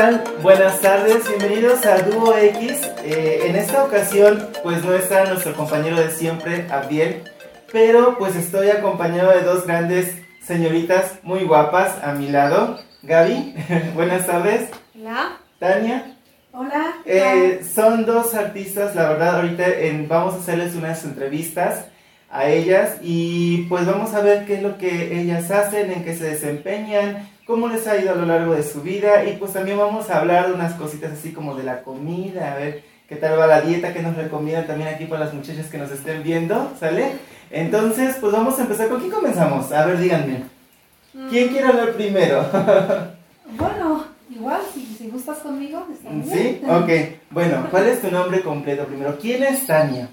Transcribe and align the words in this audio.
Hola. 0.00 0.24
Buenas 0.40 0.80
tardes, 0.80 1.28
bienvenidos 1.28 1.84
a 1.84 1.98
Dúo 1.98 2.34
X. 2.34 2.90
Eh, 3.04 3.42
en 3.44 3.56
esta 3.56 3.84
ocasión, 3.84 4.48
pues 4.62 4.82
no 4.82 4.94
está 4.94 5.26
nuestro 5.26 5.52
compañero 5.52 5.96
de 5.96 6.10
siempre, 6.10 6.66
Abdiel, 6.70 7.22
pero 7.70 8.16
pues 8.16 8.34
estoy 8.34 8.70
acompañado 8.70 9.30
de 9.30 9.42
dos 9.42 9.66
grandes 9.66 10.16
señoritas 10.42 11.18
muy 11.22 11.40
guapas 11.40 12.02
a 12.02 12.12
mi 12.12 12.28
lado. 12.28 12.80
Gaby, 13.02 13.54
buenas 13.94 14.26
tardes. 14.26 14.70
Hola. 14.98 15.36
Tania. 15.58 16.16
Hola. 16.52 16.94
Eh, 17.04 17.60
son 17.62 18.06
dos 18.06 18.32
artistas, 18.34 18.94
la 18.94 19.06
verdad, 19.10 19.36
ahorita 19.36 19.66
vamos 20.08 20.34
a 20.34 20.38
hacerles 20.38 20.74
unas 20.76 21.04
entrevistas 21.04 21.84
a 22.30 22.46
ellas 22.46 22.96
y 23.02 23.64
pues 23.64 23.84
vamos 23.84 24.14
a 24.14 24.22
ver 24.22 24.46
qué 24.46 24.54
es 24.54 24.62
lo 24.62 24.78
que 24.78 25.20
ellas 25.20 25.50
hacen, 25.50 25.92
en 25.92 26.04
qué 26.04 26.14
se 26.14 26.24
desempeñan, 26.24 27.28
cómo 27.50 27.66
les 27.66 27.84
ha 27.88 28.00
ido 28.00 28.12
a 28.12 28.14
lo 28.14 28.26
largo 28.26 28.54
de 28.54 28.62
su 28.62 28.80
vida 28.80 29.24
y 29.24 29.36
pues 29.36 29.52
también 29.52 29.76
vamos 29.76 30.08
a 30.08 30.20
hablar 30.20 30.46
de 30.46 30.54
unas 30.54 30.74
cositas 30.74 31.10
así 31.10 31.32
como 31.32 31.56
de 31.56 31.64
la 31.64 31.82
comida, 31.82 32.52
a 32.52 32.54
ver 32.54 32.84
qué 33.08 33.16
tal 33.16 33.36
va 33.36 33.48
la 33.48 33.60
dieta 33.60 33.92
que 33.92 34.02
nos 34.02 34.14
recomiendan 34.14 34.68
también 34.68 34.88
aquí 34.88 35.06
para 35.06 35.24
las 35.24 35.34
muchachas 35.34 35.66
que 35.66 35.76
nos 35.76 35.90
estén 35.90 36.22
viendo, 36.22 36.72
¿sale? 36.78 37.10
Entonces, 37.50 38.18
pues 38.20 38.32
vamos 38.32 38.56
a 38.56 38.62
empezar. 38.62 38.88
¿Con 38.88 39.00
quién 39.00 39.10
comenzamos? 39.10 39.72
A 39.72 39.84
ver, 39.84 39.98
díganme. 39.98 40.44
¿Quién 41.28 41.48
quiere 41.48 41.66
hablar 41.66 41.92
primero? 41.94 42.46
bueno, 43.58 44.04
igual, 44.30 44.60
si, 44.72 44.86
si, 44.86 45.08
gustas 45.08 45.38
conmigo, 45.38 45.84
está 45.92 46.08
bien. 46.08 46.24
¿Sí? 46.24 46.62
Ok. 46.68 47.18
Bueno, 47.30 47.66
¿cuál 47.68 47.88
es 47.88 48.00
tu 48.00 48.12
nombre 48.12 48.42
completo 48.42 48.84
primero? 48.84 49.18
¿Quién 49.20 49.42
es 49.42 49.66
Tania? 49.66 50.08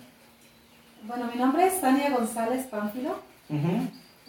Bueno, 1.04 1.30
mi 1.32 1.40
nombre 1.40 1.68
es 1.68 1.80
Tania 1.80 2.10
González 2.10 2.66
Pánfilo. 2.66 3.16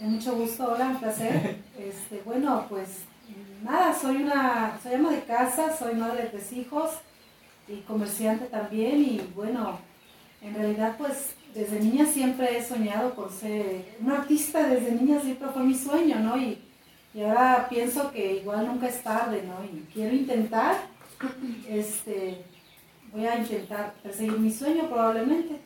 Mucho 0.06 0.34
gusto, 0.36 0.72
hola, 0.72 0.88
un 0.88 1.00
placer. 1.00 1.56
Este, 1.78 2.20
bueno, 2.24 2.66
pues 2.68 2.88
nada, 3.62 3.96
soy 3.96 4.16
una, 4.16 4.78
soy 4.82 4.94
ama 4.94 5.12
de 5.12 5.22
casa, 5.22 5.76
soy 5.76 5.94
madre 5.94 6.24
de 6.24 6.28
tres 6.30 6.52
hijos 6.52 6.90
y 7.68 7.76
comerciante 7.82 8.46
también 8.46 9.00
y 9.00 9.20
bueno, 9.34 9.78
en 10.42 10.54
realidad 10.54 10.96
pues 10.98 11.34
desde 11.54 11.80
niña 11.80 12.04
siempre 12.06 12.58
he 12.58 12.64
soñado 12.64 13.14
por 13.14 13.30
ser 13.30 13.84
una 14.00 14.16
artista, 14.18 14.68
desde 14.68 14.92
niña 14.92 15.20
siempre 15.20 15.48
fue 15.48 15.62
mi 15.62 15.74
sueño, 15.74 16.18
¿no? 16.18 16.36
Y, 16.36 16.58
y 17.14 17.22
ahora 17.22 17.68
pienso 17.70 18.10
que 18.10 18.36
igual 18.36 18.66
nunca 18.66 18.88
es 18.88 19.02
tarde, 19.02 19.42
¿no? 19.46 19.64
Y 19.64 19.86
quiero 19.92 20.14
intentar, 20.14 20.76
este, 21.68 22.44
voy 23.12 23.26
a 23.26 23.36
intentar 23.36 23.94
perseguir 24.02 24.38
mi 24.38 24.50
sueño 24.50 24.88
probablemente. 24.88 25.60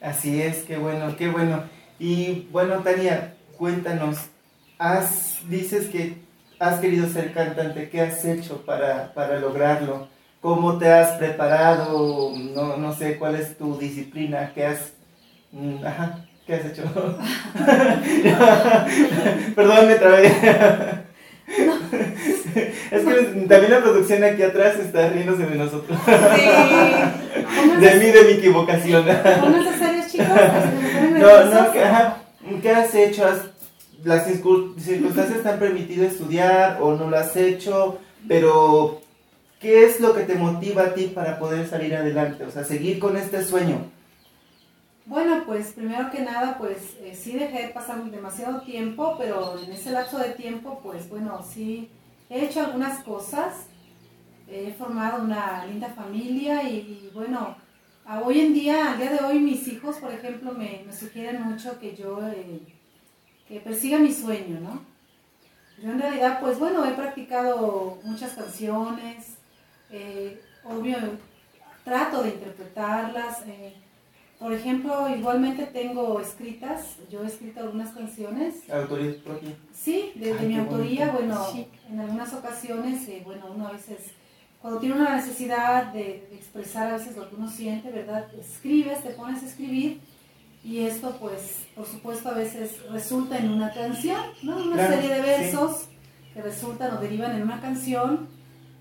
Así 0.00 0.40
es, 0.40 0.58
qué 0.64 0.76
bueno, 0.76 1.16
qué 1.16 1.28
bueno. 1.28 1.64
Y 1.98 2.46
bueno, 2.52 2.80
Tania, 2.80 3.34
cuéntanos, 3.58 4.16
has, 4.78 5.38
dices 5.48 5.88
que 5.88 6.16
has 6.58 6.80
querido 6.80 7.08
ser 7.08 7.32
cantante, 7.32 7.88
¿qué 7.90 8.00
has 8.00 8.24
hecho 8.24 8.64
para, 8.64 9.12
para 9.12 9.38
lograrlo? 9.38 10.08
¿Cómo 10.40 10.78
te 10.78 10.90
has 10.90 11.18
preparado? 11.18 12.32
No, 12.54 12.76
no 12.76 12.94
sé 12.94 13.18
cuál 13.18 13.34
es 13.34 13.58
tu 13.58 13.76
disciplina, 13.76 14.52
¿qué 14.54 14.66
has, 14.66 14.92
mm, 15.52 15.84
ajá, 15.84 16.24
¿qué 16.46 16.54
has 16.54 16.64
hecho? 16.66 16.84
Perdón, 19.56 19.88
me 19.88 19.94
trabé. 19.96 20.26
es 22.90 23.04
que 23.04 23.14
también 23.48 23.70
la 23.70 23.80
producción 23.80 24.22
aquí 24.22 24.42
atrás 24.42 24.76
está 24.78 25.08
riéndose 25.08 25.46
de 25.46 25.56
nosotros. 25.56 25.98
Sí. 26.06 26.12
De 27.80 27.94
mí, 27.94 28.06
de 28.06 28.24
mi 28.24 28.32
equivocación. 28.32 29.04
No, 31.18 31.44
no, 31.44 31.72
¿qué 32.62 32.70
has 32.70 32.94
hecho? 32.94 33.24
¿Las 34.04 34.26
circunstancias 34.26 35.42
te 35.42 35.48
han 35.48 35.58
permitido 35.58 36.04
estudiar 36.04 36.78
o 36.80 36.94
no 36.94 37.10
lo 37.10 37.16
has 37.16 37.36
hecho? 37.36 37.98
Pero, 38.26 39.00
¿qué 39.60 39.84
es 39.84 40.00
lo 40.00 40.14
que 40.14 40.22
te 40.22 40.34
motiva 40.34 40.84
a 40.84 40.94
ti 40.94 41.10
para 41.14 41.38
poder 41.38 41.68
salir 41.68 41.94
adelante? 41.94 42.44
O 42.44 42.50
sea, 42.50 42.64
seguir 42.64 42.98
con 42.98 43.16
este 43.16 43.42
sueño. 43.44 43.90
Bueno, 45.08 45.42
pues 45.46 45.72
primero 45.72 46.10
que 46.10 46.20
nada, 46.20 46.58
pues 46.58 46.96
eh, 47.00 47.14
sí 47.14 47.32
dejé 47.32 47.68
pasar 47.68 48.04
demasiado 48.04 48.60
tiempo, 48.60 49.16
pero 49.18 49.58
en 49.58 49.72
ese 49.72 49.90
lapso 49.90 50.18
de 50.18 50.30
tiempo, 50.30 50.80
pues 50.82 51.08
bueno, 51.08 51.42
sí 51.42 51.88
he 52.28 52.44
hecho 52.44 52.60
algunas 52.60 53.02
cosas, 53.04 53.68
he 54.46 54.70
formado 54.74 55.24
una 55.24 55.64
linda 55.64 55.88
familia 55.88 56.62
y 56.62 57.10
bueno, 57.14 57.56
hoy 58.22 58.40
en 58.40 58.52
día, 58.52 58.92
al 58.92 58.98
día 58.98 59.12
de 59.12 59.24
hoy, 59.24 59.38
mis 59.38 59.66
hijos, 59.68 59.96
por 59.96 60.12
ejemplo, 60.12 60.52
me, 60.52 60.84
sugieren 60.92 61.42
mucho 61.42 61.78
que 61.78 61.96
yo 61.96 62.20
eh, 62.28 62.60
que 63.48 63.60
persiga 63.60 63.98
mi 63.98 64.12
sueño, 64.12 64.60
¿no? 64.60 64.82
Yo 65.82 65.92
en 65.92 66.00
realidad, 66.00 66.40
pues 66.40 66.58
bueno, 66.58 66.84
he 66.84 66.92
practicado 66.92 67.98
muchas 68.02 68.32
canciones, 68.32 69.38
eh, 69.90 70.40
obvio, 70.64 70.96
trato 71.84 72.22
de 72.22 72.30
interpretarlas. 72.30 73.42
Eh, 73.46 73.74
por 74.38 74.52
ejemplo, 74.52 75.08
igualmente 75.08 75.66
tengo 75.66 76.20
escritas, 76.20 76.96
yo 77.10 77.22
he 77.22 77.26
escrito 77.26 77.60
algunas 77.60 77.92
canciones. 77.92 78.68
¿Autoría 78.70 79.14
propia? 79.24 79.50
Sí, 79.72 80.12
de, 80.14 80.34
mi 80.34 80.58
autoría, 80.58 81.10
bueno, 81.10 81.46
en 81.90 82.00
algunas 82.00 82.32
ocasiones, 82.34 83.08
bueno, 83.24 83.46
uno 83.54 83.68
a 83.68 83.72
veces 83.72 84.12
cuando 84.60 84.80
tiene 84.80 84.96
una 84.96 85.16
necesidad 85.16 85.92
de, 85.92 86.28
expresar 86.32 86.88
a 86.88 86.98
veces 86.98 87.16
lo 87.16 87.28
que 87.28 87.36
uno 87.36 87.48
siente, 87.48 87.90
¿verdad? 87.90 88.26
Escribes, 88.38 89.02
te 89.02 89.10
pones 89.10 89.42
a 89.42 89.46
escribir 89.46 90.00
y 90.64 90.80
esto 90.80 91.16
pues 91.20 91.66
por 91.74 91.86
supuesto 91.86 92.28
a 92.28 92.34
veces 92.34 92.82
resulta 92.90 93.38
en 93.38 93.50
una 93.50 93.72
canción, 93.72 94.20
¿no? 94.42 94.56
Una 94.56 94.88
serie 94.88 95.14
de 95.14 95.20
versos 95.20 95.88
que 96.34 96.42
resultan 96.42 96.96
o 96.96 97.00
derivan 97.00 97.36
en 97.36 97.42
una 97.42 97.60
canción 97.60 98.28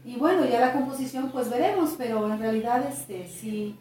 y 0.03 0.15
bueno, 0.15 0.45
ya 0.45 0.59
la 0.59 0.73
composición 0.73 1.31
pues 1.31 1.49
veremos, 1.49 1.95
pero 1.97 2.31
en 2.31 2.39
realidad 2.39 2.85
este 2.87 3.27
sí, 3.27 3.75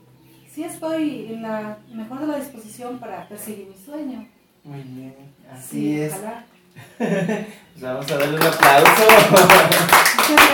sí 0.50 0.64
estoy 0.64 1.26
en 1.32 1.42
la 1.42 1.78
mejor 1.92 2.20
de 2.20 2.26
la 2.26 2.38
disposición 2.38 2.98
para 2.98 3.28
perseguir 3.28 3.68
mi 3.68 3.76
sueño. 3.76 4.28
Muy 4.64 4.82
bien, 4.82 5.14
así 5.50 6.00
es. 6.00 6.14
Pues 6.98 7.82
vamos 7.82 8.10
a 8.10 8.16
darle 8.16 8.37
un 8.37 8.42
aplauso. 8.42 9.03
Muchas 10.16 10.48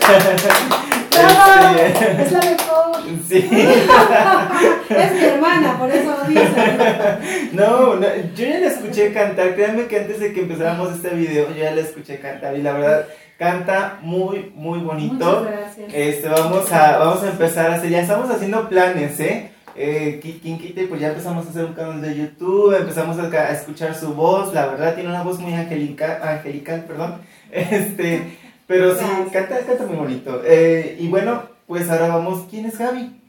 gracias. 0.00 0.84
¡Bravo! 1.10 1.78
Este, 1.78 2.22
es 2.22 2.32
la 2.32 2.40
mejor. 2.40 2.96
Sí. 3.28 3.36
es 4.96 5.12
mi 5.12 5.24
hermana, 5.24 5.78
por 5.78 5.90
eso 5.90 6.16
lo 6.16 6.24
dice. 6.28 7.50
No, 7.52 7.94
no, 7.96 8.06
yo 8.34 8.46
ya 8.46 8.60
la 8.60 8.66
escuché 8.68 9.12
cantar. 9.12 9.54
Créanme 9.54 9.86
que 9.86 9.98
antes 9.98 10.20
de 10.20 10.32
que 10.32 10.40
empezáramos 10.40 10.92
este 10.94 11.10
video, 11.10 11.48
yo 11.50 11.62
ya 11.62 11.74
la 11.74 11.82
escuché 11.82 12.18
cantar. 12.18 12.56
Y 12.56 12.62
la 12.62 12.72
verdad, 12.72 13.06
canta 13.38 13.98
muy, 14.00 14.50
muy 14.54 14.80
bonito. 14.80 15.14
Muchas 15.14 15.42
gracias. 15.44 15.90
Este, 15.92 16.28
vamos 16.28 16.72
a, 16.72 16.98
vamos 16.98 17.22
a 17.22 17.30
empezar 17.30 17.70
a 17.70 17.74
hacer, 17.74 17.90
ya 17.90 18.00
estamos 18.00 18.30
haciendo 18.30 18.68
planes, 18.68 19.20
¿eh? 19.20 19.50
Eh, 19.76 20.20
Quinte, 20.20 20.86
pues 20.86 21.00
ya 21.00 21.08
empezamos 21.08 21.46
a 21.46 21.50
hacer 21.50 21.64
un 21.64 21.74
canal 21.74 22.00
de 22.00 22.16
YouTube, 22.16 22.76
empezamos 22.76 23.18
a, 23.18 23.50
escuchar 23.50 23.94
su 23.94 24.14
voz, 24.14 24.54
la 24.54 24.66
verdad 24.66 24.94
tiene 24.94 25.10
una 25.10 25.22
voz 25.22 25.38
muy 25.38 25.52
angelical, 25.52 26.20
angelical 26.22 26.84
perdón, 26.84 27.20
este, 27.50 28.38
pero 28.66 28.94
sí, 28.94 29.04
canta, 29.32 29.60
canta 29.66 29.86
muy 29.86 29.96
bonito. 29.96 30.42
Eh, 30.44 30.96
y 31.00 31.08
bueno, 31.08 31.42
pues 31.66 31.90
ahora 31.90 32.08
vamos, 32.08 32.46
¿quién 32.48 32.66
es 32.66 32.78
Gaby? 32.78 33.20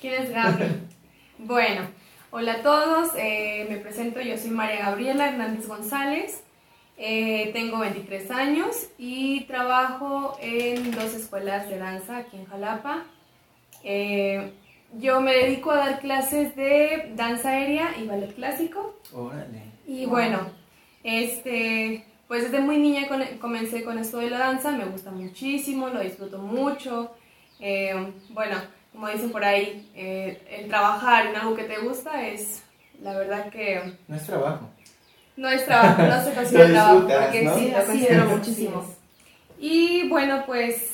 ¿Quién 0.00 0.22
es 0.22 0.30
Gaby? 0.30 0.64
bueno, 1.38 1.82
hola 2.30 2.54
a 2.54 2.62
todos, 2.62 3.10
eh, 3.16 3.66
me 3.68 3.76
presento, 3.76 4.20
yo 4.20 4.38
soy 4.38 4.50
María 4.50 4.86
Gabriela 4.86 5.28
Hernández 5.28 5.66
González, 5.68 6.42
eh, 6.96 7.50
tengo 7.52 7.80
23 7.80 8.30
años 8.30 8.88
y 8.96 9.44
trabajo 9.44 10.36
en 10.40 10.90
dos 10.92 11.14
escuelas 11.14 11.68
de 11.68 11.78
danza 11.78 12.18
aquí 12.18 12.36
en 12.36 12.46
Jalapa. 12.46 13.04
Yo 14.98 15.20
me 15.20 15.34
dedico 15.34 15.70
a 15.70 15.76
dar 15.76 16.00
clases 16.00 16.54
de 16.54 17.12
danza 17.16 17.50
aérea 17.50 17.96
y 17.98 18.06
ballet 18.06 18.34
clásico. 18.34 18.98
Órale. 19.12 19.62
Y 19.86 20.06
bueno, 20.06 20.50
este, 21.02 22.04
pues 22.28 22.44
desde 22.44 22.60
muy 22.60 22.78
niña 22.78 23.08
comencé 23.40 23.84
con 23.84 23.98
esto 23.98 24.18
de 24.18 24.30
la 24.30 24.38
danza, 24.38 24.70
me 24.72 24.84
gusta 24.84 25.10
muchísimo, 25.10 25.88
lo 25.88 26.00
disfruto 26.00 26.38
mucho. 26.38 27.10
Eh, 27.58 28.12
bueno, 28.30 28.56
como 28.92 29.08
dicen 29.08 29.30
por 29.30 29.44
ahí, 29.44 29.90
eh, 29.94 30.42
el 30.50 30.68
trabajar 30.68 31.26
en 31.26 31.36
algo 31.36 31.54
que 31.54 31.64
te 31.64 31.78
gusta 31.78 32.28
es, 32.28 32.62
la 33.00 33.16
verdad 33.16 33.48
que... 33.50 33.96
No 34.08 34.16
es 34.16 34.26
trabajo. 34.26 34.68
No 35.36 35.48
es 35.48 35.64
trabajo, 35.64 36.02
no 36.02 36.24
se 36.24 36.32
considera 36.34 36.68
trabajo, 36.68 37.00
porque 37.08 37.50
sí, 37.56 37.70
lo 37.70 37.86
considero 37.86 38.26
muchísimo. 38.26 38.86
Y 39.58 40.08
bueno, 40.08 40.42
pues, 40.44 40.90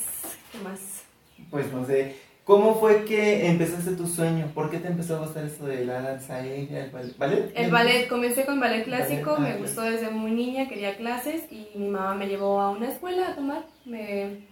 ¿qué 0.51 0.59
más? 0.59 1.03
Pues 1.49 1.71
no 1.73 1.85
sé, 1.85 2.15
¿Cómo 2.49 2.73
fue 2.79 3.05
que 3.05 3.45
empezaste 3.45 3.91
tu 3.91 4.07
sueño? 4.07 4.47
¿Por 4.55 4.71
qué 4.71 4.79
te 4.79 4.87
empezó 4.87 5.17
a 5.17 5.19
gustar 5.19 5.45
esto 5.45 5.67
de 5.67 5.85
la 5.85 6.01
danza 6.01 6.37
aérea, 6.37 6.85
el 6.85 6.89
ballet? 7.15 7.51
El 7.53 7.69
ballet, 7.69 8.07
comencé 8.07 8.43
con 8.43 8.59
ballet 8.59 8.85
clásico, 8.85 9.37
me 9.37 9.49
ah, 9.49 9.57
gustó 9.59 9.81
desde 9.81 10.09
muy 10.09 10.31
niña, 10.31 10.67
quería 10.67 10.97
clases 10.97 11.43
y 11.51 11.67
mi 11.75 11.89
mamá 11.89 12.15
me 12.15 12.25
llevó 12.27 12.59
a 12.59 12.71
una 12.71 12.89
escuela 12.89 13.27
a 13.27 13.35
tomar, 13.35 13.65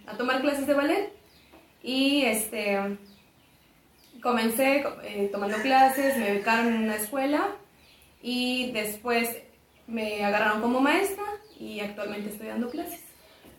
a 0.06 0.16
tomar 0.16 0.42
clases 0.42 0.68
de 0.68 0.76
ballet 0.76 1.12
y 1.82 2.22
este, 2.22 3.00
comencé 4.22 4.84
eh, 5.04 5.30
tomando 5.32 5.58
clases, 5.58 6.18
me 6.18 6.34
becaron 6.34 6.68
en 6.68 6.84
una 6.84 6.98
escuela 6.98 7.48
y 8.22 8.74
después 8.74 9.42
me 9.88 10.24
agarraron 10.24 10.62
como 10.62 10.82
maestra 10.82 11.26
y 11.60 11.80
actualmente 11.80 12.30
estoy 12.30 12.50
dando 12.50 12.70
clases. 12.70 13.02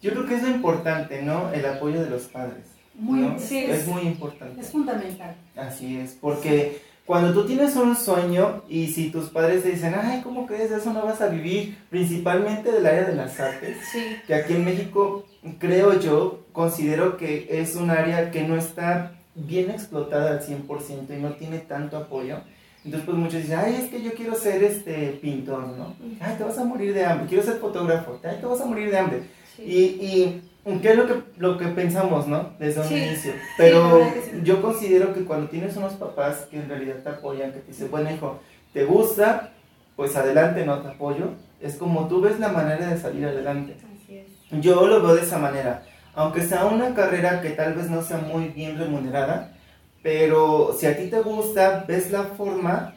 Yo 0.00 0.12
creo 0.12 0.26
que 0.26 0.37
es 0.37 0.44
lo 0.44 0.50
importante, 0.50 1.23
¿no? 1.23 1.52
El 1.52 1.67
apoyo 1.67 2.00
de 2.00 2.11
los 2.11 2.26
padres. 2.26 2.77
Muy, 2.98 3.20
¿no? 3.20 3.38
sí, 3.38 3.58
es, 3.58 3.80
es, 3.80 3.86
muy 3.86 4.02
importante. 4.02 4.60
es 4.60 4.70
fundamental. 4.70 5.36
Así 5.56 5.96
es, 5.96 6.18
porque 6.20 6.80
cuando 7.06 7.32
tú 7.32 7.46
tienes 7.46 7.74
un 7.76 7.96
sueño 7.96 8.64
y 8.68 8.88
si 8.88 9.10
tus 9.10 9.30
padres 9.30 9.62
te 9.62 9.70
dicen, 9.70 9.94
ay, 9.96 10.20
¿cómo 10.22 10.46
crees? 10.46 10.70
Eso 10.70 10.92
no 10.92 11.06
vas 11.06 11.22
a 11.22 11.28
vivir, 11.28 11.78
principalmente 11.88 12.70
del 12.70 12.84
área 12.86 13.04
de 13.04 13.14
las 13.14 13.40
artes, 13.40 13.78
Sí, 13.92 14.00
que 14.26 14.34
aquí 14.34 14.52
en 14.52 14.64
México, 14.64 15.24
creo 15.58 15.98
yo, 16.00 16.44
considero 16.52 17.16
que 17.16 17.46
es 17.48 17.76
un 17.76 17.88
área 17.90 18.30
que 18.30 18.42
no 18.42 18.56
está 18.56 19.12
bien 19.34 19.70
explotada 19.70 20.32
al 20.32 20.40
100% 20.42 21.16
y 21.16 21.22
no 21.22 21.32
tiene 21.32 21.60
tanto 21.60 21.96
apoyo. 21.96 22.40
Entonces, 22.84 23.06
pues 23.06 23.16
muchos 23.16 23.42
dicen, 23.42 23.58
ay, 23.58 23.76
es 23.76 23.90
que 23.90 24.02
yo 24.02 24.12
quiero 24.12 24.34
ser 24.34 24.62
este 24.62 25.18
pintor, 25.22 25.66
¿no? 25.68 25.94
Ay, 26.20 26.34
te 26.36 26.44
vas 26.44 26.58
a 26.58 26.64
morir 26.64 26.92
de 26.92 27.04
hambre. 27.04 27.26
Quiero 27.26 27.42
ser 27.42 27.56
fotógrafo. 27.56 28.20
Ay, 28.22 28.36
te 28.40 28.46
vas 28.46 28.60
a 28.60 28.66
morir 28.66 28.90
de 28.90 28.98
hambre. 28.98 29.22
sí. 29.56 29.62
Y, 29.62 30.06
y 30.06 30.47
qué 30.80 30.90
es 30.90 30.96
lo 30.96 31.06
que, 31.06 31.14
lo 31.38 31.56
que 31.58 31.66
pensamos, 31.68 32.26
¿no? 32.26 32.50
Desde 32.58 32.80
un 32.82 32.86
Sí. 32.88 32.96
inicio. 32.96 33.32
Pero 33.56 34.00
sí. 34.24 34.40
yo 34.44 34.60
considero 34.62 35.14
que 35.14 35.24
cuando 35.24 35.48
tienes 35.48 35.76
unos 35.76 35.94
papás 35.94 36.46
que 36.50 36.58
en 36.58 36.68
realidad 36.68 36.96
te 37.02 37.08
apoyan, 37.08 37.52
que 37.52 37.60
te 37.60 37.68
dicen, 37.68 37.90
bueno, 37.90 38.10
hijo, 38.10 38.38
¿te 38.72 38.84
gusta? 38.84 39.52
Pues 39.96 40.14
adelante, 40.16 40.64
no 40.64 40.80
te 40.80 40.88
apoyo. 40.88 41.30
Es 41.60 41.76
como 41.76 42.06
tú 42.08 42.20
ves 42.20 42.38
la 42.38 42.48
manera 42.48 42.86
de 42.88 42.98
salir 42.98 43.24
adelante. 43.26 43.76
Así 44.02 44.18
es. 44.18 44.26
Yo 44.62 44.86
lo 44.86 45.02
veo 45.02 45.14
de 45.16 45.22
esa 45.22 45.38
manera. 45.38 45.82
Aunque 46.14 46.42
sea 46.42 46.66
una 46.66 46.94
carrera 46.94 47.40
que 47.40 47.50
tal 47.50 47.74
vez 47.74 47.88
no 47.90 48.02
sea 48.02 48.18
muy 48.18 48.48
bien 48.48 48.78
remunerada, 48.78 49.54
pero 50.02 50.74
si 50.78 50.86
a 50.86 50.96
ti 50.96 51.08
te 51.08 51.20
gusta, 51.20 51.84
ves 51.86 52.10
la 52.10 52.24
forma 52.24 52.94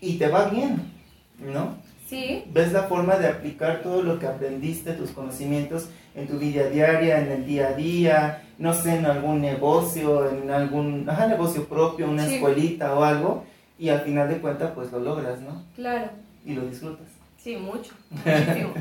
y 0.00 0.18
te 0.18 0.28
va 0.28 0.46
bien, 0.46 0.92
¿no? 1.38 1.76
Sí, 2.06 2.44
ves 2.52 2.72
la 2.72 2.84
forma 2.84 3.16
de 3.16 3.28
aplicar 3.28 3.82
todo 3.82 4.02
lo 4.02 4.18
que 4.18 4.26
aprendiste, 4.26 4.92
tus 4.92 5.10
conocimientos 5.10 5.88
en 6.18 6.26
tu 6.26 6.38
vida 6.38 6.68
diaria, 6.68 7.20
en 7.20 7.30
el 7.30 7.46
día 7.46 7.68
a 7.68 7.72
día, 7.72 8.42
no 8.58 8.74
sé, 8.74 8.96
en 8.96 9.06
algún 9.06 9.40
negocio, 9.40 10.28
en 10.30 10.50
algún 10.50 11.08
ajá, 11.08 11.26
negocio 11.26 11.64
propio, 11.68 12.08
una 12.10 12.26
Sí. 12.26 12.34
escuelita 12.34 12.94
o 12.98 13.04
algo, 13.04 13.44
y 13.78 13.88
al 13.90 14.00
final 14.00 14.28
de 14.28 14.38
cuentas 14.38 14.72
pues 14.74 14.90
lo 14.92 14.98
logras, 15.00 15.40
¿no? 15.40 15.62
claro. 15.76 16.10
Y 16.44 16.54
lo 16.54 16.66
disfrutas. 16.66 17.06
Sí, 17.36 17.56
mucho. 17.56 17.92
Muchísimo. 18.10 18.74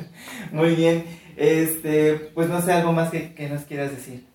Muy 0.52 0.74
bien, 0.76 1.06
este, 1.36 2.14
pues 2.34 2.50
no 2.50 2.62
sé, 2.62 2.72
algo 2.72 2.92
más 2.94 3.12
que, 3.12 3.34
que 3.34 3.50
nos 3.50 3.64
quieras 3.64 3.92
decir. 3.92 4.26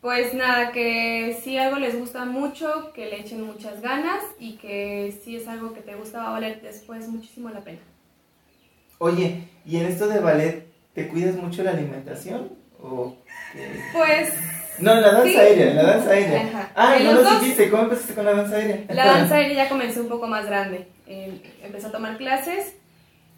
Pues 0.00 0.34
nada, 0.34 0.72
que 0.72 1.38
si 1.44 1.56
algo 1.58 1.78
les 1.78 1.96
gusta 1.96 2.24
mucho, 2.24 2.92
que 2.92 3.06
le 3.06 3.20
echen 3.20 3.42
muchas 3.46 3.80
ganas 3.80 4.22
y 4.40 4.54
que 4.56 5.14
si 5.22 5.36
es 5.36 5.46
algo 5.46 5.72
que 5.74 5.80
te 5.80 5.94
gusta 5.94 6.18
va 6.18 6.28
a 6.28 6.32
valer 6.32 6.60
después 6.60 7.06
muchísimo 7.08 7.50
la 7.50 7.60
pena. 7.60 7.78
Oye, 8.98 9.44
¿y 9.64 9.76
en 9.76 9.86
esto 9.86 10.08
de 10.08 10.18
ballet 10.20 10.71
te 10.94 11.08
cuidas 11.08 11.34
mucho 11.36 11.62
la 11.62 11.70
alimentación? 11.72 12.52
¿O 12.82 13.14
qué? 13.52 13.80
Pues 13.92 14.32
No, 14.78 14.94
la 14.94 15.12
danza 15.12 15.28
Sí. 15.28 15.36
aérea, 15.36 15.74
la 15.74 15.82
danza 15.82 16.10
aérea. 16.10 16.40
Ajá. 16.48 16.72
Ah, 16.74 16.96
En 16.96 17.04
no 17.04 17.12
lo 17.12 17.22
dos. 17.22 17.40
dijiste, 17.40 17.70
¿cómo 17.70 17.82
empezaste 17.84 18.14
con 18.14 18.24
la 18.24 18.32
danza 18.34 18.56
aérea? 18.56 18.80
la 18.88 19.04
danza 19.06 19.34
aérea 19.36 19.64
ya 19.64 19.68
comencé 19.68 20.00
un 20.00 20.08
poco 20.08 20.26
más 20.26 20.46
grande. 20.46 20.88
Eh, 21.06 21.40
empecé 21.62 21.86
a 21.88 21.92
tomar 21.92 22.16
clases, 22.16 22.74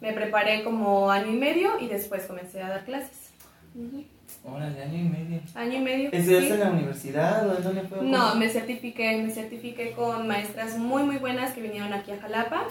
me 0.01 0.13
preparé 0.13 0.63
como 0.63 1.11
año 1.11 1.31
y 1.31 1.35
medio 1.35 1.79
y 1.79 1.87
después 1.87 2.23
comencé 2.23 2.61
a 2.61 2.69
dar 2.69 2.85
clases. 2.85 3.31
Ujú. 3.75 4.05
Órale, 4.45 4.81
año 4.81 4.97
y 4.97 5.03
medio. 5.09 5.41
Año 5.55 5.73
y 5.77 5.81
medio. 5.81 6.09
¿Estudiaste 6.11 6.47
sí. 6.47 6.53
en 6.53 6.59
la 6.61 6.69
universidad 6.71 7.49
o 7.49 7.55
dónde 7.61 7.81
fue? 7.81 8.01
No, 8.01 8.35
me 8.35 8.49
certifiqué, 8.49 9.17
me 9.17 9.29
certifiqué 9.31 9.91
con 9.91 10.27
maestras 10.27 10.77
muy 10.77 11.03
muy 11.03 11.17
buenas 11.17 11.51
que 11.53 11.61
vinieron 11.61 11.91
aquí 11.93 12.11
a 12.11 12.17
Jalapa. 12.19 12.63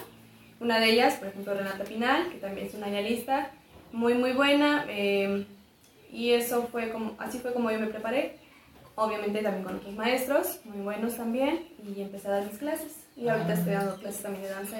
Una 0.59 0.79
de 0.79 0.89
ellas, 0.89 1.15
por 1.15 1.27
ejemplo, 1.27 1.53
Renata 1.53 1.83
Pinal, 1.83 2.29
que 2.29 2.37
también 2.37 2.67
es 2.67 2.73
una 2.73 2.87
idealista, 2.89 3.51
muy 3.95 4.13
muy 4.13 4.33
buena. 4.33 4.85
eh, 4.89 5.45
y 6.11 6.31
eso 6.31 6.67
fue 6.71 6.91
como, 6.91 7.15
así 7.19 7.39
fue 7.39 7.51
como 7.53 7.71
yo 7.71 7.79
me 7.79 7.87
preparé. 7.87 8.37
Obviamente 8.97 9.41
también 9.41 9.63
con 9.65 9.75
otros 9.75 9.93
maestros, 9.93 10.59
muy 10.63 10.79
buenos 10.81 11.17
también, 11.17 11.67
y 11.85 12.01
empecé 12.01 12.29
a 12.29 12.31
dar 12.31 12.45
mis 12.45 12.57
clases. 12.57 12.93
Y 13.17 13.27
ahorita 13.27 13.49
Ah. 13.49 13.53
estoy 13.55 13.73
dando 13.73 13.95
clases 13.97 14.21
también 14.21 14.43
de 14.43 14.49
danza. 14.51 14.77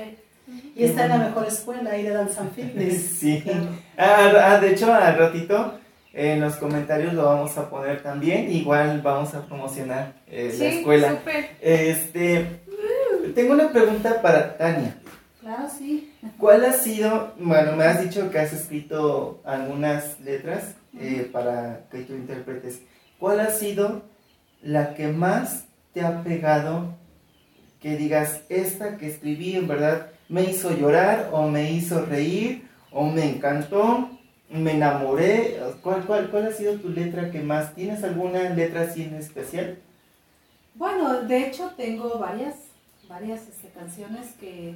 Y 0.76 0.84
está 0.86 1.04
en 1.06 1.10
la 1.10 1.18
mejor 1.18 1.46
escuela 1.48 1.90
ahí 1.92 2.04
de 2.04 2.12
Dance 2.12 2.40
and 2.40 2.54
Fitness. 2.54 3.02
Sí. 3.20 3.42
Claro. 3.44 3.68
Ah, 3.98 4.32
ah, 4.54 4.60
de 4.60 4.72
hecho, 4.72 4.94
al 4.94 5.18
ratito 5.18 5.80
en 6.14 6.40
los 6.40 6.56
comentarios 6.56 7.14
lo 7.14 7.26
vamos 7.26 7.58
a 7.58 7.70
poner 7.70 8.02
también. 8.02 8.50
Igual 8.50 9.02
vamos 9.02 9.34
a 9.34 9.46
promocionar 9.46 10.14
eh, 10.28 10.50
la 10.54 10.58
Sí, 10.58 10.66
escuela. 10.78 11.10
súper. 11.10 11.50
Este, 11.60 12.46
tengo 13.36 13.54
una 13.54 13.70
pregunta 13.72 14.22
para 14.22 14.56
Tania. 14.58 14.96
Claro, 15.46 15.70
sí. 15.70 16.12
¿Cuál 16.40 16.66
ha 16.66 16.74
sido, 16.74 17.36
bueno, 17.38 17.76
me 17.76 17.84
has 17.84 18.02
dicho 18.02 18.32
que 18.32 18.40
has 18.40 18.52
escrito 18.52 19.42
algunas 19.46 20.20
letras 20.20 20.74
eh, 21.00 21.30
para 21.32 21.86
que 21.92 22.00
tú 22.00 22.16
interpretes. 22.16 22.82
¿Cuál 23.20 23.40
ha 23.40 23.52
sido 23.52 24.02
la 24.64 24.96
que 24.96 25.10
más 25.10 25.66
te 25.94 26.02
ha 26.02 26.24
pegado 26.24 26.96
que 27.80 27.96
digas, 27.96 28.42
esta 28.50 28.98
que 28.98 29.06
escribí 29.06 29.56
en 29.56 29.68
verdad 29.68 30.08
me 30.30 30.46
hizo 30.46 30.76
llorar 30.76 31.30
o 31.32 31.48
me 31.48 31.72
hizo 31.74 32.04
reír 32.04 32.68
o 32.92 33.06
me 33.06 33.30
encantó, 33.30 34.10
me 34.50 34.72
enamoré? 34.72 35.60
¿Cuál, 35.84 36.08
cuál, 36.08 36.32
cuál 36.32 36.48
ha 36.48 36.54
sido 36.54 36.80
tu 36.80 36.90
letra 36.90 37.30
que 37.30 37.42
más? 37.42 37.76
¿Tienes 37.76 38.04
alguna 38.04 38.50
letra 38.50 38.82
así 38.82 39.04
en 39.04 39.14
especial? 39.14 39.78
Bueno, 40.74 41.22
de 41.22 41.46
hecho 41.46 41.72
tengo 41.78 42.18
varias, 42.18 42.56
varias 43.08 43.42
este, 43.48 43.68
canciones 43.70 44.34
que, 44.40 44.74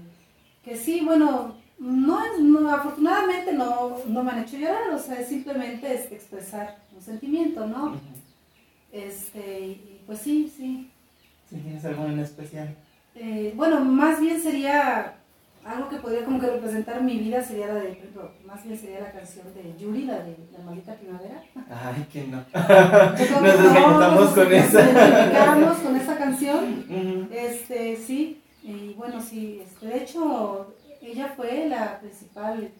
que 0.63 0.75
sí, 0.75 1.01
bueno, 1.03 1.55
no 1.79 2.23
es, 2.23 2.39
no, 2.41 2.69
afortunadamente 2.69 3.53
no, 3.53 3.97
no 4.07 4.23
me 4.23 4.31
han 4.31 4.39
hecho 4.39 4.57
llorar, 4.57 4.89
o 4.93 4.99
sea, 4.99 5.19
es 5.19 5.27
simplemente 5.29 5.93
este, 5.93 6.15
expresar 6.15 6.77
un 6.95 7.01
sentimiento, 7.01 7.65
¿no? 7.65 7.95
Este, 8.91 9.59
y 9.61 10.01
pues 10.05 10.19
sí, 10.19 10.51
sí. 10.55 10.91
Si 11.49 11.55
tienes 11.57 11.85
alguna 11.85 12.13
en 12.13 12.19
especial. 12.19 12.75
Eh, 13.15 13.53
bueno, 13.55 13.79
más 13.79 14.19
bien 14.19 14.41
sería 14.41 15.15
algo 15.65 15.89
que 15.89 15.97
podría 15.97 16.25
como 16.25 16.39
que 16.39 16.47
representar 16.47 17.01
mi 17.01 17.17
vida, 17.17 17.43
sería 17.43 17.67
la 17.67 17.75
de, 17.75 18.01
más 18.45 18.63
bien 18.63 18.77
sería 18.77 19.01
la 19.01 19.11
canción 19.11 19.45
de 19.53 19.75
Yuri, 19.77 20.05
la 20.05 20.19
de 20.19 20.35
La 20.57 20.63
Maldita 20.63 20.95
Primavera. 20.95 21.43
Ay, 21.69 22.05
que 22.11 22.27
no. 22.27 22.37
Nos 22.53 23.73
todos 24.13 24.29
con 24.31 24.49
nos 24.49 24.51
esa. 24.51 24.81
identificamos 24.81 25.77
con 25.77 25.95
esa 25.95 26.17
canción. 26.17 27.29
Este, 27.31 27.97
sí, 27.97 28.41
y 28.63 28.93
bueno, 28.93 29.21
sí, 29.21 29.61
este, 29.63 29.85
de 29.87 29.97
hecho, 30.03 30.73
ella 31.01 31.33
fue 31.35 31.67
la 31.67 31.99
principal 31.99 32.71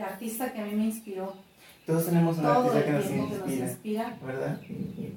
artista 0.00 0.52
que 0.52 0.60
a 0.60 0.64
mí 0.66 0.74
me 0.74 0.84
inspiró 0.84 1.34
Todos 1.86 2.06
tenemos 2.06 2.36
un 2.38 2.44
todo 2.44 2.52
artista 2.58 2.84
que 2.84 2.92
nos 2.92 3.06
tiempo 3.06 3.28
que 3.28 3.38
nos 3.38 3.48
inspira, 3.50 3.64
inspira. 3.70 4.18
¿verdad? 4.24 4.60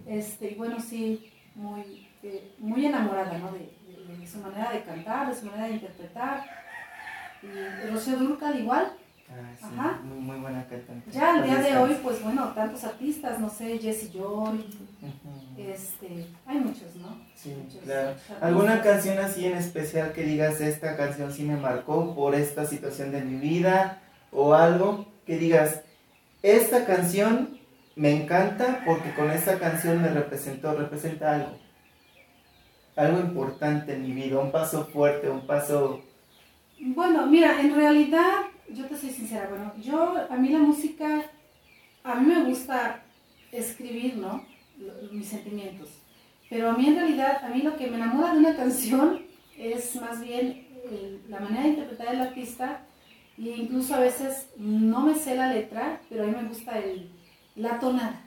Este, 0.07 0.51
y 0.51 0.55
bueno, 0.55 0.79
sí, 0.79 1.31
muy, 1.55 2.07
eh, 2.23 2.51
muy 2.59 2.85
enamorada, 2.85 3.37
¿no? 3.37 3.51
De, 3.51 3.59
de- 3.59 4.17
de 4.17 4.27
su 4.27 4.39
manera 4.39 4.71
de 4.71 4.83
cantar, 4.83 5.29
de 5.29 5.35
su 5.39 5.45
manera 5.45 5.67
de 5.67 5.73
interpretar. 5.73 6.43
Y 7.43 7.89
Rocío 7.91 8.17
Dúrcal 8.17 8.57
igual. 8.59 8.93
Ah, 9.29 9.51
sí, 9.57 9.65
Ajá. 9.77 9.99
muy, 10.03 10.17
muy 10.19 10.37
buena 10.39 10.65
cantante. 10.67 11.11
Ya 11.11 11.33
al 11.35 11.43
día 11.43 11.59
de 11.59 11.77
hoy, 11.77 11.97
pues 12.03 12.21
bueno, 12.23 12.53
tantos 12.53 12.83
artistas, 12.83 13.39
no 13.39 13.49
sé, 13.49 13.77
Jessie 13.79 14.11
Joy. 14.13 14.65
Este, 15.71 16.27
hay 16.45 16.57
muchos, 16.59 16.95
¿no? 16.95 17.19
Sí, 17.35 17.53
Muchos 17.63 17.81
claro. 17.81 18.15
¿Alguna 18.41 18.81
canción 18.81 19.17
así 19.19 19.45
en 19.45 19.57
especial 19.57 20.13
que 20.13 20.23
digas, 20.23 20.61
esta 20.61 20.95
canción 20.95 21.31
sí 21.31 21.43
me 21.43 21.57
marcó 21.57 22.15
por 22.15 22.35
esta 22.35 22.65
situación 22.65 23.11
de 23.11 23.21
mi 23.21 23.39
vida? 23.39 24.01
O 24.31 24.53
algo 24.53 25.07
que 25.25 25.37
digas, 25.37 25.81
esta 26.41 26.85
canción 26.85 27.59
me 27.95 28.11
encanta 28.11 28.83
porque 28.85 29.13
con 29.13 29.31
esta 29.31 29.59
canción 29.59 30.01
me 30.01 30.09
representó, 30.09 30.73
representa 30.73 31.35
algo. 31.35 31.57
Algo 32.95 33.19
importante 33.19 33.93
en 33.93 34.03
mi 34.03 34.11
vida, 34.11 34.39
un 34.39 34.51
paso 34.51 34.85
fuerte, 34.85 35.29
un 35.29 35.45
paso... 35.47 36.03
Bueno, 36.79 37.25
mira, 37.27 37.59
en 37.61 37.73
realidad, 37.73 38.43
yo 38.69 38.85
te 38.85 38.97
soy 38.97 39.09
sincera, 39.09 39.47
bueno, 39.49 39.73
yo, 39.81 40.15
a 40.29 40.35
mí 40.35 40.49
la 40.49 40.59
música, 40.59 41.23
a 42.03 42.15
mí 42.15 42.27
me 42.27 42.43
gusta 42.43 43.03
escribir, 43.51 44.17
¿no? 44.17 44.45
Lo- 44.79 45.11
mis 45.11 45.27
sentimientos. 45.27 45.89
Pero 46.49 46.69
a 46.69 46.73
mí 46.77 46.87
en 46.87 46.95
realidad, 46.95 47.43
a 47.43 47.49
mí 47.49 47.61
lo 47.61 47.75
que 47.77 47.87
me 47.87 47.95
enamora 47.97 48.33
de 48.33 48.39
una 48.39 48.55
canción 48.55 49.21
es 49.57 49.95
más 49.97 50.21
bien 50.21 50.67
eh, 50.85 51.19
la 51.29 51.39
manera 51.39 51.63
de 51.63 51.69
interpretar 51.69 52.13
el 52.13 52.21
artista 52.21 52.81
e 53.37 53.49
incluso 53.49 53.95
a 53.95 53.99
veces 53.99 54.47
no 54.57 55.01
me 55.01 55.15
sé 55.15 55.35
la 55.35 55.51
letra, 55.53 56.01
pero 56.09 56.23
a 56.23 56.27
mí 56.27 56.35
me 56.35 56.47
gusta 56.47 56.77
el, 56.79 57.09
la 57.55 57.79
tonada. 57.79 58.21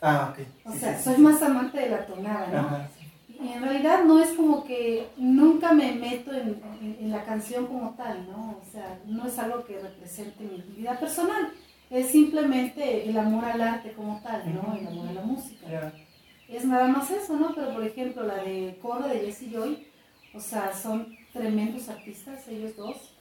Ah, 0.00 0.32
ok. 0.32 0.46
O 0.64 0.72
Sí, 0.72 0.78
sea, 0.78 0.96
sí, 0.96 1.04
soy 1.04 1.14
sí. 1.16 1.20
más 1.20 1.42
amante 1.42 1.78
de 1.80 1.90
la 1.90 2.06
tonada, 2.06 2.46
¿no? 2.48 2.58
Ajá. 2.58 2.88
Y 3.28 3.48
en 3.52 3.62
realidad 3.62 4.04
no 4.04 4.18
es 4.22 4.30
como 4.32 4.64
que 4.64 5.08
nunca 5.16 5.72
me 5.72 5.92
meto 5.92 6.32
en, 6.32 6.60
en- 6.80 6.96
en 7.00 7.10
la 7.10 7.24
canción 7.24 7.66
como 7.66 7.90
tal, 7.96 8.26
¿no? 8.30 8.58
O 8.62 8.70
sea, 8.70 8.98
no 9.06 9.26
es 9.26 9.38
algo 9.38 9.64
que 9.64 9.78
represente 9.80 10.44
mi 10.44 10.62
vida 10.76 10.98
personal, 10.98 11.50
es 11.90 12.10
simplemente 12.10 13.08
el 13.08 13.18
amor 13.18 13.44
al 13.44 13.60
arte 13.60 13.92
como 13.92 14.20
tal, 14.22 14.42
¿no? 14.54 14.76
El 14.76 14.86
amor 14.86 15.08
a 15.08 15.12
la 15.12 15.22
música. 15.22 15.92
Es 16.48 16.64
nada 16.64 16.88
más 16.88 17.10
eso, 17.10 17.36
¿no? 17.36 17.54
Pero 17.54 17.74
por 17.74 17.84
ejemplo, 17.84 18.24
la 18.24 18.36
de 18.36 18.78
Coro 18.80 19.06
de 19.08 19.20
Jesse 19.20 19.50
Joy, 19.52 19.86
o 20.32 20.40
sea, 20.40 20.72
son 20.72 21.16
tremendos 21.32 21.88
artistas 21.88 22.46
ellos 22.48 22.76
dos, 22.76 23.14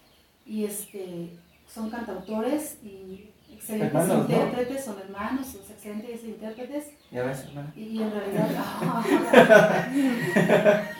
y 0.45 0.65
este, 0.65 1.29
son 1.67 1.89
cantautores 1.89 2.77
y 2.83 3.29
excelentes 3.53 4.01
Hermanos, 4.01 4.29
¿no? 4.29 4.35
intérpretes, 4.35 4.85
son 4.85 4.99
hermanos, 4.99 5.47
son 5.47 5.61
excelentes 5.71 6.23
intérpretes. 6.23 6.87
Ya 7.11 7.23
ves, 7.23 7.45
hermana. 7.45 7.73
Y 7.75 8.01
en 8.01 8.11
realidad, 8.11 8.47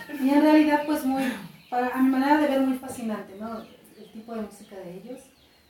y 0.21 0.29
en 0.29 0.41
realidad 0.41 0.83
pues 0.85 1.05
muy, 1.05 1.23
para, 1.69 1.89
a 1.89 2.01
mi 2.01 2.09
manera 2.09 2.37
de 2.37 2.47
ver 2.47 2.61
muy 2.61 2.77
fascinante, 2.77 3.35
¿no? 3.39 3.61
El 3.61 4.11
tipo 4.11 4.35
de 4.35 4.41
música 4.41 4.75
de 4.75 4.97
ellos. 4.97 5.19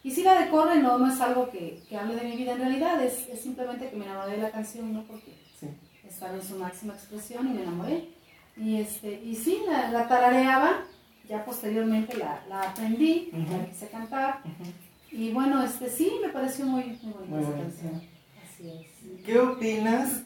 Y 0.03 0.11
si 0.11 0.23
la 0.23 0.39
de 0.41 0.49
Corre 0.49 0.79
no, 0.79 0.97
no 0.97 1.11
es 1.11 1.19
algo 1.19 1.49
que, 1.49 1.81
que 1.89 1.97
hable 1.97 2.15
de 2.15 2.23
mi 2.23 2.35
vida 2.37 2.53
en 2.53 2.59
realidad, 2.59 3.03
es, 3.03 3.27
es 3.27 3.41
simplemente 3.41 3.89
que 3.89 3.95
me 3.97 4.05
enamoré 4.05 4.31
de 4.33 4.41
la 4.43 4.51
canción, 4.51 4.93
¿no? 4.93 5.03
Porque 5.03 5.33
Sí. 5.59 5.67
estaba 6.07 6.33
en 6.35 6.41
su 6.43 6.55
máxima 6.55 6.93
expresión 6.93 7.47
y 7.47 7.53
me 7.53 7.63
enamoré. 7.63 8.07
Y, 8.55 8.77
este, 8.77 9.21
y 9.23 9.35
sí, 9.35 9.59
la, 9.67 9.91
la 9.91 10.07
tarareaba, 10.07 10.83
ya 11.27 11.43
posteriormente 11.45 12.17
la, 12.17 12.41
la 12.47 12.61
aprendí, 12.61 13.29
Ujú. 13.33 13.57
la 13.57 13.65
quise 13.65 13.87
cantar. 13.89 14.41
Ujú. 14.45 14.71
Y 15.11 15.31
bueno, 15.31 15.61
este 15.63 15.89
sí, 15.89 16.11
me 16.21 16.29
pareció 16.29 16.65
muy, 16.65 16.97
muy 17.01 17.13
bonita 17.13 17.29
Muy 17.29 17.39
esa 17.41 17.49
bonita. 17.49 17.63
canción. 17.69 18.01
Así 18.43 18.69
es. 18.69 19.25
¿Qué 19.25 19.39
opinas? 19.39 20.21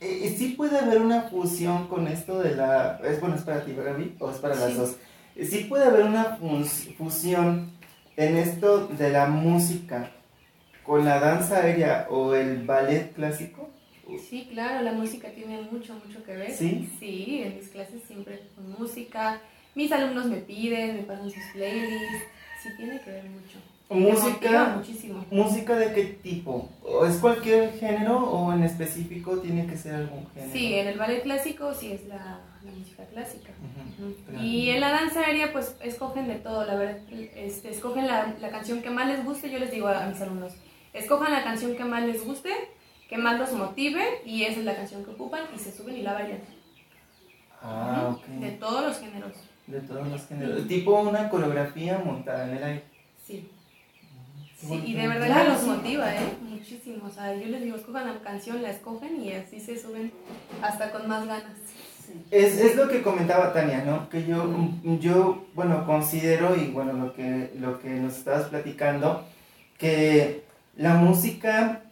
Eh, 0.00 0.34
¿Sí 0.36 0.50
puede 0.50 0.78
haber 0.78 1.00
una 1.00 1.22
fusión 1.22 1.86
con 1.88 2.08
esto 2.08 2.40
de 2.40 2.56
la... 2.56 2.98
Es 3.04 3.20
bueno, 3.20 3.36
es 3.36 3.42
para 3.42 3.64
ti, 3.64 3.72
¿verdad, 3.72 3.96
Vi? 3.96 4.16
¿O 4.18 4.30
es 4.30 4.38
para 4.38 4.54
las 4.56 4.72
Sí. 4.72 4.78
dos? 4.78 4.96
Eh, 5.36 5.44
¿Sí 5.46 5.64
puede 5.64 5.84
haber 5.84 6.04
una 6.04 6.36
fus- 6.38 6.94
fusión 6.96 7.72
en 8.16 8.36
esto 8.36 8.86
de 8.88 9.10
la 9.10 9.26
música 9.26 10.10
con 10.82 11.04
la 11.04 11.18
danza 11.18 11.58
aérea 11.58 12.06
o 12.10 12.34
el 12.34 12.64
ballet 12.64 13.12
clásico? 13.14 13.70
Sí, 14.28 14.48
claro, 14.52 14.82
la 14.82 14.92
música 14.92 15.30
tiene 15.30 15.62
mucho, 15.62 15.94
mucho 15.94 16.22
que 16.22 16.36
ver. 16.36 16.50
¿Sí? 16.50 16.88
Sí, 16.98 17.42
en 17.42 17.56
mis 17.56 17.68
clases 17.68 18.02
siempre 18.06 18.42
con 18.54 18.70
música. 18.78 19.40
Mis 19.74 19.90
alumnos 19.90 20.26
me 20.26 20.36
piden, 20.36 20.96
me 20.96 21.02
pasan 21.02 21.30
sus 21.30 21.42
playlists. 21.52 22.24
Sí, 22.62 22.68
tiene 22.76 23.00
que 23.00 23.10
ver 23.10 23.24
mucho. 23.24 23.58
¿Música, 23.88 24.76
muchísimo. 24.76 25.24
¿Música 25.30 25.76
de 25.76 25.92
qué 25.92 26.04
tipo? 26.22 26.68
¿O 26.82 27.06
¿Es 27.06 27.16
cualquier 27.16 27.72
género 27.74 28.18
o 28.18 28.52
en 28.52 28.62
específico 28.62 29.38
tiene 29.38 29.66
que 29.66 29.76
ser 29.76 29.94
algún 29.94 30.26
género? 30.32 30.52
Sí, 30.52 30.74
en 30.74 30.88
el 30.88 30.98
ballet 30.98 31.22
clásico 31.22 31.74
sí 31.74 31.92
es 31.92 32.06
la, 32.06 32.40
la 32.64 32.72
música 32.72 33.04
clásica. 33.06 33.50
Claro. 34.28 34.44
Y 34.44 34.70
en 34.70 34.80
la 34.80 34.90
danza 34.90 35.20
aérea, 35.20 35.52
pues 35.52 35.76
escogen 35.82 36.26
de 36.28 36.36
todo, 36.36 36.64
la 36.64 36.74
verdad. 36.74 36.98
Este, 37.10 37.70
escogen 37.70 38.06
la, 38.06 38.34
la 38.40 38.48
canción 38.50 38.82
que 38.82 38.90
más 38.90 39.06
les 39.08 39.24
guste. 39.24 39.50
Yo 39.50 39.58
les 39.58 39.70
digo 39.70 39.88
a 39.88 40.06
mis 40.06 40.20
alumnos: 40.20 40.52
escojan 40.92 41.32
la 41.32 41.44
canción 41.44 41.76
que 41.76 41.84
más 41.84 42.02
les 42.04 42.24
guste, 42.24 42.50
que 43.08 43.18
más 43.18 43.38
los 43.38 43.52
motive, 43.52 44.02
y 44.24 44.44
esa 44.44 44.60
es 44.60 44.64
la 44.64 44.76
canción 44.76 45.04
que 45.04 45.10
ocupan, 45.10 45.42
y 45.54 45.58
se 45.58 45.70
suben 45.72 45.96
y 45.96 46.02
la 46.02 46.14
bailan. 46.14 46.40
Ah, 47.62 48.14
ok. 48.16 48.26
De 48.40 48.50
todos 48.52 48.84
los 48.84 48.98
géneros. 48.98 49.32
De 49.66 49.80
todos 49.80 50.06
los 50.06 50.26
géneros. 50.26 50.68
Tipo 50.68 51.00
una 51.00 51.28
coreografía 51.30 51.98
montada 51.98 52.48
en 52.48 52.56
el 52.56 52.64
aire. 52.64 52.84
Sí. 53.24 53.48
Y 54.62 54.94
de 54.94 55.08
verdad 55.08 55.26
Claro, 55.26 55.44
que 55.44 55.50
los 55.52 55.60
sí. 55.60 55.66
motiva, 55.68 56.14
¿eh? 56.14 56.28
Muchísimo. 56.42 57.06
O 57.06 57.10
sea, 57.10 57.34
yo 57.34 57.46
les 57.48 57.62
digo, 57.62 57.76
escojan 57.76 58.06
la 58.06 58.18
canción, 58.20 58.62
la 58.62 58.70
escogen 58.70 59.22
y 59.22 59.32
así 59.32 59.60
se 59.60 59.78
suben 59.78 60.10
hasta 60.62 60.90
con 60.90 61.06
más 61.08 61.26
ganas. 61.26 61.56
Sí. 62.06 62.12
Es, 62.30 62.58
es 62.60 62.76
lo 62.76 62.88
que 62.88 63.02
comentaba 63.02 63.52
Tania, 63.52 63.82
¿no? 63.84 64.08
Que 64.08 64.24
yo, 64.26 64.44
yo, 65.00 65.44
bueno, 65.54 65.84
considero, 65.86 66.56
y 66.56 66.66
bueno, 66.70 66.92
lo 66.92 67.12
que, 67.14 67.50
lo 67.58 67.78
que 67.80 67.90
nos 67.90 68.16
estabas 68.18 68.44
platicando, 68.48 69.24
que 69.78 70.42
la 70.76 70.94
música 70.94 71.82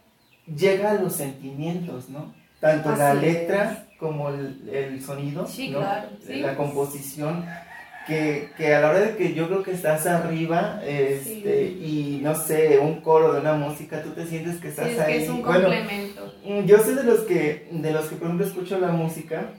llega 0.55 0.91
a 0.91 0.95
los 0.95 1.13
sentimientos, 1.15 2.09
¿no? 2.09 2.33
Tanto 2.59 2.95
la 2.95 3.13
letra 3.13 3.85
como 3.97 4.29
el, 4.29 4.69
el 4.71 5.01
sonido, 5.01 5.47
Sí, 5.47 5.69
¿no? 5.69 5.79
claro, 5.79 6.09
sí. 6.25 6.35
La 6.41 6.55
composición, 6.55 7.45
que, 8.07 8.49
que 8.57 8.75
a 8.75 8.81
la 8.81 8.89
hora 8.89 8.99
de 8.99 9.15
que 9.15 9.33
yo 9.33 9.47
creo 9.47 9.63
que 9.63 9.71
estás 9.71 10.05
arriba, 10.07 10.81
este, 10.85 11.67
y 11.67 12.19
no 12.21 12.35
sé, 12.35 12.79
un 12.79 12.99
coro 13.01 13.33
de 13.33 13.39
una 13.39 13.53
música, 13.53 14.01
tú 14.03 14.09
te 14.09 14.25
sientes 14.25 14.57
que 14.57 14.69
estás 14.69 14.87
es 14.87 14.99
ahí. 14.99 15.13
que 15.13 15.23
es 15.23 15.29
un 15.29 15.41
Bueno, 15.41 15.61
complemento. 15.69 16.33
Mm, 16.45 16.65
Yo 16.65 16.79
soy 16.79 16.95
de 16.95 17.03
los 17.03 17.21
que, 17.21 17.67
de 17.71 17.91
los 17.93 18.05
que 18.07 18.15
por 18.17 18.25
ejemplo 18.27 18.45
escucho 18.45 18.77
la 18.79 18.89
música 18.91 19.51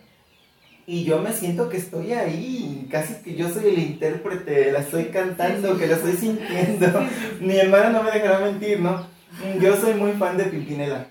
y 0.86 1.04
yo 1.04 1.18
me 1.20 1.32
siento 1.32 1.68
que 1.68 1.78
estoy 1.78 2.12
ahí, 2.12 2.86
casi 2.90 3.14
que 3.22 3.34
yo 3.34 3.48
soy 3.48 3.68
el 3.68 3.78
intérprete, 3.78 4.70
la 4.72 4.80
estoy 4.80 5.04
cantando, 5.06 5.76
que 5.78 5.86
la 5.86 5.96
estoy 5.96 6.12
sintiendo. 6.12 7.06
Mi 7.40 7.56
hermana 7.56 7.90
no 7.90 8.02
me 8.02 8.10
dejará 8.10 8.40
mentir, 8.40 8.80
¿no? 8.80 9.06
Mm, 9.42 9.60
Yo 9.60 9.76
soy 9.76 9.94
muy 9.94 10.12
fan 10.12 10.36
de 10.36 10.44
Pimpinela. 10.44 11.06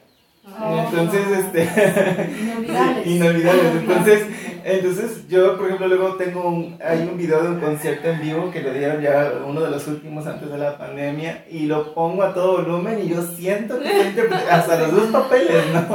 Oh, 0.46 0.86
Entonces, 0.90 1.22
no. 1.28 1.36
este, 1.36 1.64
Inolvidables. 2.42 3.08
Inolvidables. 3.08 3.76
Entonces, 3.82 4.24
entonces 4.64 5.28
yo, 5.28 5.58
por 5.58 5.68
ejemplo, 5.68 5.88
luego 5.88 6.16
tengo 6.16 6.48
un, 6.48 6.78
hay 6.84 7.02
un 7.02 7.18
video 7.18 7.44
de 7.44 7.50
un 7.50 7.60
concierto 7.60 8.08
en 8.10 8.22
vivo 8.22 8.52
que 8.52 8.62
lo 8.62 8.74
dieron 8.74 9.02
ya 9.02 9.34
uno 9.46 9.62
de 9.62 9.72
los 9.72 9.88
últimos 9.88 10.26
antes 10.28 10.50
de 10.50 10.58
la 10.58 10.78
pandemia 10.78 11.46
y 11.50 11.66
lo 11.66 11.94
pongo 11.94 12.24
a 12.24 12.34
todo 12.34 12.64
volumen 12.64 13.02
y 13.04 13.10
yo 13.10 13.22
siento 13.22 13.80
que 13.80 14.02
estoy 14.02 14.26
hasta 14.50 14.80
los 14.80 14.92
dos 14.92 15.08
papeles, 15.08 15.66
¿no? 15.74 15.86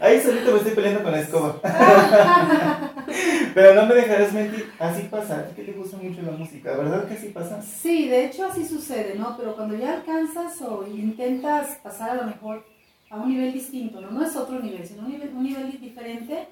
Ahí 0.00 0.20
solito 0.20 0.52
me 0.52 0.58
estoy 0.58 0.72
peleando 0.72 1.02
con 1.02 1.12
la 1.12 1.20
escoba. 1.20 1.56
Pero 3.54 3.74
no 3.74 3.86
me 3.86 3.94
dejarás 3.94 4.32
mentir, 4.32 4.70
así 4.78 5.02
pasa. 5.10 5.38
A 5.38 5.46
ti 5.46 5.54
que 5.56 5.62
te 5.62 5.72
gusta 5.72 5.96
mucho 5.96 6.22
la 6.22 6.32
música, 6.32 6.76
¿verdad 6.76 7.06
que 7.06 7.14
así 7.14 7.28
pasa? 7.28 7.62
Sí, 7.62 8.08
de 8.08 8.26
hecho 8.26 8.46
así 8.46 8.66
sucede, 8.66 9.14
¿no? 9.16 9.36
Pero 9.36 9.54
cuando 9.54 9.76
ya 9.76 9.94
alcanzas 9.94 10.60
o 10.62 10.86
intentas 10.86 11.76
pasar 11.82 12.10
a 12.10 12.14
lo 12.14 12.24
mejor 12.24 12.64
a 13.10 13.16
un 13.16 13.28
nivel 13.28 13.52
distinto, 13.52 14.00
¿no? 14.00 14.10
No 14.10 14.24
es 14.24 14.34
otro 14.36 14.58
nivel, 14.60 14.86
sino 14.86 15.02
un 15.02 15.12
nivel, 15.12 15.30
un 15.34 15.44
nivel 15.44 15.80
diferente, 15.80 16.48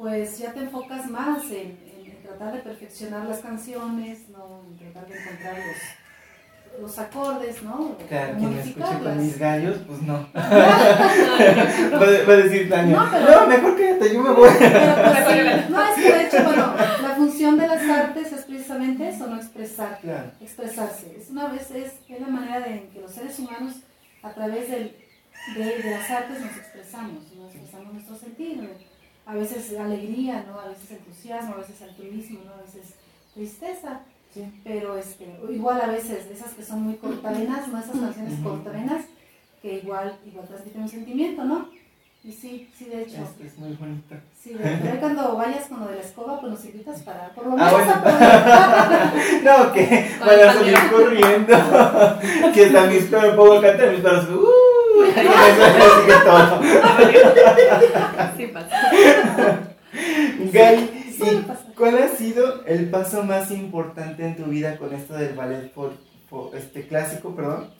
pues 0.00 0.38
ya 0.38 0.52
te 0.54 0.60
enfocas 0.60 1.10
más 1.10 1.44
en, 1.50 1.76
en- 1.76 2.06
en 2.06 2.22
tratar 2.22 2.54
de 2.54 2.60
perfeccionar 2.60 3.26
las 3.26 3.40
canciones, 3.40 4.28
¿no? 4.30 4.62
En 4.66 4.78
tratar 4.78 5.06
de 5.10 5.18
encontrar 5.20 5.56
los, 5.58 6.80
los 6.80 6.98
acordes, 6.98 7.62
¿no? 7.62 7.98
Claro, 8.08 8.38
quien 8.38 8.54
me 8.54 8.60
escuche 8.62 8.98
con 9.02 9.18
mis 9.18 9.38
gallos, 9.38 9.76
pues 9.86 10.00
no. 10.00 10.26
Va 10.34 10.40
a 12.06 12.24
va 12.26 12.32
a 12.32 12.36
decir 12.36 12.70
Tania, 12.70 12.96
No, 12.96 13.04
no, 13.04 13.10
pero- 13.12 13.46
mejor 13.46 13.76
quédate, 13.76 14.14
yo 14.14 14.22
me 14.22 14.30
voy. 14.30 14.48
Pero, 14.58 14.94
pues, 15.04 15.70
no, 15.70 15.82
es 15.84 15.94
que 15.96 16.12
de 16.14 16.26
hecho, 16.26 16.44
bueno, 16.44 16.74
la 17.02 17.08
función 17.16 17.58
de 17.58 17.66
las 17.68 17.82
artes 17.90 18.32
es 18.32 18.42
precisamente 18.46 19.06
eso, 19.08 19.26
no 19.26 19.36
expresar. 19.36 19.98
Claro, 20.00 20.30
expresarse. 20.40 21.14
Es 21.20 21.28
una 21.28 21.48
vez 21.48 21.70
es, 21.72 21.92
es 22.08 22.20
la 22.22 22.28
manera 22.28 22.60
de 22.60 22.70
en 22.72 22.88
que 22.90 23.00
los 23.02 23.10
seres 23.12 23.38
humanos 23.38 23.74
a 24.22 24.32
través 24.32 24.70
del, 24.70 24.96
de, 25.56 25.64
de 25.82 25.90
las 25.90 26.10
artes 26.10 26.40
nos 26.40 26.56
expresamos, 26.56 27.22
¿no? 27.36 27.46
expresamos 27.48 27.92
nuestro 27.92 28.16
sentir, 28.16 28.56
¿no? 28.62 28.89
A 29.30 29.34
veces 29.34 29.78
alegría, 29.78 30.44
¿no? 30.48 30.58
a 30.60 30.68
veces 30.68 30.90
entusiasmo, 30.90 31.54
a 31.54 31.58
veces 31.58 31.80
altruismo, 31.82 32.40
¿no? 32.44 32.52
a 32.54 32.62
veces 32.62 32.94
tristeza, 33.34 34.00
sí. 34.34 34.44
pero 34.64 34.96
este, 34.98 35.26
igual 35.50 35.80
a 35.80 35.86
veces 35.86 36.26
esas 36.32 36.52
que 36.54 36.64
son 36.64 36.82
muy 36.82 36.94
cortavenas, 36.94 37.68
¿no? 37.68 37.78
esas 37.78 37.96
canciones 37.98 38.34
Ujú. 38.40 38.48
cortavenas 38.50 39.04
que 39.62 39.74
igual, 39.78 40.18
igual 40.26 40.46
transmiten 40.48 40.82
un 40.82 40.88
sentimiento, 40.88 41.44
¿no? 41.44 41.68
Y 42.22 42.32
sí, 42.32 42.68
sí, 42.76 42.84
de 42.84 43.02
hecho. 43.02 43.16
Es, 43.40 43.46
es 43.52 43.58
muy 43.58 43.72
bonito. 43.76 44.14
Sí, 44.42 44.52
de 44.52 44.68
ahí 44.68 44.98
cuando 45.00 45.36
vayas 45.36 45.64
con 45.68 45.80
lo 45.80 45.86
de 45.86 45.94
la 45.96 46.02
escoba, 46.02 46.38
pues 46.38 46.52
nos 46.52 46.64
invitas 46.66 47.00
para 47.02 47.28
por 47.30 47.46
lo 47.46 47.52
Ah, 47.52 47.56
menos 47.56 47.72
bueno. 47.72 47.92
a 47.92 48.02
poder- 48.02 49.42
No, 49.44 49.72
que 49.72 50.10
Con 50.18 50.28
van 50.28 50.40
a 50.48 50.52
salir 50.52 50.78
corriendo. 50.90 52.52
que 52.54 52.62
están 52.64 52.88
mis 52.90 53.04
perros, 53.04 53.58
a 53.58 53.62
cantar, 53.62 53.90
mis 53.92 54.00
perros, 54.00 54.28
¡uh! 54.30 54.59
Sí 58.36 58.46
pasa. 58.48 58.76
Gali, 60.52 60.90
Suele 61.16 61.32
¿y 61.38 61.42
pasar. 61.42 61.66
¿cuál 61.76 61.98
ha 62.02 62.08
sido 62.08 62.64
el 62.66 62.88
paso 62.90 63.22
más 63.24 63.50
importante 63.50 64.24
en 64.24 64.36
tu 64.36 64.44
vida 64.44 64.76
con 64.78 64.94
esto 64.94 65.14
del 65.14 65.34
ballet 65.34 65.70
por, 65.72 65.92
por- 66.28 66.54
este 66.56 66.86
clásico, 66.86 67.34
perdón, 67.34 67.70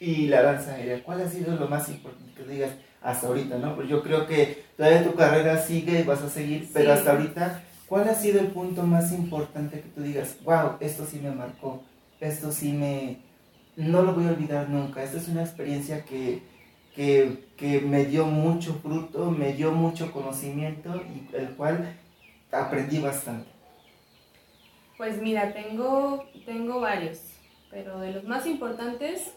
y 0.00 0.26
la 0.28 0.42
danza 0.42 0.72
aérea? 0.74 1.02
¿Cuál 1.02 1.22
ha 1.22 1.28
sido 1.28 1.54
lo 1.56 1.68
más 1.68 1.88
importante 1.88 2.32
que 2.36 2.50
digas 2.52 2.70
hasta 3.02 3.26
ahorita, 3.28 3.58
no? 3.58 3.74
Pues 3.76 3.88
yo 3.88 4.02
creo 4.02 4.26
que 4.26 4.64
todavía 4.76 5.04
tu 5.04 5.14
carrera 5.14 5.58
sigue 5.58 6.00
y 6.00 6.02
vas 6.02 6.22
a 6.22 6.28
seguir, 6.28 6.68
pero 6.72 6.92
Sí. 6.92 6.98
hasta 6.98 7.12
ahorita, 7.12 7.62
¿cuál 7.86 8.08
ha 8.08 8.14
sido 8.14 8.40
el 8.40 8.48
punto 8.48 8.82
más 8.82 9.12
importante 9.12 9.80
que 9.80 9.88
tú 9.88 10.02
digas, 10.02 10.36
wow, 10.44 10.72
esto 10.80 11.06
sí 11.10 11.20
me 11.22 11.30
marcó, 11.30 11.82
esto 12.20 12.52
sí 12.52 12.72
me, 12.72 13.18
no 13.76 14.02
lo 14.02 14.12
voy 14.12 14.26
a 14.26 14.30
olvidar 14.30 14.68
nunca, 14.68 15.02
esta 15.02 15.18
es 15.18 15.28
una 15.28 15.42
experiencia 15.42 16.04
que, 16.04 16.42
que, 16.94 17.46
que 17.56 17.80
me 17.80 18.04
dio 18.04 18.26
mucho 18.26 18.74
fruto, 18.74 19.30
me 19.30 19.52
dio 19.52 19.72
mucho 19.72 20.12
conocimiento 20.12 20.94
y 20.96 21.36
el 21.36 21.48
cual 21.50 21.96
aprendí 22.50 22.98
bastante. 22.98 23.50
Pues 24.96 25.20
mira, 25.20 25.52
tengo, 25.52 26.26
tengo 26.44 26.80
varios, 26.80 27.18
pero 27.70 27.98
de 28.00 28.12
los 28.12 28.24
más 28.24 28.46
importantes, 28.46 29.32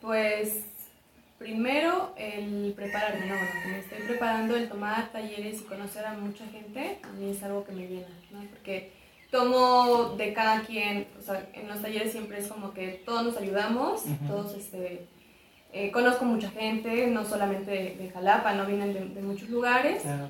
pues 0.00 0.64
primero 1.38 2.12
el 2.16 2.72
prepararme, 2.74 3.26
¿no? 3.26 3.34
Bueno, 3.34 3.50
que 3.62 3.68
me 3.68 3.78
estoy 3.80 3.98
preparando, 4.06 4.56
el 4.56 4.68
tomar 4.68 5.10
talleres 5.10 5.60
y 5.60 5.64
conocer 5.64 6.06
a 6.06 6.14
mucha 6.14 6.46
gente, 6.46 7.00
a 7.02 7.12
mí 7.12 7.30
es 7.30 7.42
algo 7.42 7.64
que 7.64 7.72
me 7.72 7.88
llena, 7.88 8.08
¿no? 8.30 8.44
Porque 8.48 8.92
tomo 9.30 10.14
de 10.16 10.32
cada 10.32 10.62
quien, 10.62 11.08
o 11.18 11.22
sea, 11.22 11.48
en 11.54 11.66
los 11.66 11.82
talleres 11.82 12.12
siempre 12.12 12.38
es 12.38 12.46
como 12.46 12.72
que 12.72 13.02
todos 13.04 13.24
nos 13.24 13.36
ayudamos, 13.36 14.04
todos, 14.28 14.54
este, 14.54 15.08
eh, 15.72 15.90
conozco 15.90 16.24
mucha 16.24 16.50
gente, 16.50 17.06
no 17.08 17.24
solamente 17.24 17.70
de, 17.70 17.96
de 17.96 18.10
Jalapa, 18.10 18.54
no 18.54 18.66
vienen 18.66 18.92
de, 18.92 19.04
de 19.06 19.22
muchos 19.22 19.48
lugares. 19.48 20.02
Claro. 20.02 20.28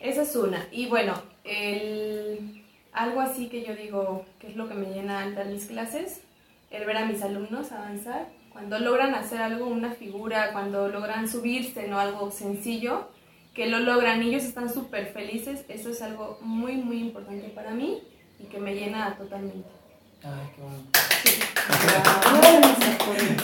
Esa 0.00 0.22
es 0.22 0.34
una. 0.34 0.66
Y 0.72 0.86
bueno, 0.86 1.14
el, 1.44 2.64
algo 2.92 3.20
así 3.20 3.48
que 3.48 3.62
yo 3.62 3.74
digo 3.74 4.24
que 4.38 4.48
es 4.48 4.56
lo 4.56 4.68
que 4.68 4.74
me 4.74 4.92
llena 4.92 5.22
al 5.22 5.34
dar 5.34 5.46
mis 5.46 5.66
clases, 5.66 6.22
el 6.70 6.84
ver 6.86 6.96
a 6.96 7.04
mis 7.04 7.22
alumnos 7.22 7.72
avanzar 7.72 8.28
cuando 8.52 8.78
logran 8.78 9.14
hacer 9.14 9.40
algo, 9.40 9.66
una 9.66 9.92
figura, 9.92 10.52
cuando 10.52 10.88
logran 10.88 11.28
subirse, 11.28 11.88
no 11.88 11.98
algo 11.98 12.30
sencillo, 12.30 13.08
que 13.54 13.66
lo 13.66 13.78
logran 13.78 14.22
y 14.22 14.28
ellos 14.28 14.44
están 14.44 14.72
súper 14.72 15.06
felices, 15.06 15.64
eso 15.68 15.90
es 15.90 16.02
algo 16.02 16.38
muy, 16.42 16.76
muy 16.76 17.00
importante 17.00 17.48
para 17.48 17.70
mí 17.70 18.02
y 18.38 18.44
que 18.44 18.58
me 18.58 18.74
llena 18.74 19.16
totalmente. 19.16 19.68
Ay, 20.22 20.50
qué 20.54 20.62
bonito. 20.62 20.90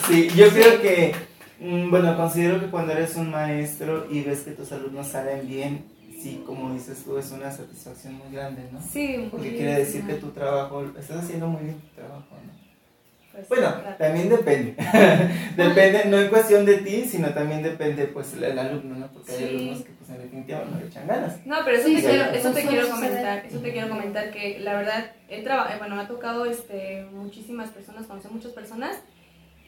Sí, 0.06 0.28
yo 0.37 0.49
creo 0.50 0.80
que, 0.80 1.14
mm, 1.59 1.90
bueno, 1.90 2.16
considero 2.16 2.61
que 2.61 2.66
cuando 2.66 2.92
eres 2.92 3.16
un 3.16 3.30
maestro 3.30 4.06
y 4.11 4.23
ves 4.23 4.40
que 4.42 4.52
tus 4.52 4.71
alumnos 4.73 5.09
salen 5.09 5.47
bien, 5.49 5.85
sí, 6.23 6.42
como 6.47 6.73
dices 6.73 7.02
tú, 7.04 7.18
es 7.18 7.30
una 7.33 7.50
satisfacción 7.50 8.14
muy 8.14 8.30
grande, 8.30 8.68
¿no? 8.73 8.80
Sí, 8.80 9.28
Porque 9.30 9.49
muy 9.49 9.56
quiere 9.56 9.73
bien, 9.73 9.85
decir 9.85 10.06
que 10.06 10.14
tu 10.14 10.30
trabajo, 10.30 10.85
estás 10.99 11.25
haciendo 11.25 11.49
muy 11.49 11.64
bien 11.64 11.80
tu 11.80 11.88
trabajo, 11.88 12.37
¿no? 12.47 12.65
Pues, 13.37 13.49
Bueno, 13.49 13.81
claro. 13.81 13.97
también 13.99 14.28
depende. 14.28 14.75
depende, 15.57 16.05
no 16.07 16.19
en 16.19 16.28
cuestión 16.28 16.64
de 16.64 16.78
ti, 16.78 17.05
sino 17.05 17.31
también 17.35 17.62
depende, 17.62 18.07
pues, 18.07 18.33
el, 18.35 18.45
el 18.45 18.59
alumno, 18.59 18.97
¿no? 18.97 19.07
Porque 19.12 19.33
hay 19.33 19.45
alumnos 19.45 19.83
que, 19.83 19.93
pues, 19.93 20.11
en 20.11 20.19
definitiva 20.23 20.64
no 20.71 20.78
le 20.81 20.87
echan 20.87 21.07
ganas. 21.07 21.47
No, 21.47 21.57
pero 21.64 21.76
eso 21.78 21.87
Sí, 21.88 21.95
te 21.97 22.00
sí, 22.00 22.07
quiero, 22.09 22.25
eso 22.31 22.50
te 22.52 22.62
suele 22.62 22.69
quiero 22.69 22.88
comentar, 22.90 23.47
eso 23.47 23.59
te 23.61 23.73
quiero 23.73 23.88
comentar 23.88 24.31
que 24.31 24.59
la 24.61 24.75
verdad 24.75 25.11
he 25.28 25.43
trabajado, 25.43 25.78
bueno, 25.78 25.97
me 25.97 26.02
ha 26.02 26.09
tocado 26.09 26.45
este 26.47 27.05
muchísimas 27.12 27.71
personas, 27.71 28.07
conocer 28.07 28.31
muchas 28.31 28.52
personas 28.52 28.97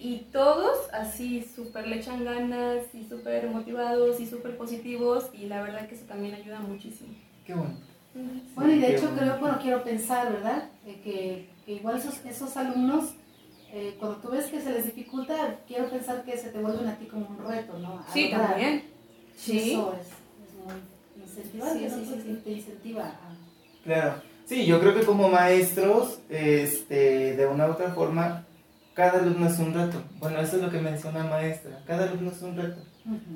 y 0.01 0.27
todos 0.33 0.89
así 0.93 1.45
súper 1.55 1.89
le 1.89 1.97
echan 1.97 2.25
ganas 2.25 2.85
y 2.95 3.05
súper 3.05 3.49
motivados 3.49 4.21
y 4.21 4.27
súper 4.27 4.57
positivos 4.57 5.29
y 5.33 5.47
la 5.47 5.61
verdad 5.63 5.89
que 5.89 5.95
eso 5.97 6.05
también 6.07 6.35
ayuda 6.35 6.61
muchísimo. 6.61 7.11
Qué 7.45 7.55
bueno. 7.55 7.75
Bueno, 8.55 8.73
y 8.73 8.79
de 8.81 8.95
hecho 8.97 9.09
bueno. 9.11 9.19
creo, 9.19 9.39
bueno, 9.39 9.59
quiero 9.61 9.85
pensar, 9.85 10.33
¿verdad? 10.33 10.65
Eh, 10.87 11.01
que, 11.05 11.49
que 11.65 11.73
igual 11.75 11.99
esos, 11.99 12.25
esos 12.25 12.57
alumnos, 12.57 13.15
eh, 13.73 13.97
cuando 13.99 14.19
tú 14.19 14.31
ves 14.31 14.47
que 14.47 14.61
se 14.61 14.73
les 14.73 14.87
dificulta, 14.87 15.35
quiero 15.67 15.91
pensar 15.91 16.25
que 16.25 16.37
se 16.37 16.51
te 16.51 16.59
vuelven 16.59 16.89
a 16.89 16.97
ti 16.99 17.07
como 17.07 17.27
un 17.29 17.47
reto, 17.47 17.79
¿no? 17.79 17.99
A 18.07 18.13
Sí, 18.13 18.25
lograr. 18.31 18.51
también. 18.51 18.83
Sí. 19.37 19.73
Eso 19.73 19.95
es, 19.95 20.07
es 20.09 20.55
muy 20.65 21.23
incentivante, 21.25 21.91
Sí, 21.91 22.05
sí, 22.05 22.23
sí. 22.23 22.41
Te 22.45 22.51
incentiva 22.51 23.05
a... 23.05 23.37
Claro. 23.85 24.15
Sí, 24.47 24.65
yo 24.67 24.81
creo 24.81 24.95
que 24.95 25.05
como 25.05 25.29
maestros, 25.29 26.21
este, 26.31 27.37
de 27.37 27.47
una 27.47 27.67
u 27.67 27.73
otra 27.73 27.91
forma, 27.93 28.47
cada 28.95 29.21
alumno 29.21 29.47
es 29.47 29.59
un 29.59 29.75
reto. 29.75 30.03
Bueno, 30.19 30.41
eso 30.41 30.57
es 30.57 30.63
lo 30.63 30.71
que 30.71 30.79
menciona 30.81 31.23
la 31.25 31.31
maestra. 31.31 31.83
Cada 31.87 32.05
alumno 32.09 32.31
es 32.31 32.41
un 32.43 32.57
reto. 32.57 32.83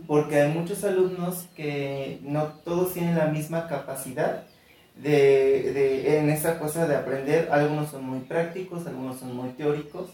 Porque 0.06 0.40
hay 0.40 0.52
muchos 0.52 0.82
alumnos 0.84 1.46
que 1.54 2.18
no 2.22 2.44
todos 2.64 2.92
tienen 2.94 3.16
la 3.16 3.26
misma 3.26 3.68
capacidad 3.68 4.44
de, 4.96 5.72
de- 5.72 6.18
en 6.18 6.28
esta 6.30 6.58
cosa 6.58 6.86
de 6.86 6.96
aprender. 6.96 7.48
Algunos 7.50 7.90
son 7.90 8.04
muy 8.04 8.20
prácticos, 8.20 8.86
algunos 8.86 9.18
son 9.18 9.34
muy 9.36 9.50
teóricos. 9.50 10.10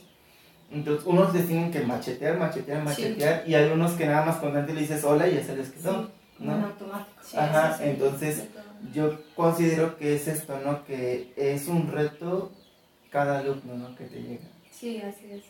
Entonces, 0.70 1.06
unos 1.06 1.32
les 1.34 1.46
tienen 1.46 1.70
que 1.70 1.80
machetear, 1.80 2.38
machetear, 2.38 2.82
machetear. 2.82 3.44
Y 3.46 3.54
hay 3.54 3.70
unos 3.70 3.92
que 3.92 4.06
nada 4.06 4.26
más 4.26 4.36
con 4.36 4.52
tanto 4.52 4.72
le 4.74 4.80
dices 4.82 5.02
hola 5.04 5.26
y 5.26 5.34
ya 5.36 5.44
se 5.44 5.56
les. 5.56 5.70
Como 5.70 6.52
en 6.52 6.60
¿no? 6.60 6.66
automático. 6.66 7.20
Sí, 7.22 7.36
Ajá, 7.36 7.76
sí, 7.76 7.84
sí. 7.84 7.90
entonces. 7.90 8.44
Yo 8.94 9.18
considero 9.34 9.96
que 9.98 10.14
es 10.14 10.28
esto, 10.28 10.56
¿no? 10.64 10.84
Que 10.84 11.32
es 11.36 11.66
un 11.66 11.90
reto 11.90 12.52
cada 13.10 13.40
alumno, 13.40 13.74
¿no? 13.74 13.96
Que 13.96 14.04
te 14.04 14.22
llega. 14.22 14.44
Sí, 14.70 15.00
así 15.00 15.32
es. 15.32 15.42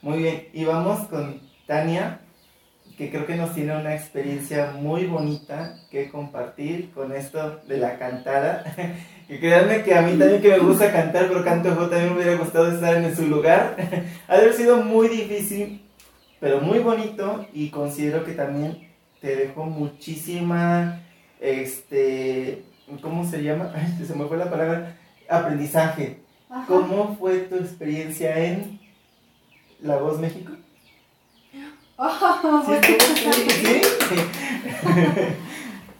Muy 0.00 0.18
bien, 0.18 0.48
y 0.52 0.64
vamos 0.64 1.06
con 1.08 1.40
Tania, 1.66 2.20
que 2.96 3.10
creo 3.10 3.26
que 3.26 3.34
nos 3.34 3.54
tiene 3.54 3.76
una 3.76 3.94
experiencia 3.94 4.72
muy 4.78 5.06
bonita 5.06 5.76
que 5.90 6.08
compartir 6.08 6.92
con 6.92 7.12
esto 7.12 7.60
de 7.66 7.78
la 7.78 7.98
cantada. 7.98 8.64
Que 9.24 9.40
créanme 9.40 9.82
que 9.82 9.94
a 9.94 10.02
mí 10.02 10.18
también 10.18 10.42
que 10.42 10.50
me 10.50 10.58
gusta 10.58 10.92
cantar, 10.92 11.28
pero 11.28 11.42
canto 11.42 11.70
yo 11.70 11.88
también 11.88 12.10
me 12.10 12.20
hubiera 12.20 12.36
gustado 12.36 12.70
estar 12.70 12.94
en 12.94 13.16
su 13.16 13.26
lugar. 13.26 13.74
Ha 14.28 14.36
de 14.36 14.42
haber 14.42 14.52
sido 14.52 14.82
muy 14.82 15.08
difícil, 15.08 15.80
pero 16.40 16.60
muy 16.60 16.80
bonito 16.80 17.46
y 17.54 17.70
considero 17.70 18.22
que 18.22 18.32
también 18.32 18.86
te 19.22 19.34
dejó 19.34 19.64
muchísima, 19.64 21.00
este, 21.40 22.64
¿cómo 23.00 23.24
se 23.24 23.42
llama? 23.42 23.72
Ay, 23.74 24.04
se 24.06 24.14
me 24.14 24.26
fue 24.26 24.36
la 24.36 24.50
palabra, 24.50 24.98
aprendizaje. 25.26 26.18
Ajá. 26.50 26.66
¿Cómo 26.66 27.16
fue 27.18 27.38
tu 27.38 27.54
experiencia 27.54 28.38
en 28.38 28.78
La 29.80 29.96
Voz 29.96 30.20
México? 30.20 30.52
Oh, 32.06 32.62
bueno. 32.66 32.82
¿Sí? 32.86 33.80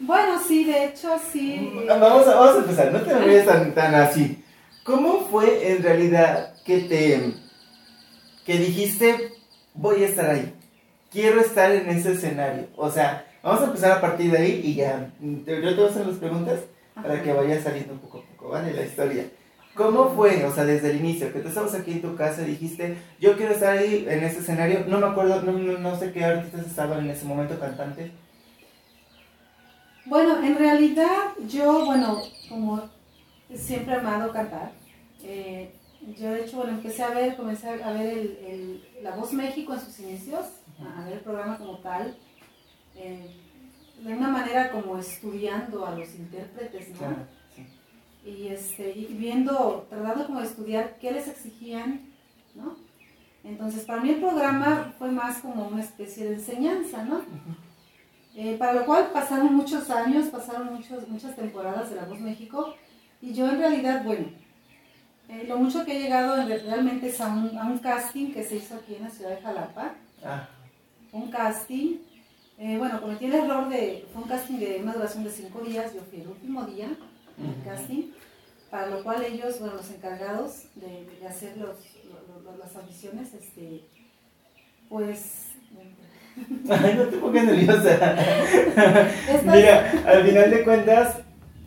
Bueno, 0.01 0.39
sí, 0.47 0.65
de 0.65 0.85
hecho, 0.85 1.19
sí. 1.33 1.73
Vamos 1.89 2.27
a, 2.29 2.35
vamos 2.35 2.57
a 2.57 2.59
empezar, 2.59 2.93
no 2.93 3.01
te 3.01 3.15
vayas 3.15 3.47
tan, 3.47 3.73
tan 3.73 3.95
así. 3.95 4.45
¿Cómo 4.83 5.27
fue 5.31 5.73
en 5.73 5.83
realidad 5.83 6.53
que 6.63 6.81
te 6.81 7.33
que 8.45 8.59
dijiste 8.59 9.33
voy 9.73 10.05
a 10.05 10.09
estar 10.09 10.29
ahí? 10.29 10.53
Quiero 11.11 11.41
estar 11.41 11.73
en 11.73 11.89
ese 11.89 12.13
escenario. 12.13 12.67
O 12.77 12.91
sea, 12.91 13.25
vamos 13.43 13.63
a 13.63 13.67
empezar 13.67 13.93
a 13.93 14.01
partir 14.03 14.31
de 14.31 14.37
ahí 14.37 14.61
y 14.63 14.75
ya. 14.75 15.11
Yo 15.21 15.43
te 15.47 15.75
voy 15.75 15.87
a 15.87 15.89
hacer 15.89 16.07
las 16.07 16.19
preguntas 16.19 16.61
para 16.95 17.23
que 17.23 17.33
vaya 17.33 17.63
saliendo 17.63 17.95
poco 17.95 18.19
a 18.19 18.23
poco, 18.37 18.51
¿vale? 18.51 18.75
La 18.75 18.83
historia. 18.83 19.25
¿Cómo 19.75 20.09
fue, 20.11 20.45
o 20.45 20.53
sea, 20.55 20.65
desde 20.65 20.91
el 20.91 20.99
inicio, 20.99 21.33
que 21.33 21.41
tú 21.41 21.49
estabas 21.49 21.75
aquí 21.75 21.93
en 21.93 22.03
tu 22.03 22.15
casa 22.15 22.43
y 22.43 22.47
dijiste, 22.53 22.97
yo 23.21 23.37
quiero 23.37 23.53
estar 23.55 23.77
ahí 23.77 24.07
en 24.09 24.23
ese 24.23 24.39
escenario? 24.39 24.85
No 24.87 24.99
me 25.01 25.07
acuerdo, 25.09 25.43
no, 25.43 25.53
no, 25.53 25.79
no 25.79 25.99
sé 25.99 26.13
qué 26.13 26.25
artistas 26.25 26.67
estaban 26.67 27.01
en 27.01 27.11
ese 27.11 27.25
momento 27.25 27.59
cantantes. 27.59 28.13
Bueno, 30.07 30.43
en 30.43 30.57
realidad 30.57 31.33
yo, 31.49 31.87
bueno, 31.87 32.23
como 32.49 32.83
siempre 33.55 33.95
he 33.95 33.99
amado 33.99 34.33
cantar, 34.33 34.73
eh, 35.23 35.73
yo 36.19 36.31
de 36.31 36.43
hecho, 36.45 36.59
bueno, 36.59 36.73
empecé 36.73 37.03
a 37.03 37.11
ver, 37.11 37.37
comencé 37.37 37.69
a 37.69 37.93
ver 37.93 38.07
el, 38.07 38.39
el- 38.47 38.85
La 39.03 39.17
Voz 39.17 39.33
México 39.33 39.73
en 39.75 39.81
sus 39.81 39.99
inicios, 40.01 40.45
a, 40.79 41.05
ver 41.05 41.15
el 41.15 41.21
programa 41.21 41.57
como 41.59 41.79
tal, 41.79 42.17
eh, 42.97 43.31
de 44.03 44.13
una 44.13 44.29
manera 44.29 44.71
como 44.71 44.99
estudiando 44.99 45.87
a 45.87 45.93
los 45.93 46.15
intérpretes, 46.15 46.91
¿no? 46.91 46.99
Claro. 46.99 47.17
Y, 48.25 48.49
este, 48.49 48.91
y 48.97 49.07
viendo, 49.19 49.87
tratando 49.91 50.27
como 50.27 50.41
de 50.41 50.47
estudiar 50.47 50.97
qué 51.01 51.13
les 51.13 51.29
exigían, 51.29 52.01
¿no? 52.55 52.77
Entonces, 53.45 53.85
para 53.85 54.01
mí 54.03 54.11
el 54.11 54.21
programa 54.21 54.95
fue 54.99 55.11
más 55.11 55.39
como 55.39 55.69
una 55.69 55.83
especie 55.83 56.25
de 56.29 56.35
enseñanza, 56.37 57.05
¿no? 57.05 57.21
Eh, 58.37 58.57
para 58.59 58.73
lo 58.73 58.85
cual 58.87 59.11
pasaron 59.13 59.55
muchos 59.55 59.91
años, 59.91 60.29
pasaron 60.29 60.75
muchos, 60.75 61.07
muchas 61.09 61.37
temporadas 61.37 61.91
de 61.91 61.97
La 61.97 62.05
Voz 62.05 62.21
México, 62.21 62.75
y 63.21 63.33
yo 63.35 63.49
en 63.49 63.59
realidad, 63.59 64.03
bueno, 64.05 64.27
eh, 65.29 65.45
lo 65.49 65.59
mucho 65.59 65.85
que 65.85 65.97
he 65.97 66.03
llegado 66.03 66.37
en- 66.37 66.49
realmente 66.49 67.09
es 67.09 67.21
a 67.21 67.29
un, 67.29 67.57
a 67.59 67.65
un 67.67 67.79
casting 67.79 68.33
que 68.33 68.43
se 68.43 68.57
hizo 68.57 68.75
aquí 68.77 68.97
en 68.97 69.03
la 69.05 69.11
ciudad 69.11 69.31
de 69.31 69.43
Jalapa, 69.43 69.95
Ah, 70.27 70.49
un 71.13 71.31
casting, 71.31 71.97
eh, 72.59 72.79
bueno, 72.79 72.99
cometí 73.01 73.27
el 73.27 73.35
error 73.35 73.69
de, 73.69 74.07
fue 74.13 74.23
un 74.23 74.29
casting 74.29 74.57
de 74.57 74.81
una 74.83 74.95
duración 74.95 75.23
de 75.23 75.31
cinco 75.31 75.61
días, 75.61 75.93
yo 75.95 76.01
fui 76.09 76.21
el 76.23 76.29
último 76.29 76.65
día, 76.65 76.89
el 77.39 77.65
casting, 77.65 78.11
para 78.71 78.87
lo 78.89 79.03
cual 79.03 79.23
ellos, 79.25 79.59
bueno, 79.61 79.75
los 79.77 79.91
encargados 79.91 80.65
de, 80.75 81.07
de 81.21 81.27
hacer 81.27 81.57
los, 81.57 81.77
lo- 82.09 82.51
lo- 82.51 82.57
las 82.59 82.75
audiciones, 82.77 83.33
este, 83.35 83.83
pues... 84.89 85.47
Ay, 86.69 86.95
no 86.97 87.05
te 87.05 87.17
pongas 87.19 87.45
nerviosa. 87.45 88.17
Mira, 89.45 90.03
al 90.07 90.25
final 90.27 90.51
de 90.51 90.65
cuentas, 90.65 91.19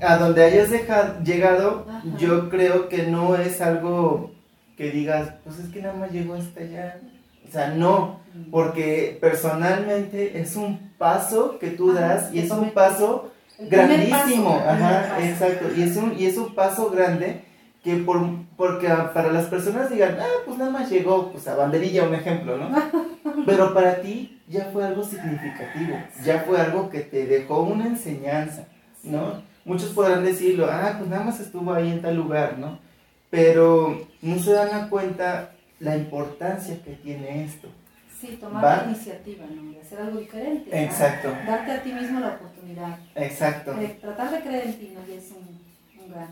a 0.01 0.17
donde 0.17 0.43
hayas 0.43 0.69
deja- 0.69 1.19
llegado, 1.23 1.86
Ajá. 1.88 2.03
yo 2.17 2.49
creo 2.49 2.89
que 2.89 3.03
no 3.03 3.36
es 3.36 3.62
algo 3.62 4.32
que 4.75 4.91
digas, 4.91 5.34
pues 5.43 5.60
es 5.60 5.69
que 5.69 5.82
nada 5.82 5.93
más 5.95 6.12
llegó 6.12 6.34
hasta 6.36 6.60
allá. 6.60 6.99
O 7.47 7.51
sea, 7.51 7.69
no, 7.69 8.19
porque 8.51 9.17
personalmente 9.21 10.39
es 10.41 10.56
un 10.58 10.91
paso 10.97 11.58
que 11.60 11.69
tú 11.69 11.91
Ajá, 11.91 12.01
das 12.01 12.34
y 12.34 12.39
es 12.39 12.51
un 12.51 12.71
paso 12.71 13.32
grandísimo. 13.60 14.58
paso, 14.58 14.70
Ajá, 14.70 15.26
exacto. 15.26 15.67
Y 15.76 15.84
es, 15.84 15.96
un, 15.96 16.15
y 16.17 16.26
es 16.26 16.38
un 16.38 16.54
paso 16.54 16.89
grande 16.89 17.41
que 17.84 17.96
por, 17.98 18.20
porque 18.58 18.88
para 19.13 19.32
las 19.32 19.46
personas 19.46 19.89
digan, 19.89 20.17
ah, 20.20 20.41
pues 20.46 20.58
nada 20.58 20.72
más 20.72 20.89
llegó, 20.89 21.32
pues 21.32 21.48
a 21.48 21.56
banderilla, 21.56 22.04
un 22.04 22.15
ejemplo, 22.15 22.58
¿no? 22.58 22.70
Pero 23.46 23.74
para 23.74 24.02
ti 24.02 24.41
ya 24.48 24.70
fue 24.74 24.86
algo 24.86 25.04
significativo, 25.04 25.98
ya 26.24 26.39
fue 26.41 26.60
algo 26.60 26.89
que 26.89 27.00
te 27.02 27.26
dejó 27.26 27.62
una 27.62 27.88
enseñanza, 27.88 28.67
¿no? 29.04 29.41
Muchos 29.63 29.89
podrán 29.91 30.24
decirlo, 30.24 30.67
ah, 30.70 30.96
pues 30.98 31.10
nada 31.10 31.24
más 31.24 31.39
estuvo 31.39 31.74
ahí 31.74 31.89
en 31.89 32.02
tal 32.02 32.15
lugar, 32.15 32.58
¿no? 32.58 32.80
Pero 33.30 34.08
no 34.22 34.39
se 34.39 34.54
dan 34.54 34.74
a 34.74 34.89
cuenta 34.89 35.52
la 35.80 35.98
importancia 35.98 36.82
que 36.84 36.91
tiene 36.91 37.43
esto. 37.43 37.67
Sí, 38.19 38.38
tomar 38.41 38.63
Va. 38.65 38.77
la 38.77 38.91
iniciativa, 38.91 39.45
¿no? 39.45 39.80
Hacer 39.80 39.99
algo 39.99 40.19
diferente. 40.19 40.84
Exacto, 40.84 41.30
Darte 41.45 41.71
a 41.71 41.84
ti 41.84 41.93
mismo 41.93 42.19
la 42.19 42.30
oportunidad. 42.30 42.97
exacto. 43.15 43.73
Cre- 43.73 43.99
tratar 44.01 44.32
de 44.32 44.39
creer 44.41 44.65
en 44.67 44.73
ti, 44.80 44.93
¿no? 44.95 45.01
Y 45.13 45.17
es 45.17 45.32
un, 45.32 46.03
un 46.03 46.12
gran, 46.12 46.30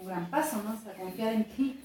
un 0.00 0.06
gran 0.06 0.28
paso, 0.30 0.60
¿no? 0.64 0.74
O 0.74 0.82
sea, 0.82 0.92
confiar 0.94 1.34
en 1.34 1.44
ti. 1.44 1.78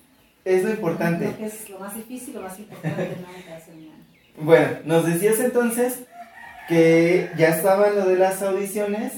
Es 0.43 0.63
lo 0.63 0.71
importante. 0.71 1.25
Creo 1.25 1.38
que 1.38 1.45
es 1.45 1.69
lo 1.69 1.79
más 1.79 1.95
difícil, 1.95 2.33
lo 2.36 2.41
más 2.41 2.57
importante, 2.57 3.17
¿no? 3.21 4.43
Bueno, 4.45 4.67
nos 4.86 5.05
decías 5.05 5.39
entonces 5.39 6.03
que 6.67 7.29
ya 7.38 7.49
estaban 7.49 7.95
lo 7.95 8.05
de 8.05 8.17
las 8.17 8.41
audiciones 8.41 9.13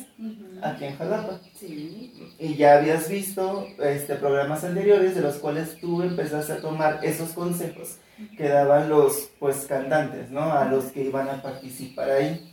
aquí 0.61 0.85
en 0.85 0.97
Jalapa. 0.97 1.39
Sí. 1.57 2.33
Y 2.39 2.55
ya 2.55 2.77
habías 2.77 3.09
visto 3.09 3.67
este, 3.83 4.15
programas 4.15 4.63
anteriores 4.63 5.15
de 5.15 5.21
los 5.21 5.35
cuales 5.37 5.77
tú 5.79 6.01
empezaste 6.01 6.53
a 6.53 6.61
tomar 6.61 6.99
esos 7.03 7.31
consejos 7.31 7.97
que 8.37 8.47
daban 8.47 8.89
los 8.89 9.31
pues 9.39 9.65
cantantes, 9.67 10.29
¿no? 10.29 10.51
A 10.51 10.65
los 10.65 10.85
que 10.85 11.03
iban 11.03 11.29
a 11.29 11.41
participar 11.41 12.09
ahí. 12.09 12.45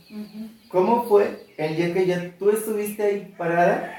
¿Cómo 0.69 1.03
fue 1.03 1.45
el 1.57 1.75
día 1.75 1.93
que 1.93 2.05
ya 2.05 2.31
tú 2.37 2.49
estuviste 2.49 3.03
ahí 3.03 3.33
parada 3.37 3.93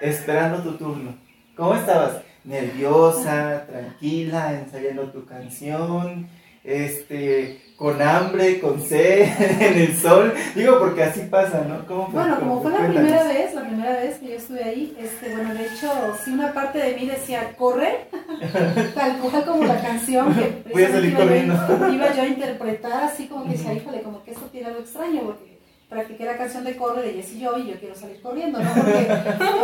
esperando 0.00 0.62
tu 0.62 0.76
turno? 0.76 1.16
¿Cómo 1.56 1.74
estabas? 1.74 2.22
¿Nerviosa, 2.44 3.66
tranquila, 3.66 4.58
ensayando 4.58 5.10
tu 5.10 5.26
canción? 5.26 6.28
Este, 6.64 7.60
con 7.78 8.02
hambre, 8.02 8.58
con 8.60 8.80
sed, 8.82 9.28
en 9.60 9.78
el 9.78 9.96
sol. 9.96 10.34
Digo, 10.56 10.80
porque 10.80 11.04
así 11.04 11.20
pasa, 11.30 11.64
¿no? 11.68 11.86
¿Cómo 11.86 12.06
fue? 12.10 12.20
Bueno, 12.20 12.38
como 12.40 12.60
fue 12.60 12.72
la 12.72 12.78
Cuéntanos. 12.78 13.02
primera 13.12 13.24
vez, 13.32 13.54
la 13.54 13.60
primera 13.62 13.92
vez 13.92 14.16
que 14.18 14.28
yo 14.30 14.34
estuve 14.34 14.64
ahí, 14.64 14.96
este, 15.00 15.32
bueno, 15.34 15.54
de 15.54 15.62
hecho, 15.64 15.88
sí 16.24 16.32
una 16.32 16.52
parte 16.52 16.78
de 16.78 16.94
mí 16.96 17.06
decía, 17.06 17.54
corre, 17.56 18.08
tal 18.94 19.18
cual 19.18 19.44
como 19.44 19.64
la 19.64 19.80
canción 19.80 20.34
que 20.34 20.62
Voy 20.72 20.82
a 20.84 20.90
salir 20.90 21.10
iba, 21.12 21.20
corriendo. 21.20 21.54
yo- 21.68 21.92
iba 21.92 22.12
yo 22.14 22.22
a 22.22 22.26
interpretar, 22.26 23.04
así 23.04 23.26
como 23.28 23.44
que 23.44 23.50
decía, 23.52 23.72
híjole, 23.74 24.02
como 24.02 24.24
que 24.24 24.32
esto 24.32 24.46
tiene 24.50 24.66
algo 24.66 24.80
extraño, 24.80 25.20
porque 25.22 25.58
practiqué 25.88 26.24
la 26.24 26.36
canción 26.36 26.64
de 26.64 26.76
Corre 26.76 27.00
de 27.02 27.12
Jessy 27.14 27.40
Joy 27.40 27.62
y 27.62 27.70
yo 27.70 27.78
quiero 27.80 27.94
salir 27.94 28.20
corriendo, 28.20 28.58
¿no? 28.60 28.70
Porque, 28.74 29.06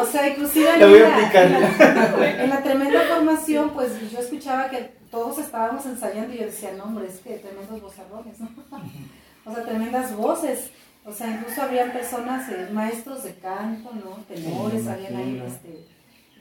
o 0.00 0.06
sea, 0.06 0.26
inclusive 0.28 0.68
La 0.78 0.86
voy 0.86 0.98
a 1.00 1.06
en, 1.44 1.52
la, 1.52 1.58
en, 1.58 2.20
la, 2.20 2.44
en 2.44 2.50
la 2.50 2.62
tremenda 2.62 3.00
formación, 3.12 3.70
pues 3.74 3.90
yo 4.10 4.20
escuchaba 4.20 4.70
que 4.70 5.02
todos 5.14 5.38
estábamos 5.38 5.86
ensayando 5.86 6.34
y 6.34 6.38
yo 6.38 6.46
decía, 6.46 6.72
no, 6.72 6.84
hombre, 6.84 7.06
es 7.06 7.20
que 7.20 7.36
tremendos 7.36 7.80
vozarrones, 7.80 8.40
¿no? 8.40 8.48
O 9.46 9.54
sea, 9.54 9.62
tremendas 9.62 10.16
voces. 10.16 10.70
O 11.04 11.12
sea, 11.12 11.30
incluso 11.30 11.62
habían 11.62 11.92
personas, 11.92 12.50
eh, 12.50 12.68
maestros 12.72 13.22
de 13.22 13.34
canto, 13.34 13.90
¿no? 13.92 14.24
Tenores, 14.26 14.82
Sí, 14.82 14.88
habían 14.88 15.16
ahí 15.16 15.42
este, 15.46 15.84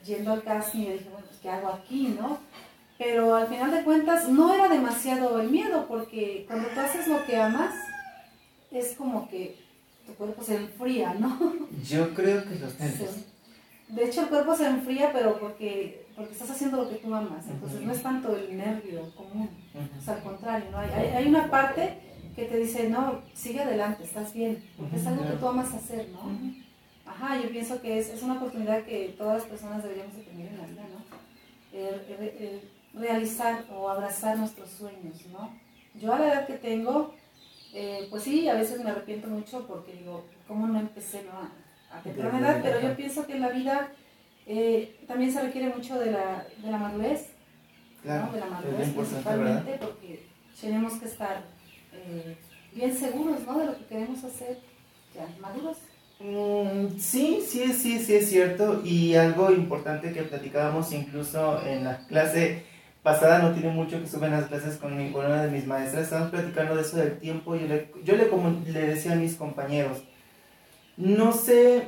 yendo 0.05 0.31
al 0.31 0.41
casting 0.41 0.79
y 0.79 0.86
yo 0.86 0.91
dije, 0.93 1.09
bueno, 1.12 1.27
pues, 1.27 1.39
¿qué 1.41 1.49
hago 1.49 1.67
aquí, 1.67 2.15
no? 2.19 2.39
Pero 2.97 3.36
al 3.36 3.47
final 3.47 3.71
de 3.71 3.83
cuentas 3.83 4.29
no 4.29 4.53
era 4.53 4.69
demasiado 4.69 5.39
el 5.41 5.51
miedo, 5.51 5.86
porque 5.88 6.45
cuando 6.47 6.69
tú 6.69 6.79
haces 6.79 7.07
lo 7.07 7.23
que 7.25 7.38
amas, 7.38 7.75
es 8.71 8.95
como 8.95 9.29
que 9.29 9.57
tu 10.07 10.13
cuerpo 10.13 10.41
se 10.41 10.55
enfría, 10.55 11.13
¿no? 11.13 11.38
Yo 11.88 12.13
creo 12.13 12.43
que 12.45 12.55
los 12.55 12.79
nervios. 12.79 13.12
Sí. 13.12 13.25
De 13.89 14.05
hecho, 14.05 14.21
el 14.21 14.29
cuerpo 14.29 14.55
se 14.55 14.65
enfría, 14.65 15.12
pero 15.12 15.38
porque, 15.39 16.02
porque 16.15 16.34
estás 16.34 16.49
haciendo 16.52 16.84
lo 16.84 16.89
que 16.89 16.95
tú 16.95 17.13
amas. 17.13 17.45
Entonces, 17.47 17.82
no 17.82 17.91
es 17.91 18.02
tanto 18.04 18.36
el 18.36 18.58
nervio 18.58 19.13
común. 19.15 19.49
O 19.99 20.02
sea, 20.04 20.15
al 20.15 20.23
contrario, 20.23 20.69
¿no? 20.71 20.78
hay, 20.78 20.89
hay, 20.91 21.28
una 21.28 21.49
parte 21.49 21.97
que 22.36 22.45
te 22.45 22.58
dice, 22.58 22.89
no, 22.89 23.21
sigue 23.34 23.62
adelante, 23.62 24.04
estás 24.04 24.34
bien, 24.34 24.63
porque 24.78 24.95
es 24.97 25.06
algo 25.08 25.23
que 25.28 25.34
tú 25.38 25.47
amas 25.47 25.73
hacer, 25.73 26.10
¿no? 26.10 26.21
Ajá, 27.06 27.39
yo 27.41 27.49
pienso 27.49 27.82
que 27.82 27.99
es, 27.99 28.10
es 28.10 28.23
una 28.23 28.36
oportunidad 28.36 28.84
que 28.84 29.13
todas 29.17 29.39
las 29.39 29.45
personas 29.45 29.84
deberíamos 29.84 30.15
de 30.15 30.23
tener 30.23 30.47
en 30.47 30.58
la 30.58 30.65
vida, 30.67 30.84
¿no? 30.91 31.78
El, 31.78 31.95
el- 32.10 32.38
el 32.43 32.62
realizar 32.93 33.65
o 33.76 33.89
abrazar 33.89 34.38
nuestros 34.38 34.69
sueños, 34.69 35.26
¿no? 35.32 35.52
Yo 35.95 36.13
a 36.13 36.19
la 36.19 36.28
edad 36.28 36.47
que 36.47 36.54
tengo, 36.54 37.13
eh, 37.73 38.08
pues 38.10 38.23
sí, 38.23 38.47
a 38.47 38.54
veces 38.56 38.84
me 38.84 38.91
arrepiento 38.91 39.28
mucho 39.28 39.65
porque 39.67 39.93
digo, 39.93 40.26
¿cómo 40.47 40.67
no 40.67 40.80
empecé 40.80 41.23
no? 41.23 41.32
a, 41.32 41.97
a 41.97 42.02
temprana 42.02 42.39
edad? 42.39 42.60
Pero 42.63 42.82
yo 42.82 42.95
pienso 42.95 43.26
que 43.26 43.34
en 43.34 43.41
la 43.41 43.49
vida 43.49 43.89
eh, 44.47 44.95
también 45.08 45.32
se 45.32 45.41
requiere 45.41 45.69
mucho 45.73 45.99
de 45.99 46.12
la, 46.12 46.45
de 46.63 46.71
la 46.71 46.77
madurez, 46.77 47.27
Claro, 48.01 48.25
¿no? 48.27 48.34
de 48.34 48.39
la 48.39 48.45
madurez 48.47 48.89
principalmente 48.89 49.77
porque 49.79 50.23
tenemos 50.60 50.93
que 50.95 51.06
estar 51.06 51.43
eh, 51.93 52.36
bien 52.73 52.95
seguros 52.95 53.41
¿no? 53.45 53.60
de 53.60 53.65
lo 53.67 53.77
que 53.77 53.86
queremos 53.86 54.23
hacer, 54.23 54.60
ya 55.15 55.27
maduros. 55.41 55.77
Mm, 56.19 56.97
sí, 56.99 57.41
sí, 57.47 57.73
sí, 57.73 57.99
sí 57.99 58.15
es 58.15 58.29
cierto. 58.29 58.82
Y 58.84 59.15
algo 59.15 59.51
importante 59.51 60.12
que 60.13 60.23
platicábamos 60.23 60.91
incluso 60.93 61.65
en 61.65 61.84
la 61.86 61.99
clase 62.08 62.63
pasada, 63.03 63.39
no 63.39 63.51
tiene 63.53 63.69
mucho 63.69 63.97
que 63.99 64.06
estuve 64.06 64.27
en 64.27 64.34
las 64.34 64.45
clases 64.47 64.77
con, 64.77 64.97
mi, 64.97 65.12
con 65.12 65.25
una 65.25 65.43
de 65.43 65.51
mis 65.51 65.65
maestras, 65.67 66.03
estábamos 66.06 66.32
platicando 66.32 66.75
de 66.75 66.82
eso 66.82 66.97
del 66.97 67.17
tiempo. 67.19 67.56
Yo 67.56 67.67
le, 67.67 67.89
yo 68.03 68.15
le, 68.15 68.29
comun- 68.32 68.63
le 68.65 68.88
decía 68.88 69.12
a 69.13 69.15
mis 69.15 69.36
compañeros, 69.36 70.03
no 70.97 71.34
se 71.34 71.88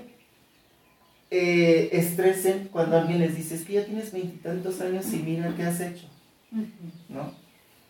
eh, 1.37 1.89
estresen 1.91 2.69
cuando 2.71 2.97
alguien 2.97 3.19
les 3.19 3.35
dice, 3.35 3.55
es 3.55 3.65
que 3.65 3.73
ya 3.73 3.85
tienes 3.85 4.11
veintitantos 4.13 4.79
años 4.79 5.11
y 5.13 5.17
mira 5.17 5.53
qué 5.55 5.63
has 5.63 5.81
hecho. 5.81 6.07
¿no? 7.09 7.33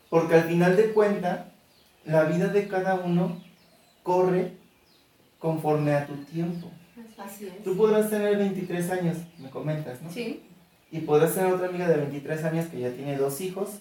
Porque 0.10 0.34
al 0.36 0.44
final 0.46 0.76
de 0.76 0.92
cuentas, 0.94 1.46
la 2.06 2.24
vida 2.24 2.48
de 2.48 2.68
cada 2.68 2.96
uno 2.96 3.42
corre 4.02 4.54
conforme 5.40 5.92
a 5.94 6.08
tu 6.08 6.16
tiempo. 6.26 6.72
Así 7.18 7.46
es. 7.48 7.64
Tú 7.64 7.78
podrás 7.78 8.10
tener 8.10 8.36
23 8.38 8.90
años, 8.92 9.18
me 9.38 9.50
comentas, 9.50 10.02
¿no? 10.02 10.12
Sí, 10.12 10.42
Y 10.92 11.00
podrás 11.02 11.36
tener 11.36 11.54
otra 11.54 11.68
amiga 11.68 11.88
de 11.88 11.98
23 11.98 12.44
años 12.46 12.66
que 12.68 12.80
ya 12.80 12.90
tiene 12.92 13.16
dos 13.18 13.42
hijos, 13.42 13.80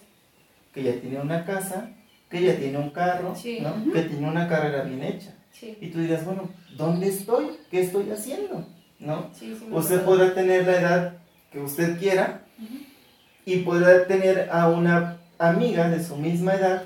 que 0.73 0.83
ya 0.83 0.93
tiene 0.99 1.19
una 1.19 1.43
casa, 1.45 1.89
que 2.29 2.41
ya 2.41 2.55
tiene 2.57 2.77
un 2.77 2.89
carro, 2.91 3.35
Sí. 3.35 3.59
¿no? 3.61 3.71
Ujú. 3.75 3.91
Que 3.93 4.01
tiene 4.03 4.27
una 4.27 4.47
carrera 4.47 4.83
bien 4.83 5.01
hecha. 5.03 5.33
sí, 5.51 5.77
Y 5.81 5.87
tú 5.87 5.99
dirás, 5.99 6.23
bueno, 6.25 6.49
¿dónde 6.77 7.07
estoy? 7.07 7.47
¿Qué 7.71 7.81
estoy 7.81 8.11
haciendo? 8.11 8.67
¿No? 8.99 9.29
sí. 9.33 9.55
sí 9.59 9.65
me 9.69 9.77
Usted 9.77 10.01
podrá 10.03 10.33
tener 10.33 10.65
la 10.65 10.79
edad 10.79 11.13
que 11.51 11.59
usted 11.59 11.97
quiera 11.99 12.41
y 13.45 13.57
podrá 13.57 14.05
tener 14.07 14.49
a 14.51 14.69
una 14.69 15.17
amiga 15.37 15.89
de 15.89 16.03
su 16.03 16.15
misma 16.15 16.53
edad 16.55 16.83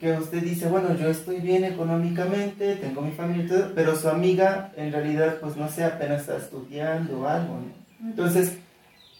que 0.00 0.12
usted 0.14 0.42
dice, 0.42 0.66
bueno, 0.66 0.96
yo 0.96 1.08
estoy 1.08 1.38
bien 1.40 1.62
económicamente, 1.64 2.74
tengo 2.76 3.02
mi 3.02 3.12
familia 3.12 3.44
y 3.44 3.48
todo, 3.48 3.72
pero 3.74 3.94
su 3.94 4.08
amiga 4.08 4.72
en 4.76 4.90
realidad, 4.90 5.36
pues 5.40 5.56
no 5.56 5.68
sé, 5.68 5.84
apenas 5.84 6.22
está 6.22 6.38
estudiando 6.38 7.20
o 7.20 7.26
algo, 7.28 7.54
¿no? 7.54 8.08
Entonces, 8.08 8.58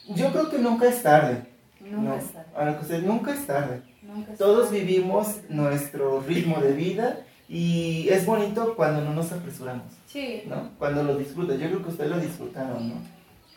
yo 0.09 0.33
creo 0.33 0.51
que 0.51 0.59
nunca 0.59 0.89
es 0.89 1.01
tarde. 1.03 1.45
Nunca 1.81 2.09
¿no? 2.11 2.15
es 2.17 2.33
tarde, 2.33 2.49
A 2.57 2.65
lo 2.65 2.75
que 2.77 2.83
usted, 2.83 3.03
nunca 3.05 3.33
es 3.33 3.47
tarde. 3.47 3.83
nunca 4.03 4.33
es 4.33 4.39
Todos 4.39 4.71
tarde. 4.71 4.81
vivimos 4.81 5.37
nuestro 5.49 6.21
ritmo 6.27 6.61
de 6.61 6.73
vida 6.73 7.21
y 7.55 8.09
es 8.09 8.25
bonito 8.25 8.75
cuando 8.75 9.03
no 9.03 9.13
nos 9.13 9.31
apresuramos, 9.31 9.85
Sí, 10.07 10.43
¿no? 10.47 10.71
Cuando 10.79 11.03
lo 11.03 11.17
disfrutas. 11.19 11.59
Yo 11.61 11.67
creo 11.69 11.83
que 11.83 11.91
usted 11.91 12.07
lo 12.07 12.19
disfrutaron, 12.19 12.89
¿no? 12.89 12.95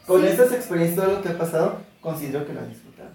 Con 0.05 0.21
Sí. 0.21 0.27
estas 0.27 0.51
experiencias, 0.51 1.03
todo 1.05 1.15
lo 1.15 1.21
que 1.21 1.29
ha 1.29 1.37
pasado, 1.37 1.77
considero 2.01 2.45
que 2.45 2.53
lo 2.53 2.61
disfrutaron. 2.65 3.13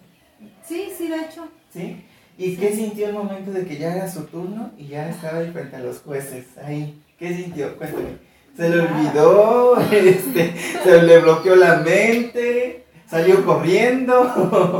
Sí, 0.67 0.89
sí, 0.97 1.09
de 1.09 1.17
hecho. 1.17 1.47
¿Sí? 1.73 2.05
¿Y 2.39 2.57
qué 2.57 2.73
sintió 2.75 3.09
el 3.09 3.13
momento 3.13 3.51
de 3.53 3.67
que 3.67 3.77
ya 3.77 3.95
era 3.95 4.11
su 4.11 4.23
turno 4.25 4.71
y 4.79 4.87
ya 4.87 5.11
estaba 5.11 5.39
ahí 5.41 5.51
frente 5.51 5.77
a 5.77 5.81
los 5.81 5.99
jueces? 6.01 6.47
Ahí, 6.65 6.99
¿qué 7.19 7.35
sintió? 7.37 7.77
Cuéntame. 7.77 8.17
¿Se 8.57 8.69
le 8.71 8.81
olvidó? 8.81 9.77
Este, 9.93 10.55
¿Se 10.83 11.03
le 11.03 11.19
bloqueó 11.21 11.57
la 11.57 11.77
mente? 11.77 12.87
¿Salió 13.09 13.45
corriendo? 13.45 14.23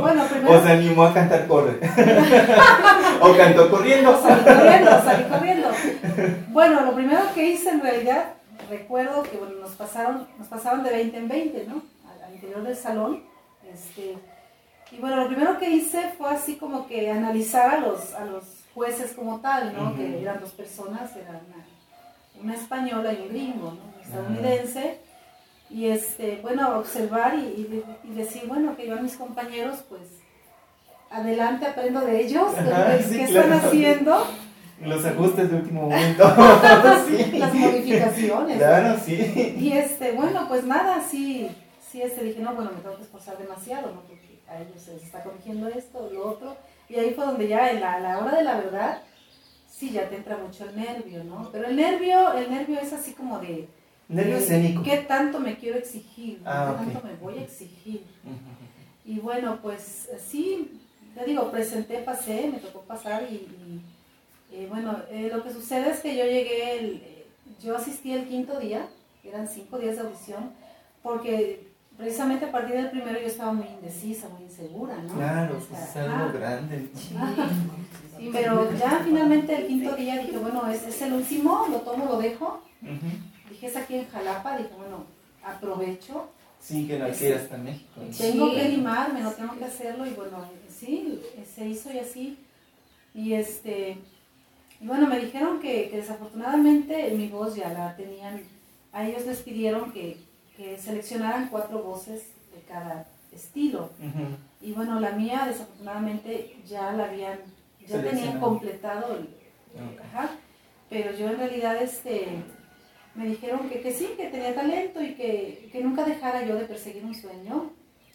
Bueno, 0.01 0.23
¿O 0.25 0.27
primero 0.27 0.63
se 0.63 0.69
animó 0.69 1.03
a 1.03 1.13
cantar 1.13 1.47
corre? 1.47 1.79
¿O 3.21 3.37
cantó 3.37 3.69
corriendo? 3.69 4.21
salí 4.21 4.43
corriendo, 4.43 4.91
salí 5.03 5.23
corriendo. 5.25 5.67
Bueno, 6.49 6.81
lo 6.85 6.93
primero 6.95 7.21
que 7.33 7.49
hice 7.49 7.69
en 7.69 7.81
realidad, 7.81 8.33
recuerdo 8.69 9.23
que 9.23 9.37
bueno, 9.37 9.55
nos 9.61 9.71
pasaron, 9.71 10.27
nos 10.37 10.47
pasaban 10.47 10.83
de 10.83 10.89
20 10.91 11.17
en 11.17 11.27
20, 11.27 11.65
¿no? 11.67 11.81
Al, 12.09 12.23
al 12.23 12.33
interior 12.33 12.63
del 12.63 12.75
salón. 12.75 13.23
Este, 13.71 14.17
y 14.91 14.97
bueno, 14.97 15.15
lo 15.17 15.27
primero 15.27 15.57
que 15.57 15.69
hice 15.69 16.09
fue 16.17 16.29
así 16.29 16.55
como 16.57 16.87
que 16.87 17.09
analizar 17.09 17.75
a 17.75 17.77
los, 17.79 18.13
a 18.13 18.25
los 18.25 18.43
jueces 18.73 19.13
como 19.13 19.39
tal, 19.39 19.73
¿no? 19.75 19.95
Que 19.95 20.21
eran 20.21 20.39
dos 20.39 20.51
personas, 20.51 21.15
era 21.15 21.29
una, 21.29 22.43
una 22.43 22.53
española 22.55 23.13
y 23.13 23.21
un 23.21 23.29
gringo, 23.29 23.71
¿no? 23.71 23.93
Un 23.95 24.01
estadounidense. 24.03 24.99
Y 25.69 25.85
este, 25.87 26.39
bueno, 26.41 26.79
observar 26.79 27.35
y, 27.35 27.39
y 27.61 27.63
de- 27.69 27.83
y 28.03 28.13
decir, 28.13 28.43
bueno, 28.47 28.75
que 28.75 28.87
yo 28.87 28.95
a 28.97 29.01
mis 29.01 29.15
compañeros, 29.15 29.79
pues, 29.87 30.01
adelante 31.11 31.65
aprendo 31.65 32.01
de 32.01 32.21
ellos, 32.21 32.53
Ajá, 32.57 32.97
sí, 32.99 33.17
qué 33.17 33.25
claro. 33.25 33.53
están 33.53 33.67
haciendo, 33.67 34.27
Los 34.83 35.05
ajustes 35.05 35.51
de 35.51 35.57
último 35.57 35.81
momento. 35.89 36.23
sí. 37.07 37.37
las 37.37 37.53
modificaciones. 37.53 38.57
Claro, 38.57 38.99
sí. 39.03 39.55
Y 39.59 39.71
este, 39.73 40.13
bueno, 40.13 40.47
pues 40.47 40.63
nada, 40.63 41.03
sí, 41.07 41.49
sí, 41.91 42.01
este, 42.01 42.23
dije, 42.23 42.41
no, 42.41 42.55
bueno, 42.55 42.71
me 42.73 42.81
tengo 42.81 42.95
que 42.97 43.03
esforzar 43.03 43.37
demasiado, 43.37 43.91
¿no? 43.93 44.01
Porque 44.01 44.39
a 44.47 44.59
ellos 44.61 44.81
se 44.81 44.93
les 44.93 45.03
está 45.03 45.21
corrigiendo 45.23 45.67
esto, 45.67 46.09
lo 46.11 46.29
otro. 46.29 46.55
Y 46.89 46.95
ahí 46.95 47.13
fue 47.13 47.25
donde 47.25 47.47
ya, 47.47 47.69
en 47.71 47.79
la, 47.81 47.99
la 47.99 48.19
hora 48.19 48.37
de 48.37 48.43
la 48.43 48.55
verdad, 48.57 49.01
sí, 49.69 49.91
ya 49.91 50.09
te 50.09 50.15
entra 50.17 50.37
mucho 50.37 50.65
el 50.67 50.75
nervio, 50.75 51.23
¿no? 51.23 51.49
Pero 51.51 51.67
el 51.67 51.75
nervio, 51.75 52.33
el 52.33 52.49
nervio 52.51 52.79
es 52.79 52.91
así 52.93 53.13
como 53.13 53.39
de... 53.39 53.67
Nervio 54.09 54.35
de, 54.35 54.41
escénico. 54.43 54.83
¿Qué 54.83 54.97
tanto 54.97 55.39
me 55.39 55.55
quiero 55.57 55.77
exigir? 55.77 56.41
Ah, 56.45 56.75
¿Qué 56.77 56.83
ok. 56.85 56.91
tanto 56.93 57.07
me 57.07 57.13
voy 57.15 57.37
a 57.37 57.43
exigir? 57.43 58.03
Y 59.05 59.19
bueno, 59.19 59.59
pues 59.61 60.09
sí, 60.27 60.80
te 61.15 61.25
digo, 61.25 61.51
presenté, 61.51 61.99
pasé, 61.99 62.49
me 62.51 62.59
tocó 62.59 62.81
pasar 62.81 63.23
y, 63.29 63.35
y, 63.35 63.81
eh, 64.53 64.67
bueno, 64.69 64.97
eh, 65.09 65.29
lo 65.33 65.43
que 65.43 65.51
sucede 65.51 65.91
es 65.91 65.99
que 65.99 66.15
yo 66.15 66.23
llegué, 66.25 66.79
el, 66.79 66.85
eh, 66.95 67.25
yo 67.61 67.75
asistí 67.75 68.13
el 68.13 68.27
quinto 68.27 68.59
día, 68.59 68.87
eran 69.23 69.47
cinco 69.47 69.77
días 69.77 69.95
de 69.97 70.01
audición, 70.03 70.51
porque 71.03 71.67
precisamente 71.97 72.45
a 72.45 72.51
partir 72.51 72.75
del 72.75 72.89
primero 72.89 73.19
yo 73.19 73.27
estaba 73.27 73.53
muy 73.53 73.67
indecisa, 73.67 74.29
muy 74.29 74.43
insegura, 74.43 74.95
¿no? 74.97 75.13
Claro, 75.13 75.55
O 75.57 75.59
pues 75.59 75.79
sea, 75.91 76.05
es 76.05 76.09
algo 76.09 76.33
grande. 76.39 76.89
Ajá. 77.17 77.47
Pero 78.31 78.71
ya 78.77 79.01
finalmente 79.03 79.55
el 79.55 79.67
quinto 79.67 79.95
día 79.95 80.17
dije, 80.19 80.37
bueno, 80.37 80.67
es, 80.69 80.83
es 80.83 81.01
el 81.01 81.13
último, 81.13 81.65
lo 81.69 81.77
tomo, 81.81 82.05
lo 82.05 82.17
dejo. 82.19 82.61
Dije, 83.49 83.67
es 83.67 83.75
aquí 83.75 83.95
en 83.95 84.07
Jalapa, 84.09 84.57
dije, 84.57 84.69
bueno, 84.77 85.05
aprovecho. 85.43 86.29
Sí, 86.59 86.87
que 86.87 86.99
no 86.99 87.09
quieras 87.09 87.43
hasta 87.43 87.57
México. 87.57 88.01
Tengo 88.17 88.49
Sí. 88.49 88.55
que 88.55 88.61
animarme, 88.61 89.21
no 89.21 89.31
tengo 89.31 89.57
que 89.57 89.65
hacerlo 89.65 90.05
y 90.05 90.11
bueno, 90.11 90.37
sí, 90.81 91.21
se 91.55 91.67
hizo 91.67 91.91
y 91.93 91.99
así. 91.99 92.37
Y 93.13 93.33
este, 93.33 93.97
y 94.79 94.87
bueno, 94.87 95.07
me 95.07 95.19
dijeron 95.19 95.59
que, 95.59 95.89
que 95.89 95.97
desafortunadamente 95.97 97.11
mi 97.11 97.27
voz 97.27 97.55
ya 97.55 97.69
la 97.69 97.95
tenían, 97.95 98.41
a 98.91 99.05
ellos 99.07 99.25
les 99.25 99.39
pidieron 99.39 99.91
que, 99.91 100.17
que 100.57 100.77
seleccionaran 100.77 101.49
cuatro 101.49 101.83
voces 101.83 102.23
de 102.53 102.61
cada 102.67 103.07
estilo. 103.31 103.89
Y 104.61 104.71
bueno, 104.73 104.99
la 104.99 105.11
mía 105.11 105.45
desafortunadamente 105.47 106.57
ya 106.67 106.91
la 106.93 107.05
habían, 107.05 107.39
ya 107.87 108.01
tenían 108.03 108.39
completado 108.39 109.15
el, 109.15 109.41
Ok. 109.73 110.01
ajá, 110.05 110.31
pero 110.89 111.15
yo 111.15 111.29
en 111.29 111.37
realidad 111.37 111.81
este, 111.81 112.27
me 113.15 113.25
dijeron 113.27 113.69
que, 113.69 113.81
que 113.81 113.93
sí, 113.93 114.09
que 114.17 114.27
tenía 114.27 114.53
talento 114.53 115.01
y 115.01 115.13
que, 115.13 115.69
que 115.71 115.81
nunca 115.81 116.03
dejara 116.03 116.43
yo 116.45 116.55
de 116.55 116.65
perseguir 116.65 117.05
un 117.05 117.15
sueño, 117.15 117.71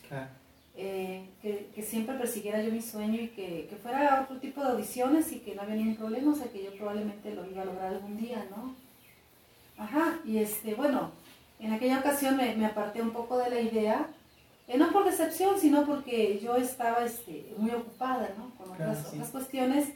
Claro. 0.08 0.28
Eh, 0.76 1.28
que, 1.40 1.70
que 1.74 1.82
siempre 1.82 2.16
persiguiera 2.16 2.62
yo 2.62 2.70
mi 2.70 2.82
sueño 2.82 3.20
y 3.20 3.28
que, 3.28 3.66
que 3.68 3.76
fuera 3.76 4.22
otro 4.24 4.38
tipo 4.38 4.62
de 4.62 4.70
audiciones 4.72 5.32
y 5.32 5.40
que 5.40 5.54
no 5.54 5.62
había 5.62 5.76
ningún 5.76 5.96
problema, 5.96 6.32
o 6.32 6.34
sea 6.36 6.50
que 6.52 6.62
yo 6.64 6.74
probablemente 6.76 7.34
lo 7.34 7.44
iba 7.50 7.62
a 7.62 7.66
lograr 7.66 7.88
algún 7.94 8.16
día, 8.18 8.46
¿no? 8.50 8.74
Ajá, 9.78 10.18
y 10.24 10.38
este, 10.38 10.74
bueno, 10.74 11.10
en 11.60 11.72
aquella 11.72 11.98
ocasión 12.00 12.36
me, 12.36 12.54
me 12.56 12.66
aparté 12.66 13.02
un 13.02 13.10
poco 13.10 13.38
de 13.38 13.50
la 13.50 13.60
idea, 13.60 14.06
eh, 14.68 14.78
no 14.78 14.90
por 14.92 15.04
decepción, 15.04 15.58
sino 15.58 15.86
porque 15.86 16.38
yo 16.40 16.56
estaba 16.56 17.04
este, 17.04 17.54
muy 17.58 17.70
ocupada, 17.70 18.30
¿no? 18.36 18.50
Con 18.56 18.74
Claro, 18.76 18.92
otras, 18.92 19.06
sí. 19.10 19.16
otras 19.16 19.30
cuestiones, 19.30 19.88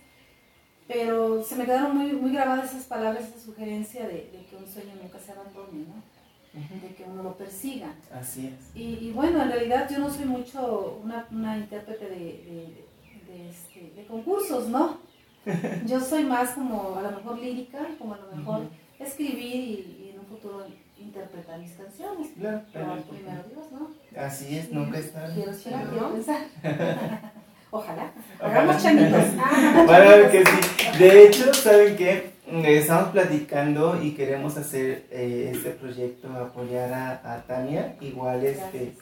pero 0.87 1.43
se 1.45 1.57
me 1.57 1.65
quedaron 1.65 1.97
muy, 1.97 2.13
muy 2.13 2.33
grabadas 2.33 2.71
esas 2.71 2.85
palabras, 2.85 3.25
esa 3.29 3.41
sugerencia 3.41 4.07
de, 4.07 4.31
de 4.33 4.47
que 4.49 4.57
un 4.57 4.67
sueño 4.67 4.93
nunca 5.01 5.19
se 5.19 5.33
abandone, 5.33 5.87
¿no? 5.87 6.20
De 6.53 6.95
que 6.95 7.05
uno 7.05 7.23
lo 7.23 7.37
persiga. 7.37 7.95
Así 8.13 8.49
es. 8.49 8.77
Y, 8.77 8.99
y 9.09 9.13
bueno, 9.13 9.41
en 9.43 9.51
realidad 9.51 9.89
yo 9.91 9.99
no 10.01 10.11
soy 10.11 10.25
mucho 10.25 11.01
una, 11.03 11.27
una 11.31 11.57
intérprete 11.59 12.07
de, 12.07 12.17
de, 12.19 12.85
de, 13.33 13.49
este, 13.49 13.93
de 13.95 14.07
concursos, 14.07 14.69
¿no? 14.69 14.99
Yo 15.87 16.01
soy 16.01 16.25
más 16.25 16.51
como 16.51 16.97
a 16.97 17.03
lo 17.03 17.11
mejor 17.13 17.39
lírica, 17.39 17.79
como 17.99 18.15
a 18.15 18.19
lo 18.19 18.37
mejor 18.37 18.63
escribir 18.99 19.55
y, 19.55 20.05
y 20.07 20.11
en 20.13 20.21
un 20.21 20.27
futuro 20.27 20.67
interpretar 20.99 21.59
mis 21.59 21.73
canciones. 21.73 22.29
Claro, 22.39 22.63
Pero 22.73 22.85
claro. 22.85 23.03
primero 23.03 23.43
Dios, 23.49 23.65
¿no? 23.73 24.21
Así 24.21 24.59
es, 24.59 24.71
nunca 24.71 24.99
está. 24.99 25.33
Quiero 25.33 25.51
esperar, 25.53 25.85
¿no? 25.87 25.91
quiero 25.93 26.13
pensar. 26.13 26.41
Ojalá. 27.71 28.13
Hagamos 28.41 28.83
chamitos. 28.83 29.25
Ah, 29.39 29.85
Para 29.87 30.31
que 30.31 30.45
sí. 30.45 30.99
De 30.99 31.25
hecho, 31.27 31.55
¿saben 31.55 31.97
qué? 31.97 32.33
Estamos 32.53 33.11
platicando 33.11 33.99
y 34.03 34.11
queremos 34.13 34.57
hacer 34.57 35.05
eh, 35.13 35.53
este 35.55 35.71
proyecto, 35.71 36.29
apoyar 36.35 36.93
a, 36.93 37.21
a 37.35 37.43
Tania. 37.47 37.95
Igual, 38.01 38.45
este, 38.45 38.93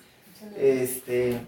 este, 0.58 1.38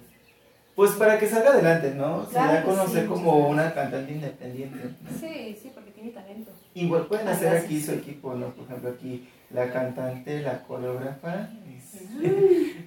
pues 0.74 0.92
para 0.92 1.18
que 1.18 1.28
salga 1.28 1.50
adelante, 1.50 1.92
¿no? 1.94 2.24
Se 2.24 2.30
Claro 2.32 2.52
da 2.54 2.60
a 2.60 2.62
conocer 2.62 3.02
sí, 3.02 3.08
como 3.08 3.48
una 3.48 3.74
cantante 3.74 4.12
independiente. 4.12 4.78
¿no? 5.02 5.10
Sí, 5.20 5.58
sí, 5.62 5.70
porque 5.74 5.90
tiene 5.90 6.10
talento. 6.10 6.50
Igual 6.74 7.06
pueden 7.06 7.28
Ah, 7.28 7.32
hacer 7.32 7.50
gracias. 7.50 7.64
aquí 7.66 7.80
su 7.82 7.92
equipo, 7.92 8.34
¿no? 8.34 8.46
Por 8.54 8.64
ejemplo, 8.64 8.90
aquí 8.90 9.28
la 9.52 9.70
cantante, 9.70 10.40
la 10.40 10.62
coreógrafa. 10.62 11.50
es- 11.68 12.00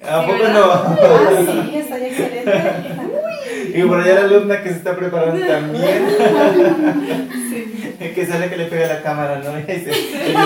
¿A 0.09 0.25
poco 0.25 0.47
no? 0.47 0.71
Ah, 0.71 1.29
sí, 1.69 1.75
estaría 1.77 2.07
excelente. 2.07 2.51
Y 3.75 3.83
por 3.83 3.99
allá 3.99 4.15
la 4.15 4.21
alumna 4.25 4.61
que 4.61 4.69
se 4.69 4.75
está 4.77 4.95
preparando 4.95 5.45
también. 5.45 5.83
Que 8.11 8.25
sale 8.27 8.49
que 8.49 8.57
le 8.57 8.65
pega 8.65 8.87
la 8.87 9.01
cámara, 9.01 9.39
¿no? 9.39 9.57
Y 9.59 9.63
dice, 9.63 9.91
no. 10.31 10.41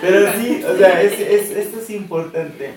Pero 0.00 0.32
sí, 0.34 0.64
o 0.64 0.76
sea, 0.76 1.00
es, 1.02 1.12
es- 1.18 1.50
esto 1.50 1.80
es 1.80 1.90
importante. 1.90 2.70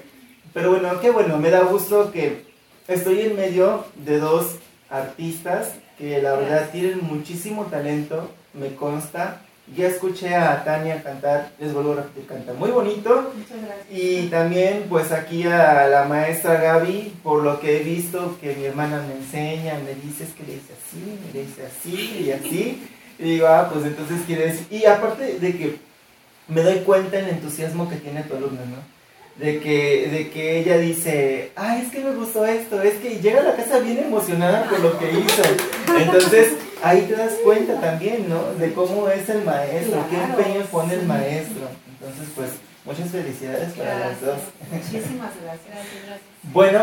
Pero 0.53 0.71
bueno, 0.71 0.99
qué 1.01 1.09
bueno, 1.09 1.37
me 1.37 1.49
da 1.49 1.61
gusto 1.61 2.11
que 2.11 2.45
estoy 2.87 3.21
en 3.21 3.35
medio 3.35 3.85
de 3.95 4.19
dos 4.19 4.55
artistas 4.89 5.73
que 5.97 6.21
la 6.21 6.33
verdad 6.35 6.69
tienen 6.71 6.99
muchísimo 7.03 7.65
talento, 7.65 8.29
me 8.53 8.75
consta. 8.75 9.41
Ya 9.75 9.87
escuché 9.87 10.35
a 10.35 10.63
Tania 10.65 11.01
cantar, 11.01 11.51
les 11.57 11.73
vuelvo 11.73 11.93
a 11.93 11.95
repetir, 11.95 12.25
canta 12.27 12.53
muy 12.53 12.69
bonito. 12.69 13.31
Muchas 13.35 13.65
gracias. 13.65 13.87
Y 13.89 14.27
también 14.27 14.87
pues 14.89 15.11
aquí 15.13 15.47
a 15.47 15.87
la 15.87 16.03
maestra 16.03 16.55
Gaby, 16.55 17.13
por 17.23 17.43
lo 17.43 17.61
que 17.61 17.77
he 17.77 17.83
visto 17.83 18.37
que 18.41 18.55
mi 18.55 18.65
hermana 18.65 19.01
me 19.07 19.15
enseña, 19.15 19.75
me 19.75 19.95
dice 19.95 20.25
es 20.25 20.31
que 20.31 20.43
le 20.43 20.55
dice 20.55 20.73
así, 20.73 21.19
le 21.33 21.41
dice 21.43 21.63
así 21.65 22.25
y 22.25 22.31
así. 22.31 22.87
Y 23.17 23.23
digo, 23.23 23.47
ah, 23.47 23.69
pues 23.71 23.85
entonces 23.85 24.21
quiere 24.27 24.47
decir. 24.47 24.67
Y 24.69 24.85
aparte 24.85 25.39
de 25.39 25.57
que 25.57 25.77
me 26.49 26.61
doy 26.61 26.79
cuenta 26.79 27.19
el 27.19 27.29
entusiasmo 27.29 27.89
que 27.89 27.95
tiene 27.95 28.23
tu 28.23 28.35
alumna, 28.35 28.61
¿no? 28.65 29.43
De 29.43 29.59
que, 29.59 30.09
de 30.09 30.29
que 30.29 30.59
ella 30.59 30.77
dice, 30.77 31.51
ay, 31.55 31.83
es 31.85 31.91
que 31.91 32.01
me 32.01 32.13
gustó 32.13 32.45
esto, 32.45 32.81
es 32.81 32.95
que 32.95 33.21
llega 33.21 33.39
a 33.39 33.43
la 33.43 33.55
casa 33.55 33.79
bien 33.79 33.97
emocionada 33.97 34.69
por 34.69 34.79
lo 34.79 34.99
que 34.99 35.09
hizo. 35.09 35.41
Entonces, 35.97 36.53
ahí 36.83 37.01
te 37.03 37.15
das 37.15 37.33
cuenta 37.43 37.79
también, 37.81 38.29
¿no? 38.29 38.53
De 38.55 38.73
cómo 38.73 39.07
es 39.09 39.27
el 39.29 39.43
maestro, 39.43 40.05
qué 40.09 40.17
empeño 40.23 40.65
pone 40.65 40.93
el 40.93 41.05
maestro. 41.07 41.67
Entonces, 41.99 42.27
pues, 42.35 42.49
muchas 42.85 43.09
felicidades 43.09 43.73
para 43.73 43.97
las 43.99 44.21
dos. 44.21 44.37
Muchísimas 44.71 45.31
gracias. 45.41 45.67
Gracias, 45.67 46.03
gracias. 46.05 46.19
Bueno, 46.51 46.81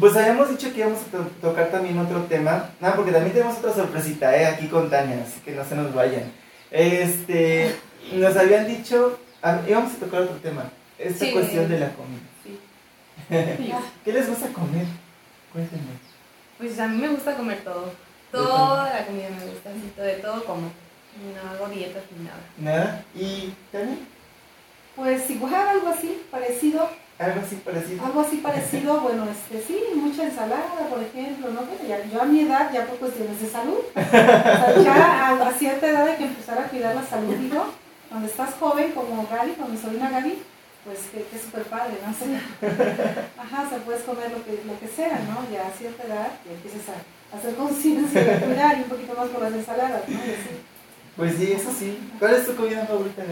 pues 0.00 0.16
habíamos 0.16 0.48
dicho 0.50 0.72
que 0.72 0.80
íbamos 0.80 1.00
a 1.00 1.10
to- 1.16 1.30
tocar 1.40 1.70
también 1.70 1.98
otro 1.98 2.22
tema. 2.24 2.70
Ah, 2.80 2.94
porque 2.96 3.12
también 3.12 3.34
tenemos 3.34 3.58
otra 3.58 3.74
sorpresita, 3.74 4.34
¿eh? 4.36 4.46
Aquí 4.46 4.66
con 4.68 4.88
Tania, 4.90 5.22
así 5.22 5.40
que 5.44 5.52
no 5.52 5.64
se 5.64 5.74
nos 5.74 5.94
vayan. 5.94 6.32
Este, 6.70 7.74
nos 8.14 8.36
habían 8.36 8.66
dicho, 8.66 9.18
ah, 9.42 9.60
íbamos 9.68 9.92
a 9.92 9.96
tocar 9.96 10.22
otro 10.22 10.36
tema. 10.36 10.64
Esta 10.98 11.26
Sí. 11.26 11.32
cuestión 11.32 11.68
de 11.68 11.80
la 11.80 11.90
comida. 11.90 12.20
Sí. 12.42 12.58
¿Qué 14.04 14.12
les 14.12 14.28
gusta 14.28 14.46
comer? 14.48 14.86
Cuéntenme. 15.52 15.92
Pues 16.58 16.78
a 16.78 16.86
mí 16.88 16.96
me 17.00 17.08
gusta 17.08 17.34
comer 17.36 17.58
todo. 17.64 17.92
Toda 18.32 18.90
la 18.92 19.06
comida 19.06 19.28
me 19.30 19.44
gusta, 19.46 19.70
así, 19.70 19.92
todo- 19.94 20.04
de 20.06 20.14
todo 20.14 20.44
como. 20.44 20.62
No 20.62 21.50
hago 21.50 21.68
dietas 21.68 22.02
ni 22.16 22.24
nada. 22.24 22.40
¿Nada? 22.58 23.04
¿Y 23.14 23.52
Tania? 23.70 23.96
Pues 24.96 25.28
igual 25.30 25.54
algo 25.54 25.88
así, 25.88 26.22
parecido, 26.30 26.88
Algo 27.18 27.40
así 27.40 27.56
parecido. 27.56 28.04
algo 28.04 28.20
así 28.20 28.36
parecido, 28.38 29.00
bueno, 29.02 29.26
este 29.30 29.62
sí, 29.66 29.78
mucha 29.94 30.24
ensalada, 30.24 30.86
por 30.88 31.02
ejemplo, 31.02 31.50
¿no? 31.50 31.60
Pero 31.62 31.88
ya, 31.88 32.04
yo 32.06 32.22
a 32.22 32.24
mi 32.24 32.40
edad, 32.40 32.70
ya 32.72 32.86
por 32.86 32.98
cuestiones 32.98 33.40
de 33.40 33.48
salud, 33.48 33.78
o 33.94 34.10
sea, 34.10 34.74
ya 34.84 35.28
a, 35.28 35.48
a 35.48 35.52
cierta 35.52 35.86
edad 35.88 36.08
hay 36.08 36.16
que 36.16 36.24
empezar 36.24 36.58
a 36.58 36.64
cuidar 36.68 36.94
la 36.94 37.04
salud, 37.04 37.34
digo, 37.36 37.64
cuando 38.08 38.26
estás 38.28 38.54
joven, 38.58 38.92
como 38.92 39.26
Gaby, 39.30 39.52
con 39.52 39.70
mi 39.72 39.78
sobrina 39.78 40.10
Gaby, 40.10 40.42
pues 40.84 40.98
que, 41.12 41.22
que 41.24 41.38
súper 41.38 41.62
padre, 41.64 41.94
¿no? 42.04 42.10
O 42.10 42.14
sea, 42.18 43.30
ajá, 43.38 43.62
o 43.66 43.68
sea, 43.68 43.78
puedes 43.78 44.02
comer 44.02 44.30
lo 44.30 44.44
que, 44.44 44.62
lo 44.66 44.78
que 44.80 44.88
sea, 44.88 45.20
¿no? 45.28 45.44
Ya 45.52 45.66
a 45.68 45.70
cierta 45.70 46.02
edad 46.04 46.28
ya 46.44 46.52
empiezas 46.52 46.88
a 46.88 46.94
hacer 47.32 47.54
conciencia 47.54 48.22
y 48.22 48.28
a 48.30 48.40
cuidar 48.40 48.78
y 48.78 48.82
un 48.82 48.88
poquito 48.88 49.14
más 49.14 49.28
por 49.28 49.42
las 49.42 49.52
ensaladas, 49.52 50.08
¿no? 50.08 50.18
Pues 51.16 51.36
sí, 51.36 51.52
eso 51.52 51.70
sí. 51.76 51.98
¿Cuál 52.18 52.34
es 52.34 52.46
tu 52.46 52.54
comida 52.54 52.86
favorita? 52.86 53.22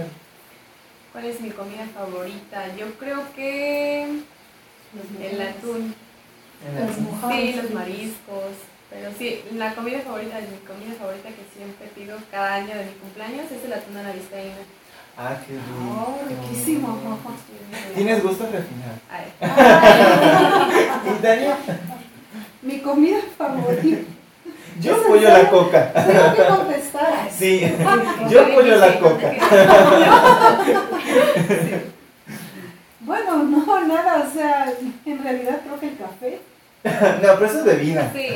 ¿Cuál 1.13 1.25
es 1.25 1.41
mi 1.41 1.51
comida 1.51 1.87
favorita? 1.95 2.77
Yo 2.77 2.93
creo 2.99 3.33
que 3.35 4.05
el 5.21 5.41
atún. 5.41 5.95
Los 6.79 6.99
mojados. 6.99 7.35
Sí, 7.35 7.55
los 7.55 7.71
mariscos. 7.71 8.53
Pero 8.91 9.11
sí, 9.17 9.43
la 9.55 9.75
comida 9.75 10.01
favorita, 10.01 10.41
mi 10.41 10.59
comida 10.67 10.95
favorita 10.99 11.29
que 11.29 11.45
siempre 11.57 11.87
pido 11.95 12.19
cada 12.31 12.55
año 12.57 12.75
de 12.75 12.85
mi 12.87 12.93
cumpleaños 12.93 13.51
es 13.51 13.65
el 13.65 13.73
atún 13.73 13.97
a 13.97 14.03
la 14.03 14.13
vizcaína. 14.13 14.57
Ah, 15.17 15.37
qué 15.47 15.53
rico. 15.53 15.63
Oh, 15.91 16.19
riquísimo. 16.29 17.19
Tienes 17.95 18.23
gusto 18.23 18.45
refinado. 18.51 18.99
Ay, 19.09 19.33
¿Y 21.19 21.23
Tania? 21.23 21.57
Mi 22.63 22.79
comida 22.81 23.19
favorita. 23.37 23.99
Yo 24.81 24.93
¿Es 24.93 24.99
en 24.99 25.05
apoyo 25.05 25.29
la 25.29 25.51
coca. 25.51 25.93
Tengo 25.93 26.35
que 26.35 26.45
contestar. 26.57 27.29
Sí, 27.39 27.61
yo 28.31 28.43
apoyo 28.43 28.77
la 28.77 28.99
coca. 28.99 29.33
Bueno, 33.01 33.43
no, 33.45 33.87
nada, 33.87 34.27
o 34.29 34.33
sea, 34.33 34.73
en 35.07 35.23
realidad 35.23 35.61
creo 35.65 35.81
que 35.81 35.89
el 35.89 35.97
café. 35.97 36.41
No, 36.85 37.35
pero 37.35 37.47
eso 37.47 37.59
es 37.61 37.65
bebida. 37.65 38.13
Sí. 38.15 38.27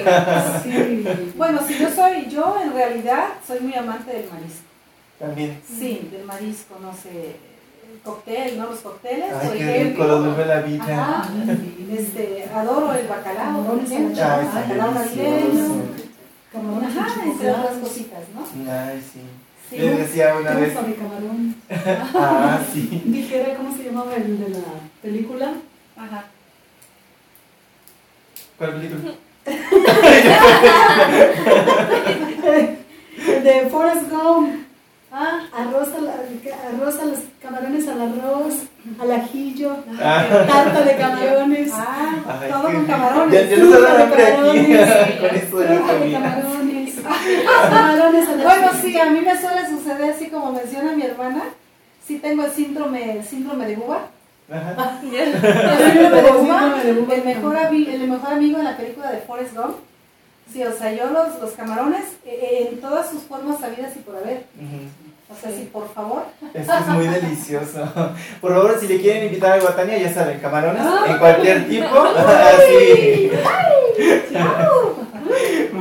Sí. 0.63 1.33
Bueno, 1.37 1.61
si 1.67 1.79
yo 1.79 1.91
soy, 1.91 2.27
yo 2.31 2.59
en 2.63 2.73
realidad 2.73 3.27
soy 3.47 3.61
muy 3.61 3.75
amante 3.75 4.13
del 4.13 4.31
marisco. 4.31 4.65
También. 5.19 5.61
Sí, 5.67 6.09
del 6.11 6.25
marisco, 6.25 6.79
no 6.81 6.93
sé, 6.95 7.37
cóctel, 8.03 8.59
¿no? 8.59 8.67
Los 8.71 8.81
cócteles, 8.81 9.33
por 9.33 9.43
Ay, 9.43 9.49
qué 9.51 9.65
rico, 9.65 9.71
ejemplo. 9.71 10.07
lo 10.07 10.21
vuelve 10.23 10.47
la 10.47 10.61
vida. 10.61 10.85
Ajá, 10.85 11.29
este, 11.97 12.45
adoro 12.55 12.93
el 12.95 13.07
bacalao, 13.07 13.79
el 13.81 13.87
sí, 13.87 13.97
bacalao 14.15 14.93
navideño. 14.93 15.37
delicioso. 15.37 15.75
Camarones 16.53 16.97
Ajá, 16.97 17.25
entre 17.25 17.51
otras 17.51 17.77
cositas, 17.79 18.21
¿no? 18.35 18.73
Ay, 18.73 19.03
sí. 19.13 19.21
Sí. 19.71 19.77
Yo 19.79 19.97
decía 19.97 20.37
una 20.41 20.53
vez. 20.53 20.75
De 20.87 20.95
camarón. 20.95 21.55
Ah, 22.15 22.61
sí. 22.73 23.03
Dijera, 23.07 23.55
¿cómo 23.57 23.75
se 23.77 23.85
llamaba 23.85 24.15
el 24.15 24.39
de 24.39 24.49
la 24.51 24.59
película? 25.03 25.53
Ajá. 25.97 26.25
¿Cuál 28.59 28.73
película? 28.75 29.13
El 33.27 33.43
de 33.45 33.69
Forrest 33.71 34.11
Gump. 34.11 34.64
Ah, 35.17 35.43
Arroz 35.57 35.89
a, 35.95 36.01
la, 36.01 36.13
arroz 36.13 36.99
a 36.99 37.05
las 37.05 37.21
Camarones 37.41 37.87
al 37.87 38.01
arroz, 38.03 38.55
al 39.01 39.13
ajillo, 39.13 39.77
Ah. 40.03 40.25
tarta 40.45 40.83
de 40.83 40.97
camarones. 40.97 41.71
Ah, 41.73 42.17
Ay, 42.41 42.51
todo 42.51 42.63
con 42.65 42.85
camarones. 42.85 43.49
Ya, 43.51 43.57
ya 43.57 44.03
hambre 44.03 44.27
aquí 44.27 44.73
camarones. 44.73 45.21
con 45.21 45.37
esto 45.37 45.57
de 45.59 45.69
la 45.69 45.81
comida. 45.83 46.21
camarones. 46.21 46.95
Camarones 47.71 48.29
al 48.29 48.41
Bueno, 48.43 48.71
sí, 48.83 48.99
a 48.99 49.11
mí 49.11 49.21
me 49.21 49.41
suele 49.41 49.69
suceder 49.69 50.11
así 50.11 50.27
como 50.31 50.51
menciona 50.51 50.93
mi 50.93 51.03
hermana. 51.03 51.45
Sí 52.05 52.19
tengo 52.19 52.45
el 52.45 52.51
síndrome, 52.51 53.19
el 53.19 53.25
síndrome 53.25 53.67
de 53.67 53.77
uva. 53.77 54.09
Ajá. 54.51 54.99
El 55.03 55.33
síndrome 55.93 56.23
de 56.23 56.33
uva, 56.33 56.83
el 56.85 57.25
mejor, 57.25 57.57
el 57.57 58.09
mejor 58.09 58.33
amigo 58.33 58.59
en 58.59 58.65
la 58.65 58.77
película 58.77 59.11
de 59.13 59.19
Forrest 59.19 59.55
Gump. 59.57 59.77
Sí, 60.53 60.63
o 60.63 60.73
sea, 60.77 60.93
yo 60.93 61.09
los, 61.11 61.41
los 61.41 61.53
camarones 61.53 62.03
eh, 62.27 62.69
en 62.71 62.81
todas 62.81 63.09
sus 63.11 63.23
formas 63.23 63.59
sabidas 63.61 63.97
y 63.97 64.01
por 64.01 64.17
haber. 64.17 64.45
O 65.31 65.35
sea, 65.41 65.51
sí, 65.51 65.69
por 65.73 65.93
favor. 65.93 66.25
Es 66.53 66.67
que 66.69 66.75
es 66.77 66.87
muy 66.89 67.07
delicioso. 67.09 67.85
Por 68.41 68.53
favor, 68.53 68.79
si 68.79 68.87
le 68.87 69.01
quieren 69.01 69.25
invitar 69.25 69.53
algo 69.53 69.69
a 69.69 69.75
Tania, 69.77 69.99
ya 69.99 70.13
saben, 70.13 70.39
camarones 70.39 70.83
Ah. 70.85 71.05
en 71.09 71.19
cualquier 71.19 71.69
tipo. 71.69 71.89
Así. 71.99 73.31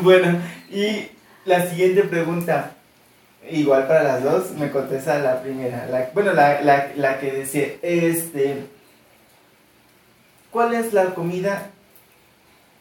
Bueno, 0.01 0.37
y 0.69 1.07
la 1.45 1.65
siguiente 1.67 2.03
pregunta, 2.03 2.71
igual 3.49 3.87
para 3.87 4.03
las 4.03 4.23
dos, 4.23 4.51
me 4.51 4.69
contesta 4.71 5.19
la 5.19 5.41
primera. 5.41 5.85
La- 5.87 6.09
bueno, 6.13 6.33
la, 6.33 6.61
la, 6.61 6.89
la 6.95 7.19
que 7.19 7.31
decía, 7.31 7.67
este, 7.81 8.65
¿cuál 10.51 10.73
es 10.73 10.91
la 10.93 11.13
comida 11.13 11.69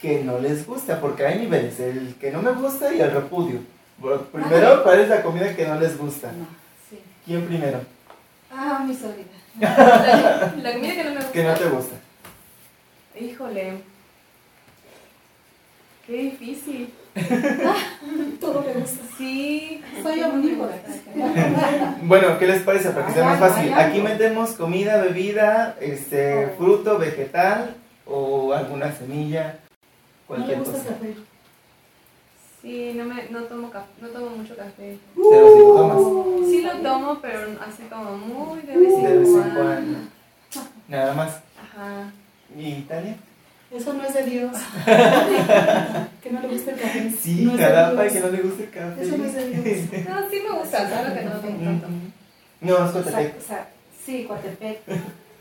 que 0.00 0.22
no 0.24 0.38
les 0.38 0.66
gusta? 0.66 1.00
Porque 1.00 1.24
hay 1.26 1.38
niveles, 1.38 1.78
el 1.80 2.16
que 2.20 2.30
no 2.32 2.42
me 2.42 2.52
gusta 2.52 2.92
y 2.92 3.00
el 3.00 3.12
repudio. 3.12 3.60
Bueno, 4.02 4.22
primero, 4.32 4.82
¿cuál 4.82 4.98
es 4.98 5.08
la 5.08 5.22
comida 5.22 5.54
que 5.54 5.64
no 5.64 5.78
les 5.78 5.96
gusta? 5.96 6.32
No, 6.32 6.44
sí. 6.90 6.98
¿Quién 7.24 7.46
primero? 7.46 7.82
Ah, 8.50 8.82
mi 8.84 8.92
sobrina. 8.96 9.30
La, 9.60 10.52
la 10.60 10.72
comida 10.72 10.92
que 10.92 11.04
no 11.04 11.10
me 11.10 11.16
gusta. 11.18 11.32
Que 11.32 11.44
no 11.44 11.54
te 11.54 11.64
gusta. 11.68 11.96
Híjole. 13.20 13.74
Qué 16.04 16.12
difícil. 16.14 16.92
Todo 18.40 18.62
me 18.62 18.72
gusta. 18.72 19.04
Sí. 19.16 19.80
Soy 20.02 20.20
omnívora. 20.22 20.74
Bueno, 22.02 22.36
¿qué 22.40 22.48
les 22.48 22.62
parece? 22.62 22.90
Para 22.90 23.06
que 23.06 23.12
sea 23.12 23.24
más 23.24 23.38
fácil. 23.38 23.72
Aquí 23.72 24.00
metemos 24.00 24.50
comida, 24.50 25.00
bebida, 25.00 25.76
este, 25.80 26.48
fruto, 26.58 26.98
vegetal 26.98 27.76
o 28.04 28.52
alguna 28.52 28.90
semilla, 28.90 29.60
No 29.60 30.26
cualquier 30.26 30.58
gusta 30.58 30.72
cosa. 30.72 30.96
Sí, 32.62 32.92
no, 32.94 33.04
me, 33.04 33.28
no, 33.30 33.40
tomo 33.42 33.70
café, 33.70 33.88
no 34.00 34.08
tomo 34.08 34.30
mucho 34.36 34.54
café. 34.54 34.96
Pero 35.16 35.52
si 35.52 35.58
lo 35.58 35.74
tomas 35.74 36.48
Sí 36.48 36.62
lo 36.62 36.72
tomo, 36.90 37.18
pero 37.20 37.40
así 37.60 37.82
como 37.90 38.16
muy 38.16 38.62
de 38.62 38.76
vez 38.76 38.92
en, 38.94 39.02
de 39.02 39.18
vez 39.18 39.28
en 39.28 39.50
cuando. 39.50 39.98
Nada 40.86 41.14
más. 41.14 41.40
Ajá. 41.60 42.12
¿Y 42.56 42.68
Italia? 42.68 43.16
Eso 43.72 43.94
no 43.94 44.04
es 44.04 44.14
de 44.14 44.22
Dios. 44.24 44.52
que 46.22 46.30
no 46.30 46.40
le 46.42 46.48
gusta 46.48 46.70
el 46.70 46.80
café. 46.80 47.10
Sí, 47.20 47.44
no 47.46 47.56
caramba, 47.56 48.06
que 48.06 48.20
no 48.20 48.28
le 48.28 48.42
gusta 48.42 48.62
el 48.62 48.70
café. 48.70 49.02
Eso 49.02 49.16
no 49.16 49.24
es 49.24 49.34
de 49.34 49.48
Dios. 49.48 50.06
No, 50.08 50.30
sí 50.30 50.40
me 50.48 50.58
gusta, 50.58 50.88
solo 50.88 51.14
que 51.14 51.22
no 51.22 51.34
lo 51.34 51.40
tomo 51.40 51.64
tanto. 51.64 51.86
No, 52.60 52.74
es 52.74 52.80
O 52.80 52.92
sea, 52.92 53.02
Cotepec. 53.02 53.38
o 53.38 53.40
sea, 53.40 53.68
sí, 54.04 54.24
Coatepec. 54.24 54.78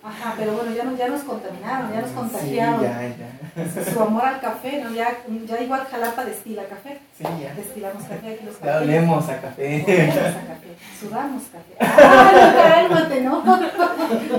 Ajá, 0.04 0.34
pero 0.36 0.54
bueno, 0.54 0.72
ya 0.76 0.84
nos, 0.84 0.98
ya 0.98 1.08
nos 1.10 1.22
contaminaron, 1.22 1.94
ya 1.94 2.02
nos 2.02 2.10
Sí, 2.10 2.16
contagiaron. 2.16 2.82
ya, 2.82 3.02
ya. 3.02 3.94
Su 3.94 4.02
amor 4.02 4.26
al 4.26 4.40
café, 4.40 4.82
¿no? 4.84 4.90
Ya, 4.92 5.16
ya 5.46 5.62
igual 5.62 5.86
Jalapa 5.92 6.26
destila 6.26 6.64
café. 6.66 7.00
Sí, 7.16 7.24
ya. 7.40 7.54
Destilamos 7.54 8.02
café 8.04 8.34
aquí 8.34 8.46
los 8.46 8.60
Ya 8.62 8.66
cafés. 8.66 8.82
olemos 8.82 9.30
a 9.30 9.42
café. 9.42 9.84
Olemos 9.86 10.18
a 10.18 10.48
café. 10.48 10.68
Sudamos 11.00 11.44
café. 11.52 11.76
¡Ay, 11.80 12.88
cálmate, 12.90 13.22
no! 13.22 13.44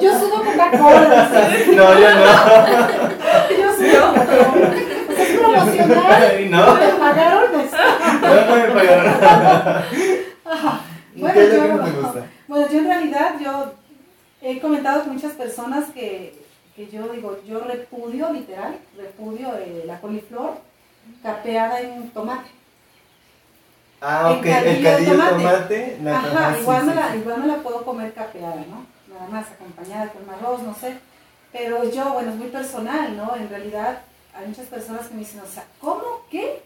Yo 0.01 0.19
sudo 0.19 0.43
Coca-Cola. 0.45 1.31
¿sí? 1.31 1.71
No, 1.77 1.99
yo 1.99 2.11
no. 2.15 2.25
Yo 3.61 3.73
sudo 3.77 4.15
Coca-Cola. 4.15 4.71
Pues 5.07 5.19
es 5.21 5.39
promocional. 5.39 5.93
No. 6.53 6.75
¿Me 6.75 6.89
pagaron? 6.99 7.45
No, 7.53 8.35
no 8.35 8.57
me 8.57 8.69
pagaron. 8.75 9.15
Bueno, 11.15 11.35
¿Qué 11.35 11.45
es 11.45 11.55
lo 11.55 11.67
yo- 11.67 11.75
no? 11.77 12.15
Bueno, 12.49 12.67
yo 12.71 12.79
en 12.79 12.87
realidad, 12.87 13.35
yo 13.39 13.75
he 14.43 14.61
comentado 14.61 15.05
con 15.05 15.15
muchas 15.15 15.33
personas 15.33 15.91
que, 15.91 16.35
que 16.77 16.89
yo 16.89 17.09
digo, 17.09 17.39
yo 17.47 17.61
repudio, 17.61 18.31
literal, 18.33 18.77
repudio 18.97 19.49
eh, 19.59 19.85
la 19.87 20.01
coliflor 20.01 20.59
capeada 21.23 21.81
en 21.81 22.11
tomate. 22.11 22.51
Ah, 24.01 24.31
El 24.33 24.39
ok, 24.39 24.47
el 24.47 24.83
caldillo 24.83 24.97
de 24.97 25.05
tomate. 25.13 25.31
tomate. 25.45 25.99
la- 26.03 26.19
Ajá, 26.19 26.59
igual, 26.61 26.81
sí, 26.81 26.87
me 26.89 26.95
la, 26.95 27.13
sí. 27.13 27.19
igual 27.19 27.41
me 27.41 27.47
la 27.47 27.57
puedo 27.57 27.85
comer 27.85 28.13
capeada, 28.13 28.57
¿no? 28.69 28.87
Nada 29.15 29.29
más 29.31 29.47
acompañada 29.53 30.09
con 30.09 30.29
arroz, 30.35 30.63
no 30.63 30.75
sé. 30.75 30.97
Pero 31.53 31.89
yo, 31.89 32.13
bueno, 32.15 32.31
es 32.31 32.37
muy 32.37 32.49
personal, 32.49 33.17
¿no? 33.17 33.37
En 33.37 33.49
realidad, 33.49 34.01
hay 34.35 34.49
muchas 34.49 34.67
personas 34.67 35.07
que 35.07 35.15
me 35.15 35.21
dicen, 35.21 35.41
o 35.41 35.47
sea, 35.47 35.65
¿cómo? 35.81 36.03
¿Qué? 36.31 36.63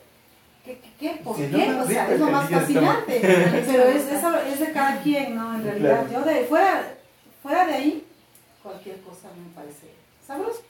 ¿Qué? 0.65 0.79
¿Qué? 0.79 0.91
qué? 0.99 1.21
¿Por 1.23 1.37
Sí, 1.37 1.49
qué? 1.55 1.71
O 1.75 1.87
sea, 1.87 2.11
es 2.11 2.21
lo 2.21 2.27
más 2.31 2.49
fascinante. 2.49 3.19
Pero 3.67 3.83
es, 3.85 4.05
es 4.07 4.61
de 4.61 4.73
cada 4.73 5.01
quien, 5.03 5.35
¿no? 5.37 5.57
En 5.57 5.65
realidad, 5.65 6.07
Claro. 6.09 6.25
yo 6.25 6.33
de 6.33 6.45
fuera, 6.47 6.83
fuera 7.47 7.65
de 7.65 7.75
ahí, 7.75 8.07
cualquier 8.61 9.01
cosa 9.03 9.29
me 9.39 9.55
parece 9.55 9.93
sabroso. 10.27 10.63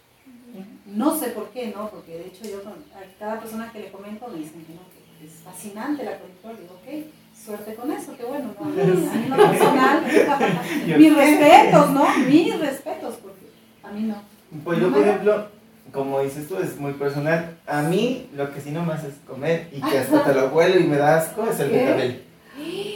No 0.84 1.18
sé 1.18 1.28
por 1.28 1.48
qué, 1.48 1.72
¿no? 1.74 1.88
Porque 1.88 2.18
de 2.18 2.26
hecho 2.26 2.44
yo 2.44 2.62
con 2.62 2.72
a 2.72 3.18
cada 3.18 3.40
persona 3.40 3.70
que 3.72 3.80
le 3.80 3.90
comento 3.90 4.28
me 4.28 4.38
dicen 4.38 4.62
que 4.66 4.74
no, 4.74 4.80
que 5.18 5.26
es 5.26 5.32
fascinante 5.42 6.04
la 6.04 6.18
coliflor. 6.18 6.60
Digo, 6.60 6.74
ok, 6.74 7.06
suerte 7.44 7.74
con 7.76 7.90
eso, 7.90 8.14
qué 8.16 8.24
bueno, 8.24 8.54
¿no? 8.60 8.66
A 8.66 8.68
mí 8.68 8.80
en 8.80 9.30
lo 9.30 9.36
personal, 9.36 10.04
mis 10.98 11.16
respetos, 11.16 11.90
¿no? 11.92 12.18
Mis 12.18 12.60
respetos, 12.60 13.14
porque 13.22 13.46
a 13.82 13.90
mí 13.92 14.02
no. 14.02 14.16
Pues 14.62 14.78
yo, 14.78 14.92
por 14.92 15.00
ejemplo, 15.00 15.46
como 15.92 16.20
dices 16.20 16.46
tú, 16.46 16.58
es 16.58 16.78
muy 16.78 16.92
personal. 16.92 17.56
A 17.66 17.82
mí, 17.82 18.28
lo 18.34 18.52
que 18.52 18.60
sí 18.60 18.70
no 18.70 18.84
me 18.84 18.92
hace 18.92 19.08
es 19.08 19.14
comer 19.26 19.70
y 19.72 19.80
que 19.80 19.98
hasta 19.98 20.24
te 20.24 20.34
lo 20.34 20.48
huelo 20.48 20.78
y 20.78 20.84
me 20.84 20.98
da 20.98 21.16
asco 21.16 21.46
es 21.48 21.58
el 21.60 21.70
betabel. 21.70 22.22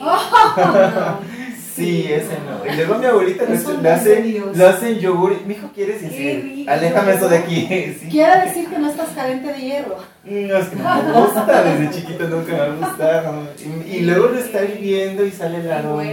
No. 0.01 1.50
Sí, 1.81 2.07
ese 2.13 2.37
no. 2.47 2.73
Y 2.73 2.77
luego 2.77 2.95
mi 2.99 3.07
abuelita 3.07 3.45
le, 3.45 3.83
le 3.83 3.91
hace, 3.91 4.09
de 4.17 4.23
Dios. 4.23 4.57
lo 4.57 4.69
hace 4.69 4.89
en 4.93 4.99
yogur. 4.99 5.37
Mi 5.47 5.55
hijo, 5.55 5.69
¿quieres? 5.75 6.03
Y 6.03 6.07
rico. 6.07 6.71
aléjame 6.71 7.13
eso 7.15 7.29
de 7.29 7.39
aquí. 7.39 7.67
Sí. 8.01 8.09
Quiere 8.11 8.41
decir 8.47 8.69
que 8.69 8.79
no 8.79 8.91
estás 8.91 9.09
carente 9.15 9.49
de 9.53 9.59
hierro. 9.61 9.97
No, 10.25 10.57
es 10.57 10.69
que 10.69 10.77
no 10.77 11.03
me 11.03 11.13
gusta, 11.13 11.63
desde 11.65 11.91
chiquito 11.91 12.29
nunca 12.29 12.53
me 12.53 12.61
ha 12.61 12.69
gustado. 12.89 13.43
Y, 13.59 13.97
y 13.97 14.01
luego 14.03 14.27
lo 14.29 14.39
está 14.39 14.63
hirviendo 14.65 15.25
y 15.25 15.31
sale 15.31 15.59
el 15.59 15.67
Y 15.67 15.71
aroma. 15.71 16.05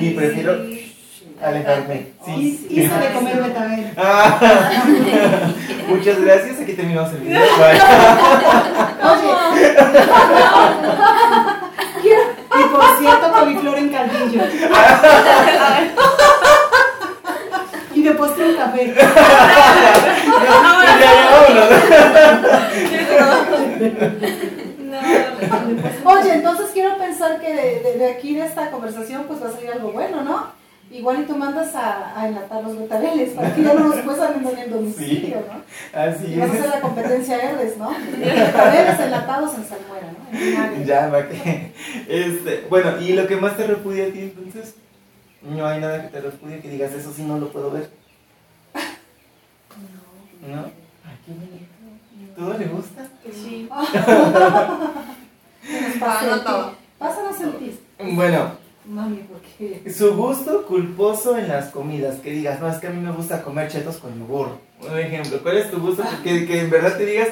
Y 0.00 0.10
prefiero 0.10 0.56
alejarme. 1.42 2.06
Y, 2.26 2.30
Sí. 2.52 2.66
hizo 2.70 2.94
de 2.98 3.12
comer 3.12 3.42
betabel. 3.42 3.86
Ah, 3.96 4.72
muchas 5.88 6.20
gracias. 6.20 6.60
Aquí 6.60 6.72
terminamos 6.74 7.12
el 7.12 7.18
video. 7.20 7.40
Bye. 7.40 7.80
Oye, 9.10 9.32
Y 9.62 10.61
coliflor 13.44 13.78
en 13.78 13.88
caldillo. 13.88 14.42
y 17.94 18.02
de 18.02 18.10
postre 18.12 18.48
un 18.50 18.56
café. 18.56 18.94
Oye, 26.04 26.34
entonces 26.34 26.66
quiero 26.72 26.96
pensar 26.98 27.40
que 27.40 27.54
de, 27.54 27.80
de- 27.80 27.98
de 27.98 28.10
aquí, 28.12 28.34
de 28.34 28.46
esta 28.46 28.70
conversación, 28.70 29.24
pues 29.26 29.42
va 29.42 29.48
a 29.48 29.52
salir 29.52 29.70
algo 29.72 29.92
bueno, 29.92 30.22
¿no? 30.22 30.46
Igual 30.92 31.22
y 31.22 31.24
tú 31.24 31.36
mandas 31.36 31.74
a, 31.74 32.20
a 32.20 32.28
enlatar 32.28 32.62
los 32.62 32.78
betabeles 32.78 33.30
para 33.30 33.54
que 33.54 33.62
ya 33.62 33.72
no 33.72 33.88
los 33.88 33.96
cuestan 34.00 34.46
en 34.46 34.58
el 34.58 34.70
domicilio, 34.70 35.42
¿no? 35.48 35.98
Así 35.98 36.26
Y 36.26 36.38
vas 36.38 36.50
a 36.50 36.52
hacer 36.52 36.68
la 36.68 36.80
competencia 36.80 37.36
Herdes, 37.38 37.78
¿no? 37.78 37.90
Betabeles 38.18 39.00
enlatados 39.00 39.54
en 39.54 39.64
salmuera, 39.64 40.12
¿no? 40.12 40.38
En. 40.38 40.84
Ya, 40.84 41.08
va 41.08 41.28
que. 41.28 41.72
Este, 42.08 42.66
bueno, 42.68 43.00
y 43.00 43.14
lo 43.14 43.26
que 43.26 43.36
más 43.36 43.56
te 43.56 43.66
repudia 43.66 44.06
a 44.06 44.10
ti, 44.10 44.20
entonces. 44.20 44.74
No 45.42 45.66
hay 45.66 45.80
nada 45.80 46.02
que 46.02 46.08
te 46.08 46.20
repudie 46.20 46.60
que 46.60 46.68
digas, 46.68 46.92
eso 46.92 47.12
sí 47.12 47.22
no 47.22 47.38
lo 47.38 47.48
puedo 47.50 47.70
ver. 47.70 47.90
¿No? 50.46 50.64
Ay, 51.04 51.18
qué 51.24 51.32
bonito. 51.32 51.72
¿Todo 52.36 52.58
le 52.58 52.66
gusta? 52.66 53.08
Sí. 53.32 53.68
No. 55.64 56.72
Pásanos 56.98 57.40
el. 57.40 57.78
Bueno, 58.16 58.52
Mami, 58.84 59.18
¿por 59.18 59.40
qué? 59.40 59.90
su 59.92 60.14
gusto 60.16 60.66
culposo 60.66 61.38
en 61.38 61.48
las 61.48 61.70
comidas. 61.70 62.18
Que 62.20 62.32
digas, 62.32 62.60
no, 62.60 62.68
es 62.68 62.78
que 62.78 62.88
a 62.88 62.90
mí 62.90 63.00
me 63.00 63.12
gusta 63.12 63.42
comer 63.42 63.70
chetos 63.70 63.98
con 63.98 64.18
yogur. 64.18 64.58
Un 64.80 64.98
ejemplo, 64.98 65.40
¿cuál 65.42 65.58
es 65.58 65.70
tu 65.70 65.80
gusto? 65.80 66.02
Que, 66.24 66.46
que 66.46 66.60
en 66.60 66.70
verdad 66.70 66.96
te 66.96 67.06
digas, 67.06 67.28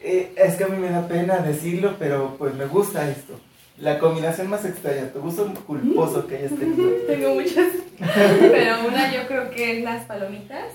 eh, 0.00 0.32
es 0.36 0.54
que 0.56 0.64
a 0.64 0.68
mí 0.68 0.76
me 0.78 0.90
da 0.90 1.06
pena 1.06 1.38
decirlo, 1.38 1.96
pero 1.98 2.36
pues 2.38 2.54
me 2.54 2.66
gusta 2.66 3.08
esto. 3.08 3.38
La 3.78 3.98
combinación 3.98 4.48
más 4.48 4.64
extraña, 4.64 5.12
tu 5.12 5.20
gusto 5.20 5.52
culposo 5.66 6.26
que 6.26 6.36
hayas 6.36 6.56
tenido. 6.56 6.90
Tengo 7.06 7.34
muchas. 7.34 7.68
Pero 7.98 8.86
una 8.86 9.12
yo 9.12 9.26
creo 9.26 9.50
que 9.50 9.78
es 9.78 9.84
las 9.84 10.04
palomitas. 10.06 10.72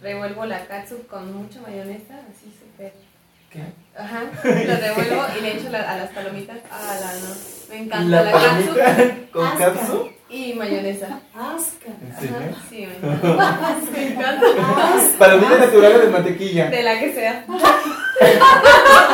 Revuelvo 0.00 0.44
la 0.44 0.66
katsup 0.66 1.06
con 1.06 1.34
mucha 1.34 1.60
mayonesa, 1.62 2.20
así 2.30 2.52
súper. 2.58 2.92
¿Qué? 3.56 3.98
Ajá. 3.98 4.22
La 4.44 4.76
revuelvo 4.76 5.24
y 5.38 5.42
le 5.42 5.52
echo 5.56 5.70
la- 5.70 5.90
a 5.90 5.96
las 5.96 6.10
palomitas. 6.10 6.58
Ah, 6.70 6.96
la 7.00 7.12
no. 7.14 7.34
Me 7.70 7.78
encanta 7.82 8.08
La 8.08 8.22
la, 8.22 8.30
palomita 8.32 9.16
con 9.32 9.46
Asca. 9.46 9.72
y 10.28 10.52
mayonesa. 10.54 11.20
Asca. 11.34 11.90
¿En 12.02 12.20
serio? 12.20 12.36
Ajá, 12.36 12.60
Sí, 12.68 12.86
me 13.02 13.08
encanta. 13.08 13.80
Me 13.92 14.06
encanta. 14.08 14.46
Palomita 15.18 15.58
natural 15.58 16.00
de 16.00 16.08
mantequilla. 16.08 16.66
De 16.70 16.82
la 16.82 16.98
que 17.00 17.14
sea. 17.14 17.44
No, 17.48 17.56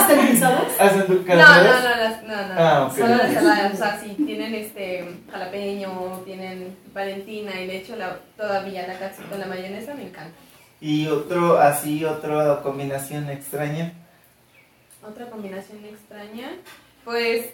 ¿Esterilizadas? 0.00 0.62
¿Hacen 0.78 1.06
tu 1.06 1.14
no, 1.14 1.20
no, 1.24 1.34
las, 1.34 2.22
no, 2.22 2.36
no. 2.36 2.54
Ah. 2.56 2.90
Solo 2.94 3.16
las 3.16 3.32
saladas, 3.34 3.74
o 3.74 3.76
sea, 3.76 4.00
sí, 4.00 4.14
tienen 4.24 4.54
este 4.54 5.04
jalapeño, 5.30 6.22
tienen 6.24 6.76
valentina 6.92 7.60
y 7.60 7.66
le 7.66 7.76
echo 7.78 7.96
la, 7.96 8.16
todavía 8.36 8.86
la 8.86 8.98
catsup 8.98 9.28
con 9.28 9.40
la 9.40 9.46
mayonesa, 9.46 9.94
me 9.94 10.04
encanta. 10.04 10.34
Y 10.80 11.06
otro, 11.08 11.58
así, 11.58 12.04
otra 12.04 12.60
combinación 12.62 13.28
extraña. 13.30 13.92
Otra 15.02 15.28
combinación 15.30 15.84
extraña, 15.84 16.52
pues 17.04 17.46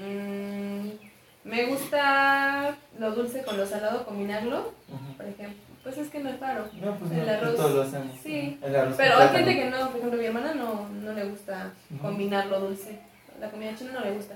mm, 0.00 0.88
me 1.44 1.64
gusta 1.66 2.76
lo 2.98 3.10
dulce 3.12 3.42
con 3.42 3.56
lo 3.58 3.66
salado, 3.66 4.04
combinarlo, 4.06 4.72
por 5.16 5.26
ejemplo. 5.26 5.62
Pues 5.82 5.98
es 5.98 6.08
que 6.08 6.20
no 6.20 6.30
es 6.30 6.40
raro. 6.40 6.66
No, 6.80 6.96
pues 6.96 7.10
El 7.12 7.26
no, 7.26 7.32
arroz. 7.32 7.56
todos 7.56 7.74
lo 7.74 7.82
hacemos. 7.82 8.16
Sí. 8.22 8.58
El 8.62 8.74
arroz 8.74 8.94
Pero 8.96 9.18
hay 9.18 9.28
gente 9.28 9.54
que 9.54 9.68
no, 9.70 9.88
por 9.88 9.96
ejemplo, 9.98 10.18
mi 10.18 10.24
hermana 10.26 10.54
no, 10.54 10.88
no 10.88 11.12
le 11.12 11.24
gusta 11.26 11.72
combinar 12.00 12.46
lo 12.46 12.60
dulce. 12.60 12.98
La 13.38 13.50
comida 13.50 13.74
china 13.74 13.90
no 13.92 14.00
le 14.00 14.12
gusta. 14.12 14.34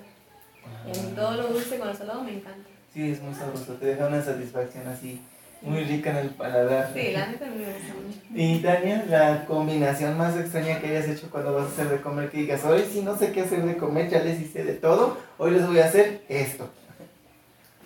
Y 0.87 0.91
a 0.99 1.03
mí 1.03 1.13
todo 1.17 1.33
lo 1.37 1.49
dulce 1.49 1.79
con 1.79 1.89
lo 1.89 1.95
salado 1.95 2.23
me 2.23 2.35
encanta. 2.35 2.69
Sí, 2.93 3.13
es 3.13 3.23
muy 3.23 3.35
sabroso, 3.35 3.75
te 3.75 3.87
deja 3.87 4.07
una 4.09 4.21
satisfacción 4.23 4.87
así, 4.89 5.21
muy 5.63 5.85
rica 5.85 6.11
en 6.11 6.17
el 6.19 6.31
paladar. 6.31 6.91
Sí, 6.95 7.11
la 7.13 7.27
neta 7.27 7.47
me 7.47 7.65
gusta 7.65 7.95
mucho. 7.95 8.19
Y 8.35 8.59
Tania, 8.61 9.05
la 9.09 9.45
combinación 9.47 10.17
más 10.17 10.37
extraña 10.37 10.81
que 10.81 10.87
hayas 10.89 11.09
hecho 11.09 11.29
cuando 11.31 11.55
vas 11.55 11.67
a 11.67 11.69
hacer 11.69 11.89
de 11.89 12.01
comer, 12.01 12.31
que 12.31 12.39
digas, 12.39 12.65
hoy 12.65 12.85
sí 12.91 13.03
no 13.03 13.17
sé 13.17 13.33
qué 13.33 13.43
hacer 13.43 13.63
de 13.65 13.77
comer, 13.77 14.09
ya 14.09 14.23
les 14.23 14.41
hice 14.41 14.65
de 14.65 14.75
todo, 14.75 15.19
hoy 15.39 15.51
les 15.53 15.67
voy 15.67 15.79
a 15.81 15.87
hacer 15.87 16.23
esto. 16.29 16.71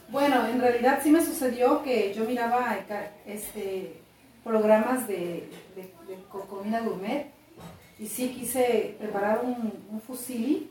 Bueno, 0.08 0.46
en 0.46 0.60
realidad 0.60 1.00
sí 1.02 1.10
me 1.10 1.24
sucedió 1.24 1.82
que 1.82 2.12
yo 2.12 2.24
miraba 2.24 2.76
este, 3.26 3.94
programas 4.44 5.08
de, 5.08 5.48
de, 5.74 5.82
de 6.06 6.22
co- 6.30 6.46
comida 6.46 6.80
gourmet 6.80 7.28
y 8.02 8.06
sí 8.06 8.30
quise 8.30 8.96
preparar 8.98 9.42
un, 9.44 9.72
un 9.92 10.00
fusilli, 10.00 10.68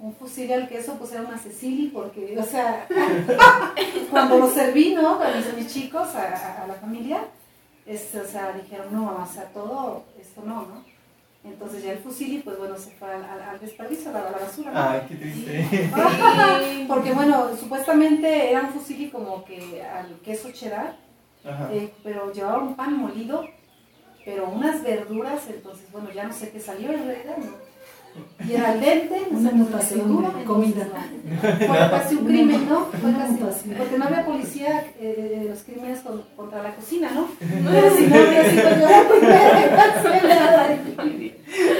un 0.00 0.12
fusilli 0.18 0.52
al 0.52 0.68
queso, 0.68 0.94
pues 0.98 1.12
era 1.12 1.22
una 1.22 1.38
cecili, 1.38 1.88
porque, 1.88 2.36
o 2.38 2.42
sea, 2.42 2.86
cuando 4.10 4.38
lo 4.38 4.48
serví, 4.50 4.94
¿no? 4.94 5.18
Con 5.18 5.28
mis, 5.36 5.54
mis 5.56 5.72
chicos, 5.72 6.08
a, 6.16 6.64
la 6.66 6.74
familia, 6.74 7.24
este, 7.86 8.20
o 8.20 8.26
sea, 8.26 8.52
dijeron, 8.52 8.88
no, 8.92 9.02
mamá, 9.04 9.28
o 9.30 9.32
sea, 9.32 9.44
todo 9.52 10.04
esto 10.20 10.42
no, 10.44 10.62
¿no? 10.62 10.84
Entonces 11.44 11.82
ya 11.84 11.92
el 11.92 11.98
fusilli, 11.98 12.38
pues 12.38 12.56
bueno, 12.58 12.76
se 12.76 12.90
fue 12.92 13.08
al, 13.12 13.24
al- 13.24 13.42
al 13.42 13.60
desperdicio, 13.60 14.10
a 14.10 14.12
la, 14.12 14.28
a 14.28 14.30
la 14.30 14.38
basura. 14.38 14.70
¿no? 14.72 14.80
Ay, 14.80 15.00
qué 15.08 15.14
triste. 15.16 15.68
Sí. 15.70 16.84
Porque 16.88 17.12
bueno, 17.12 17.56
supuestamente 17.58 18.50
era 18.50 18.62
un 18.62 18.68
fusilli 18.70 19.10
como 19.10 19.44
que 19.44 19.82
al 19.82 20.18
queso 20.20 20.50
cheddar, 20.52 20.96
eh, 21.72 21.92
pero 22.04 22.32
llevaba 22.32 22.62
un 22.62 22.74
pan 22.76 22.96
molido, 22.96 23.44
pero 24.24 24.48
unas 24.48 24.82
verduras, 24.82 25.40
entonces 25.48 25.84
bueno, 25.92 26.08
ya 26.14 26.24
no 26.24 26.32
sé 26.32 26.50
qué 26.50 26.60
salió 26.60 26.92
en 26.92 27.06
realidad, 27.06 27.36
¿no? 27.38 27.72
Y 28.46 28.52
era 28.54 28.72
al 28.72 28.80
dente, 28.82 29.22
no 29.30 29.38
Una 29.38 29.50
mutación 29.52 30.06
duro, 30.06 30.30
de 30.32 30.42
entonces, 30.42 30.74
comida. 30.74 30.86
no. 31.40 31.66
Fue 31.66 31.78
casi 31.90 32.14
un 32.16 32.26
crimen, 32.26 32.68
¿no? 32.68 32.84
Fue 33.00 33.08
Una 33.08 33.18
casi, 33.38 33.70
porque 33.70 33.96
no 33.98 34.04
había 34.04 34.26
policía 34.26 34.84
eh, 35.00 35.38
de 35.44 35.48
los 35.48 35.60
crímenes 35.62 36.00
con- 36.00 36.22
contra 36.36 36.62
la 36.62 36.74
cocina, 36.74 37.10
¿no? 37.14 37.26
Pero 37.40 37.96
si 37.96 38.06
no 38.08 38.14
había 38.16 38.50
sido 38.50 38.70
yo 38.70 38.88
la 38.90 39.08
primera. 39.08 39.92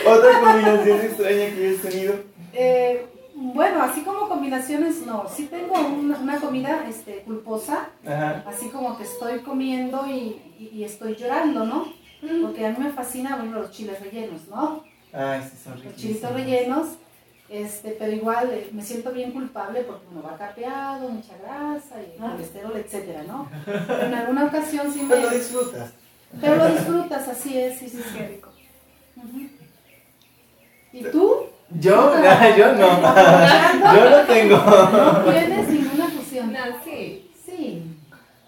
Otra 0.07 0.41
combinación 0.41 1.01
extraña 1.01 1.47
que 1.55 1.69
hayas 1.69 1.83
tenido. 1.83 2.15
Eh, 2.55 3.07
bueno, 3.35 3.83
así 3.83 4.03
como 4.03 4.29
combinaciones, 4.29 5.05
no. 5.07 5.25
Sí 5.35 5.49
tengo 5.51 5.75
una, 5.87 6.19
una 6.19 6.37
comida 6.41 6.85
este, 6.89 7.19
culposa, 7.27 7.89
Ajá. 8.07 8.45
así 8.47 8.69
como 8.69 8.97
que 8.97 9.05
estoy 9.05 9.41
comiendo 9.41 10.07
y, 10.07 10.41
y- 10.59 10.71
y 10.75 10.85
estoy 10.85 11.15
llorando, 11.17 11.65
¿no? 11.65 11.93
Porque 12.43 12.67
a 12.67 12.71
mí 12.71 12.77
me 12.79 12.91
fascina 12.91 13.37
bueno, 13.37 13.59
los 13.61 13.71
chiles 13.73 14.01
rellenos, 14.01 14.47
¿no? 14.49 14.85
Ay, 15.13 15.43
sí, 15.43 15.59
son 15.63 15.83
Los 15.85 15.97
chilitos 15.97 16.33
rellenos, 16.33 16.87
este, 17.49 17.97
pero 17.99 18.13
igual 18.13 18.49
eh, 18.53 18.69
me 18.73 18.83
siento 18.83 19.11
bien 19.13 19.33
culpable 19.33 19.83
porque 19.83 20.07
uno 20.11 20.23
va 20.23 20.37
capeado, 20.39 21.09
mucha 21.09 21.37
grasa 21.39 22.01
y 22.01 22.17
Ah. 22.23 22.31
colesterol, 22.33 22.77
etcétera, 22.77 23.25
¿no? 23.25 23.49
Pero 23.67 24.03
en 24.07 24.15
alguna 24.15 24.45
ocasión 24.47 24.93
sí 24.93 25.03
me... 25.03 25.09
Pero 25.17 25.23
lo 25.23 25.31
disfrutas. 25.37 25.91
Pero 26.41 26.57
lo 26.57 26.69
disfrutas, 26.69 27.29
así 27.29 27.59
es, 27.59 27.79
sí, 27.79 27.89
sí, 27.89 27.99
sí. 27.99 28.17
Qué 28.19 28.29
rico. 28.29 28.51
¿Y 30.93 31.03
tú? 31.05 31.47
Yo, 31.71 32.15
no, 32.19 32.23
yo 32.57 32.73
no. 32.75 32.89
Yo 33.95 34.11
no 34.11 34.27
tengo. 34.27 34.57
¿No 34.57 35.33
tienes 35.33 35.69
ninguna 35.69 36.09
fusión? 36.11 36.53
No, 36.53 36.59
sí. 36.85 37.31
Sí. 37.45 37.83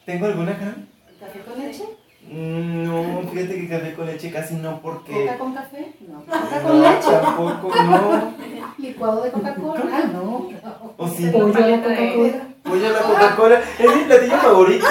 ¿Tengo 0.04 0.26
alguna, 0.26 0.56
Karen? 0.58 0.88
¿Café 1.18 1.40
con 1.40 1.58
leche? 1.58 1.84
Mm, 2.30 2.84
No, 2.84 3.22
fíjate 3.30 3.54
que 3.54 3.68
café 3.68 3.94
con 3.94 4.06
leche 4.06 4.30
casi 4.30 4.54
no 4.54 4.80
porque... 4.80 5.12
¿Coca 5.12 5.38
con 5.38 5.54
café? 5.54 5.92
No. 6.08 6.20
¿Coca 6.24 6.62
con 6.62 6.80
No, 6.82 6.90
leche? 6.90 7.10
tampoco, 7.10 7.72
no. 7.84 8.34
¿Licuado 8.78 9.22
de 9.22 9.30
Coca-Cola? 9.30 10.04
No. 10.12 10.48
O 10.96 11.08
sí. 11.08 11.26
Pollo 11.28 11.56
a 11.56 11.60
la 11.68 11.82
Coca-Cola. 11.82 12.46
Pollo 12.64 12.86
a 12.86 12.90
la 12.90 13.00
Coca-Cola. 13.02 13.60
Es 13.78 13.96
mi 13.96 14.02
platillo 14.04 14.36
favorito. 14.38 14.86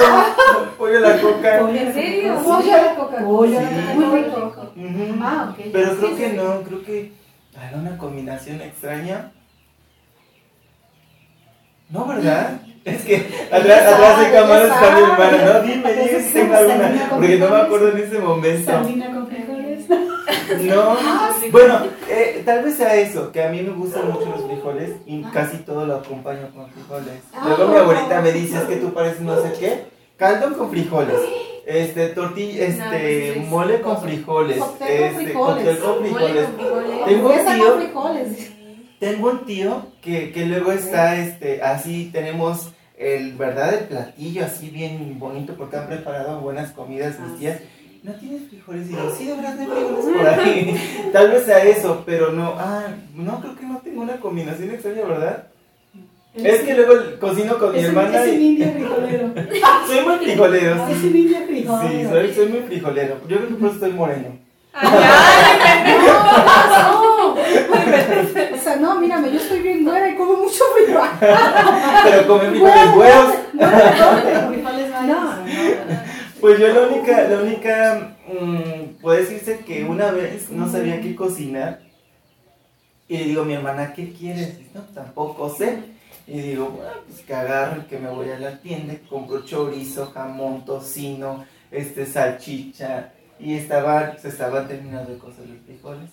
Pollo 0.78 0.98
a 0.98 1.02
la 1.02 1.22
Coca. 1.22 1.60
¿En 1.72 1.94
serio? 1.94 2.36
Pollo 2.44 2.74
a 2.74 2.78
la 2.82 2.96
Coca-Cola. 2.96 3.26
Pollo. 3.26 3.60
Muy 3.96 4.22
rico. 4.22 4.54
Ah, 5.22 5.50
ok. 5.52 5.66
Pero 5.72 5.98
creo 5.98 6.10
sí, 6.10 6.16
que 6.16 6.30
sí. 6.30 6.36
no, 6.38 6.62
creo 6.62 6.84
que 6.84 7.12
era 7.56 7.78
una 7.78 7.98
combinación 7.98 8.62
extraña. 8.62 9.32
No, 11.94 12.06
¿verdad? 12.08 12.60
Es 12.86 13.02
que 13.06 13.16
atrás, 13.50 13.94
atrás 13.94 14.20
de 14.20 14.32
cámaras 14.34 14.64
está 14.66 14.92
mi 14.94 15.02
hermana. 15.04 15.54
No, 15.54 15.62
dime, 15.62 15.94
dime 15.94 16.20
si 16.22 16.34
tengo 16.34 16.54
alguna. 16.54 17.08
Porque 17.12 17.38
no 17.38 17.50
me 17.50 17.56
acuerdo 17.56 17.90
en 17.92 17.98
ese 18.04 18.20
momento. 18.20 18.72
Con 18.74 19.28
frijoles. 19.28 19.86
No, 20.64 20.98
bueno, 21.52 21.80
eh, 22.10 22.42
tal 22.46 22.64
vez 22.64 22.76
sea 22.76 22.96
eso, 22.96 23.32
que 23.32 23.42
a 23.44 23.50
mí 23.50 23.62
me 23.62 23.70
gustan 23.72 24.12
mucho 24.12 24.26
los 24.26 24.46
frijoles 24.46 24.92
y 25.06 25.24
Ah. 25.24 25.32
casi 25.34 25.58
todo 25.60 25.86
lo 25.86 25.96
acompaño 25.96 26.50
con 26.54 26.70
frijoles. 26.72 27.22
Ah, 27.34 27.46
Luego 27.48 27.68
mi 27.72 27.78
abuelita 27.78 28.22
me 28.22 28.32
dice, 28.34 28.58
es 28.58 28.64
que 28.64 28.76
tú 28.78 28.94
pareces 28.94 29.22
no 29.22 29.42
sé 29.42 29.54
qué, 29.60 29.84
caldo 30.18 30.58
con 30.58 30.70
frijoles, 30.70 31.16
este, 31.66 32.10
tortilla, 32.10 32.68
No, 32.68 32.76
pues 32.90 32.94
este, 32.94 33.40
es 33.40 33.48
mole 33.48 33.82
con 33.82 34.02
frijoles, 34.02 34.58
Cóctel 34.58 34.88
con 34.88 35.06
este, 35.06 35.16
frijoles. 35.24 35.34
cóctel 35.56 35.78
con 35.80 36.00
frijoles. 36.00 36.48
Tengo 37.06 37.30
un 37.30 37.46
tío- 37.56 37.68
con 37.72 37.82
frijoles. 37.82 38.53
Tengo 39.04 39.32
un 39.32 39.46
tío 39.46 39.88
que, 40.02 40.32
que 40.32 40.46
luego 40.46 40.72
está, 40.72 41.18
este, 41.18 41.62
así 41.62 42.10
tenemos 42.14 42.70
el, 42.98 43.34
¿verdad? 43.34 43.74
El 43.74 43.86
platillo 43.86 44.46
así 44.46 44.70
bien 44.70 45.20
bonito 45.20 45.56
porque 45.56 45.76
han 45.76 45.88
preparado 45.88 46.40
buenas 46.40 46.72
comidas 46.72 47.20
mis 47.20 47.32
Ah, 47.32 47.36
tías. 47.40 47.60
¿No 48.04 48.14
tienes 48.14 48.48
frijoles? 48.50 48.90
Y 48.90 48.94
yo, 48.94 49.14
sí, 49.18 49.26
de 49.26 49.34
verdad, 49.36 49.56
no 49.56 49.62
hay 49.62 49.68
frijoles 49.84 50.18
por 50.18 50.28
ahí. 50.28 51.10
Tal 51.14 51.32
vez 51.32 51.44
sea 51.44 51.64
eso, 51.66 52.04
pero 52.06 52.32
no, 52.32 52.54
ah, 52.58 52.86
no, 53.16 53.42
creo 53.42 53.56
que 53.58 53.66
no 53.66 53.80
tengo 53.80 54.02
una 54.04 54.18
combinación 54.22 54.70
extraña, 54.72 55.02
¿verdad? 55.06 55.48
Es 56.36 56.62
que 56.62 56.74
luego 56.74 56.94
cocino 57.20 57.58
con 57.60 57.74
mi 57.74 57.80
Es 57.80 57.90
un- 57.90 57.98
hermana 57.98 58.24
Es 58.24 58.34
un 58.34 58.42
indio 58.42 58.72
frijolero. 58.72 59.34
soy 59.88 60.02
muy 60.06 60.16
frijolero, 60.18 60.88
Es 60.88 60.98
sí. 61.00 61.08
un 61.08 61.16
indio 61.18 61.38
Sí, 61.40 61.44
frijolero. 61.46 62.10
soy, 62.10 62.34
soy 62.34 62.48
muy 62.48 62.60
frijolero. 62.62 63.18
Yo 63.28 63.36
creo 63.38 63.48
que 63.50 63.54
por 63.56 63.68
eso 63.68 63.76
estoy 63.76 63.92
moreno. 63.92 64.44
O 68.54 68.64
sea, 68.64 68.76
no, 68.78 69.00
mírame, 69.00 69.32
yo 69.32 69.40
estoy 69.40 69.60
bien 69.62 69.84
buena 69.84 70.10
y 70.10 70.16
como 70.16 70.38
mucho 70.38 70.64
frijol. 70.76 71.10
Pero 72.04 72.28
come 72.28 72.50
frijoles 72.50 72.96
buenos. 72.96 73.36
Frijoles 74.50 74.90
No. 75.08 75.34
Pues 76.40 76.60
yo 76.60 76.68
la 76.68 76.88
única, 76.88 77.22
la 77.24 77.42
única, 77.42 78.18
mm, 78.28 79.02
puede 79.02 79.22
decirse 79.22 79.60
que 79.60 79.86
una 79.86 80.12
vez 80.12 80.50
no 80.50 80.70
sabía 80.70 81.00
qué 81.00 81.16
cocinar 81.16 81.80
y 83.08 83.18
le 83.18 83.26
digo 83.26 83.42
a 83.42 83.46
mi 83.46 83.54
hermana, 83.54 83.94
¿qué 83.94 84.12
quieres? 84.12 84.58
No, 84.74 84.82
tampoco 84.94 85.50
sé. 85.50 85.80
Y 86.26 86.40
digo, 86.40 86.70
bueno, 86.70 86.92
pues 87.06 87.20
que 87.22 87.34
agarro 87.34 87.82
y 87.82 87.86
que 87.86 88.00
me 88.00 88.10
voy 88.10 88.30
a 88.30 88.40
la 88.40 88.58
tienda, 88.60 88.96
compro 89.10 89.46
chorizo, 89.46 90.08
jamón, 90.08 90.64
tocino, 90.64 91.46
este, 91.70 92.06
salchicha 92.06 93.12
y 93.40 93.56
estaba, 93.56 94.18
se 94.18 94.30
estaban 94.30 94.68
terminando 94.68 95.12
de 95.12 95.18
cocer 95.18 95.46
los 95.48 95.60
frijoles. 95.66 96.10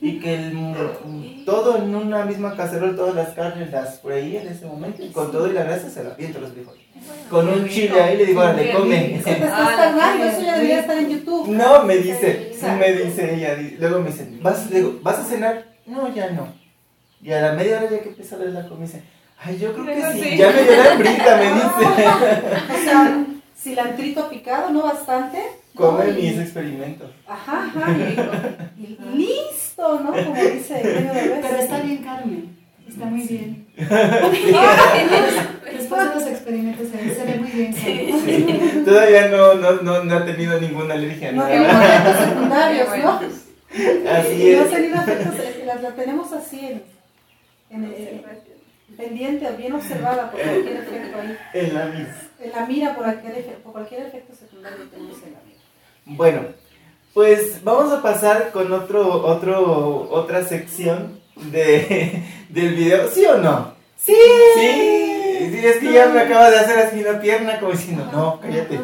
Y 0.00 0.20
que 0.20 0.34
el, 0.34 1.44
todo 1.46 1.78
en 1.78 1.94
una 1.94 2.24
misma 2.26 2.54
cacerola, 2.56 2.94
todas 2.96 3.14
las 3.14 3.28
carnes 3.30 3.70
las 3.70 4.00
freí 4.00 4.36
en 4.36 4.48
ese 4.48 4.66
momento 4.66 5.02
y 5.02 5.08
con 5.10 5.30
todo 5.32 5.48
y 5.48 5.52
la 5.52 5.64
grasa 5.64 5.88
se 5.88 6.04
la 6.04 6.10
aviento 6.10 6.40
los 6.40 6.52
frijoles. 6.52 6.82
Con 7.30 7.48
un 7.48 7.68
chile 7.68 8.00
ahí 8.00 8.16
le 8.16 8.26
digo, 8.26 8.40
órale, 8.40 8.72
come. 8.72 9.18
Se 9.18 9.24
te 9.24 9.30
estás 9.32 9.52
Ah, 9.54 9.74
tardando, 9.76 10.24
sí. 10.24 10.30
eso 10.32 10.42
ya 10.42 10.54
debería 10.54 10.80
estar 10.80 10.98
en 10.98 11.08
YouTube. 11.10 11.48
No, 11.48 11.82
me 11.84 11.96
dice, 11.96 12.52
me 12.78 12.92
dice 12.92 13.34
ella. 13.34 13.56
Luego 13.78 14.00
me 14.00 14.10
dice, 14.10 14.28
¿vas, 14.42 14.70
le 14.70 14.76
digo, 14.78 14.98
¿vas 15.02 15.18
a 15.20 15.24
cenar? 15.24 15.64
No, 15.86 16.12
ya 16.14 16.30
no. 16.30 16.48
Y 17.22 17.30
a 17.32 17.40
la 17.40 17.52
media 17.52 17.78
hora 17.78 17.90
ya 17.90 18.00
que 18.00 18.10
empieza 18.10 18.36
a 18.36 18.38
ver 18.40 18.50
la 18.50 18.68
comida, 18.68 18.86
dice, 18.86 19.02
ay, 19.38 19.58
yo 19.58 19.72
creo 19.72 19.86
que 19.86 19.94
sí, 20.22 20.36
ya 20.36 20.50
me 20.50 20.62
dio 20.62 20.76
la 20.76 20.92
hambrita, 20.92 21.36
me 21.36 21.44
dice. 21.54 23.33
Cilantrito 23.56 24.28
picado, 24.28 24.70
no 24.70 24.82
bastante. 24.82 25.38
Come 25.74 26.04
¿no? 26.04 26.10
Y- 26.18 26.22
mis 26.22 26.38
experimentos. 26.38 27.10
Ajá, 27.26 27.66
ajá. 27.74 27.92
Y, 28.78 28.82
y 28.82 28.98
listo, 29.16 30.00
¿no? 30.00 30.12
Como 30.12 30.34
dice. 30.34 30.80
Pero 30.82 31.56
está 31.56 31.80
bien, 31.80 31.98
Carmen. 32.04 32.56
Está 32.88 33.06
muy 33.06 33.22
bien. 33.26 33.66
Sí. 33.76 33.84
Después 35.76 36.08
de 36.08 36.14
los 36.14 36.26
experimentos 36.26 36.86
en 36.92 38.84
Todavía 38.84 39.28
no, 39.28 39.54
no, 39.54 39.72
no, 39.82 40.04
no 40.04 40.14
ha 40.16 40.24
tenido 40.24 40.60
ninguna 40.60 40.94
alergia. 40.94 41.32
No 41.32 41.42
¿no? 41.48 41.48
efectos 41.48 42.28
secundarios, 42.28 42.88
¿no? 43.02 43.10
Así 44.10 44.52
No 44.52 44.62
es. 44.62 44.72
ha 44.72 44.76
tenido 44.76 44.94
efectos, 44.96 45.34
la, 45.66 45.74
la 45.76 45.90
tenemos 45.94 46.32
así 46.32 46.60
en, 46.60 46.82
en 47.70 47.84
el- 47.84 48.24
pendiente, 48.96 49.50
bien 49.56 49.72
observada 49.72 50.30
por 50.30 50.40
cualquier 50.40 50.76
efecto 50.76 51.18
ahí. 51.20 51.36
En 51.54 51.74
la 51.74 51.86
mis. 51.86 52.06
En 52.40 52.50
la 52.50 52.66
mira 52.66 52.94
por 52.94 53.04
cualquier, 53.04 53.34
efe- 53.36 53.56
por 53.62 53.72
cualquier 53.72 54.06
efecto 54.06 54.34
secundario 54.34 54.78
que 54.78 54.96
tenemos 54.96 55.16
en 55.22 55.32
la 55.32 55.38
mira. 55.46 55.58
Bueno, 56.06 56.40
pues 57.14 57.62
vamos 57.64 57.92
a 57.92 58.02
pasar 58.02 58.50
con 58.52 58.72
otro, 58.72 59.24
otro, 59.26 60.08
otra 60.10 60.44
sección 60.44 61.20
de, 61.36 62.22
del 62.48 62.74
video. 62.74 63.08
¿Sí 63.08 63.24
o 63.24 63.38
no? 63.38 63.72
¡Sí! 63.96 64.12
Sí, 64.56 65.50
sí, 65.50 65.66
es 65.66 65.76
que 65.78 65.92
ya 65.92 66.06
me 66.06 66.20
acaba 66.20 66.50
de 66.50 66.58
hacer 66.58 66.78
así 66.78 67.00
una 67.02 67.20
pierna 67.20 67.58
como 67.58 67.72
diciendo, 67.72 68.06
no, 68.12 68.38
cállate. 68.40 68.78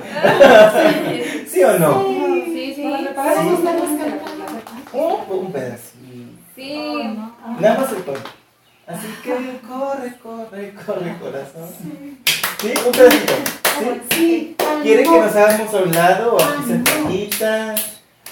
¿Sí 1.47 1.63
o 1.65 1.79
no? 1.79 2.03
Sí, 2.47 2.73
sí. 2.75 3.09
Para 3.15 3.41
unos 3.41 3.63
tacos 3.65 3.89
que 3.91 4.97
Un, 4.99 5.39
un 5.39 5.53
pedacito. 5.53 5.99
Sí. 6.57 7.19
Nada 7.61 7.79
más 7.81 7.93
el 7.93 8.03
tono. 8.03 8.19
Así 8.87 9.07
que 9.23 9.31
corre, 9.69 10.15
corre, 10.23 10.75
corre, 10.85 11.17
corazón. 11.21 11.69
¿Sí? 11.81 12.19
Un 12.63 12.93
pedacito. 12.93 13.33
¿Sí? 13.79 14.01
Sí. 14.11 14.57
¿Quiere 14.83 15.03
que 15.05 15.09
nos 15.09 15.35
hagamos 15.35 15.73
a 15.73 15.79
un 15.79 15.93
lado 15.93 16.37
o 16.37 16.43
aquí 16.43 16.61
no. 16.61 16.67
sentaditas? 16.67 17.81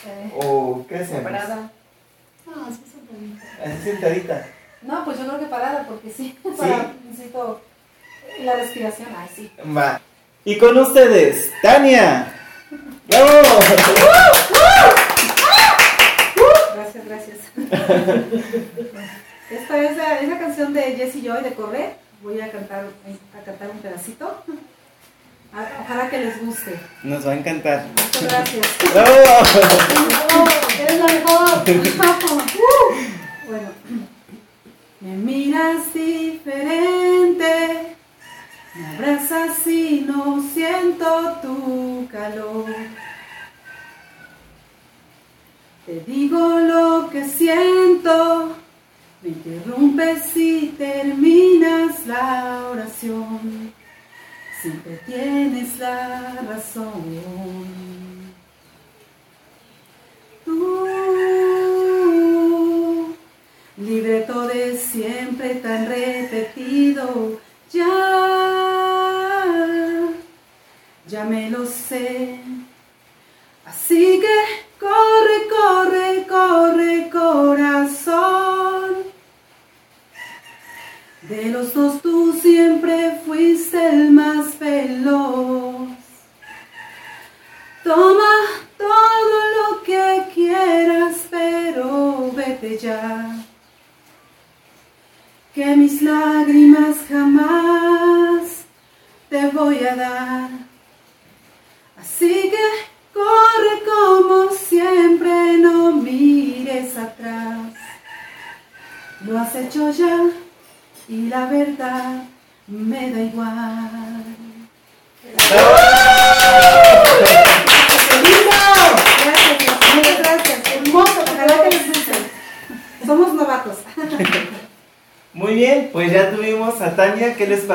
Eh, 0.07 0.33
¿O 0.37 0.85
qué 0.87 0.97
hacemos? 0.97 1.23
Parada. 1.23 1.71
Ah, 2.47 2.69
sí, 2.69 2.83
sentadita. 2.93 3.47
Así 3.65 3.83
sentadita. 3.85 4.47
No, 4.83 5.03
pues 5.07 5.19
yo 5.19 5.25
creo 5.25 5.41
que 5.41 5.47
parada, 5.47 5.87
porque 5.89 6.11
sí, 6.17 6.39
para, 6.59 6.93
necesito 7.09 7.63
la 8.43 8.57
respiración. 8.57 9.09
Ay, 9.17 9.29
sí. 9.35 9.51
Va. 9.75 9.99
Y 10.45 10.59
con 10.59 10.77
ustedes, 10.77 11.51
Tania. 11.63 12.31
¡Bravo! 13.09 13.31
Gracias, 16.75 17.05
gracias. 17.07 17.39
Esta 19.51 19.83
es 19.83 19.97
la, 19.97 20.21
es 20.21 20.29
la 20.29 20.39
canción 20.39 20.75
de 20.75 20.83
Jessie 20.83 21.23
Joy 21.23 21.43
de 21.43 21.55
Correr. 21.55 22.08
Voy 22.23 22.41
a 22.41 22.51
cantar, 22.51 22.87
a 23.37 23.41
cantar 23.45 23.71
un 23.71 23.79
pedacito. 23.79 24.43
Ojalá 25.53 26.09
que 26.11 26.19
les 26.19 26.45
guste. 26.45 26.79
Nos 27.03 27.27
va 27.27 27.33
a 27.33 27.37
encantar. 27.37 27.87
Muchas 27.87 28.23
gracias. 28.23 28.67
¡Bravo! 28.93 29.15
¡Oh, 30.35 30.49
¡Eres 30.81 30.99
la 30.99 31.07
mejor! 31.07 31.49
Uh, 31.69 32.95
bueno. 33.47 33.71
Me 35.01 35.15
miras 35.15 35.95
diferente, 35.95 37.97
me 38.75 38.87
abrazas 38.89 39.65
y 39.67 40.01
no 40.01 40.43
siento 40.53 41.39
tu 41.41 42.09
calor. 42.11 42.67
Te 45.87 46.01
digo 46.01 46.59
lo 46.59 47.09
que 47.11 47.25
siento, 47.25 48.57
me 49.23 49.29
interrumpes 49.31 50.37
y 50.37 50.75
terminas 50.79 52.07
la 52.07 52.69
oración. 52.71 53.73
Siempre 54.63 55.01
tienes 55.07 55.79
la 55.79 56.35
razón. 56.49 56.93
Tú, 60.45 60.87
libreto 63.77 64.47
de 64.49 64.77
siempre 64.77 65.55
tan 65.57 65.87
repetido, 65.87 67.41
ya, 67.73 67.89
ya 71.07 71.25
me 71.25 71.51
lo 71.51 71.67
sé. 71.67 72.41
Así 73.65 74.21
que 74.21 74.37
corre, 74.81 75.49
corre, 75.49 75.98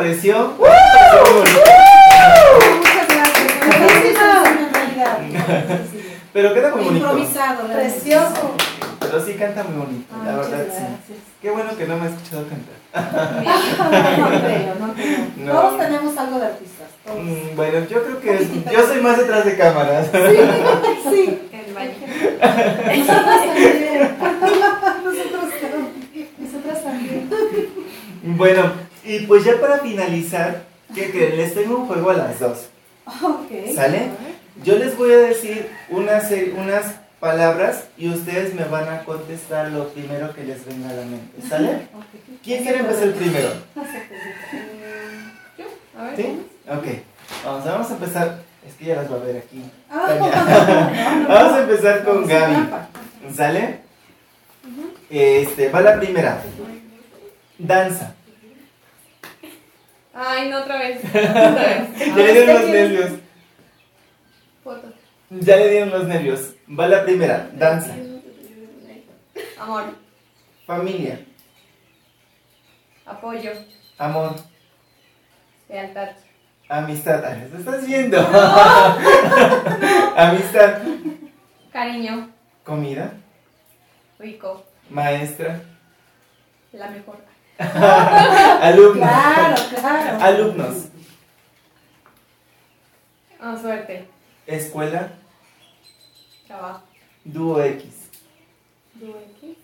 Tania. 0.04 0.10
¿Qué 0.10 0.10
les 0.10 0.18
pareció? 0.20 0.54
Muchas 2.78 3.08
gracias. 3.08 3.50
Buenísimo, 3.80 4.36
en 4.46 4.74
realidad. 4.74 5.18
Sí, 5.20 5.98
sí. 5.98 6.00
Pero 6.34 6.54
queda 6.54 6.70
muy 6.72 6.84
bonito. 6.86 7.06
Improvisado. 7.06 7.68
Precioso. 7.68 8.56
Pero 9.00 9.26
sí 9.26 9.34
canta 9.34 9.64
muy 9.64 9.78
bonito, 9.78 10.14
Ah, 10.14 10.24
la 10.26 10.32
muchas 10.34 10.52
verdad 10.52 10.66
sí. 11.08 11.14
Qué 11.42 11.52
bueno 11.52 11.78
que 11.78 11.86
no 11.86 11.98
me 11.98 12.06
has 12.08 12.14
escuchado 12.14 12.46
cantar. 12.48 13.44
No, 13.44 14.30
no 14.30 14.40
creo, 14.42 14.76
no 14.80 14.94
creo. 14.94 15.28
No. 15.38 15.52
Todos 15.52 15.78
tenemos 15.78 16.18
algo 16.18 16.40
de 16.40 16.46
artistas. 16.46 16.88
Todos. 17.06 17.20
Mm, 17.20 17.56
bueno, 17.56 17.80
yo 17.90 18.04
creo 18.04 18.20
que 18.22 18.48
yo 18.72 18.88
soy 18.88 19.02
más 19.02 19.18
detrás 19.18 19.46
de 19.46 19.58
cámaras. 19.58 20.08
Sí. 21.12 21.40
El 21.52 21.74
baño. 21.74 21.92
Nosotros 22.88 23.40
también. 23.44 24.18
Nosotros 25.04 25.50
también. 25.62 26.30
Nosotras 26.40 26.84
también. 26.84 27.30
Bueno, 28.24 28.72
y 29.04 29.23
pues 29.34 29.46
ya 29.46 29.60
para 29.60 29.80
finalizar, 29.80 30.62
¿qué 30.94 31.10
creen? 31.10 31.38
Les 31.38 31.56
tengo 31.56 31.80
un 31.80 31.88
juego 31.88 32.12
a 32.12 32.14
las 32.14 32.40
dos. 32.40 32.68
¿Sale? 33.74 34.12
Yo 34.64 34.76
les 34.78 34.96
voy 34.96 35.12
a 35.12 35.18
decir 35.18 35.72
unas, 35.90 36.32
eh, 36.32 36.54
unas 36.56 36.98
palabras 37.20 37.86
y 37.98 38.10
ustedes 38.10 38.54
me 38.54 38.66
van 38.66 38.88
a 38.88 39.04
contestar 39.04 39.72
lo 39.72 39.88
primero 39.88 40.36
que 40.36 40.44
les 40.44 40.64
venga 40.68 40.92
a 40.92 40.94
la 40.94 41.06
mente. 41.06 41.50
¿Sale? 41.50 41.88
¿Quién 42.44 42.62
quiere 42.62 42.82
empezar 42.82 43.06
el 43.06 43.14
primero? 43.16 43.50
Yo, 45.58 45.66
a 45.98 46.04
ver. 46.04 46.16
¿Sí? 46.16 46.40
Ok. 46.70 46.86
Vamos, 47.44 47.66
vamos 47.66 47.90
a 47.90 47.94
empezar. 47.96 48.40
Es 48.68 48.76
que 48.76 48.86
ya 48.86 48.98
las 48.98 49.12
va 49.12 49.16
a 49.16 49.20
ver 49.20 49.38
aquí. 49.38 49.64
Vamos 51.28 51.54
a 51.54 51.60
empezar 51.60 52.04
con 52.04 52.28
Gaby. 52.28 52.70
¿Sale? 53.36 53.80
Este, 55.10 55.70
va 55.70 55.82
la 55.82 56.00
primera. 56.00 56.40
Danza. 57.58 58.14
Ay, 60.14 60.50
no, 60.50 60.62
otra 60.62 60.78
vez. 60.78 61.04
Otra 61.06 61.52
vez. 61.52 61.90
Ya 61.98 62.16
le 62.16 62.34
dieron 62.34 62.62
los 62.62 62.70
nervios. 62.70 63.12
Foto. 64.64 64.94
Ya 65.32 65.58
le 65.58 65.70
dieron 65.70 65.90
los 65.90 66.08
nervios. 66.08 66.54
Va 66.70 66.88
la 66.88 67.04
primera. 67.04 67.50
Danza. 67.54 67.96
Amor. 69.60 69.86
Familia. 70.68 71.26
Apoyo. 73.06 73.52
Amor. 73.98 74.36
Lealtad. 75.68 76.10
Amistad. 76.70 77.24
¿Lo 77.52 77.58
estás 77.58 77.88
viendo? 77.88 78.20
Amistad. 80.16 80.82
Cariño. 81.72 82.30
Comida. 82.64 83.14
Rico. 84.20 84.64
Maestra. 84.90 85.62
La 86.72 86.90
mejor. 86.90 87.33
Alumno. 88.62 89.02
Claro, 89.02 89.56
claro. 89.70 90.22
Alumnos. 90.22 90.88
Ah, 93.40 93.58
suerte. 93.60 94.08
Escuela. 94.48 95.12
Trabajo. 96.48 96.82
Dúo 97.24 97.62
X. 97.62 98.10
Dúo 98.96 99.16
X. 99.40 99.58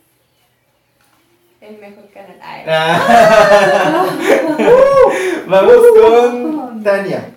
El 1.61 1.77
mejor 1.77 2.09
canal. 2.11 2.39
Ay. 2.41 2.63
Ah. 2.67 4.05
Vamos 5.47 5.75
con 5.99 6.83
Tania. 6.83 7.31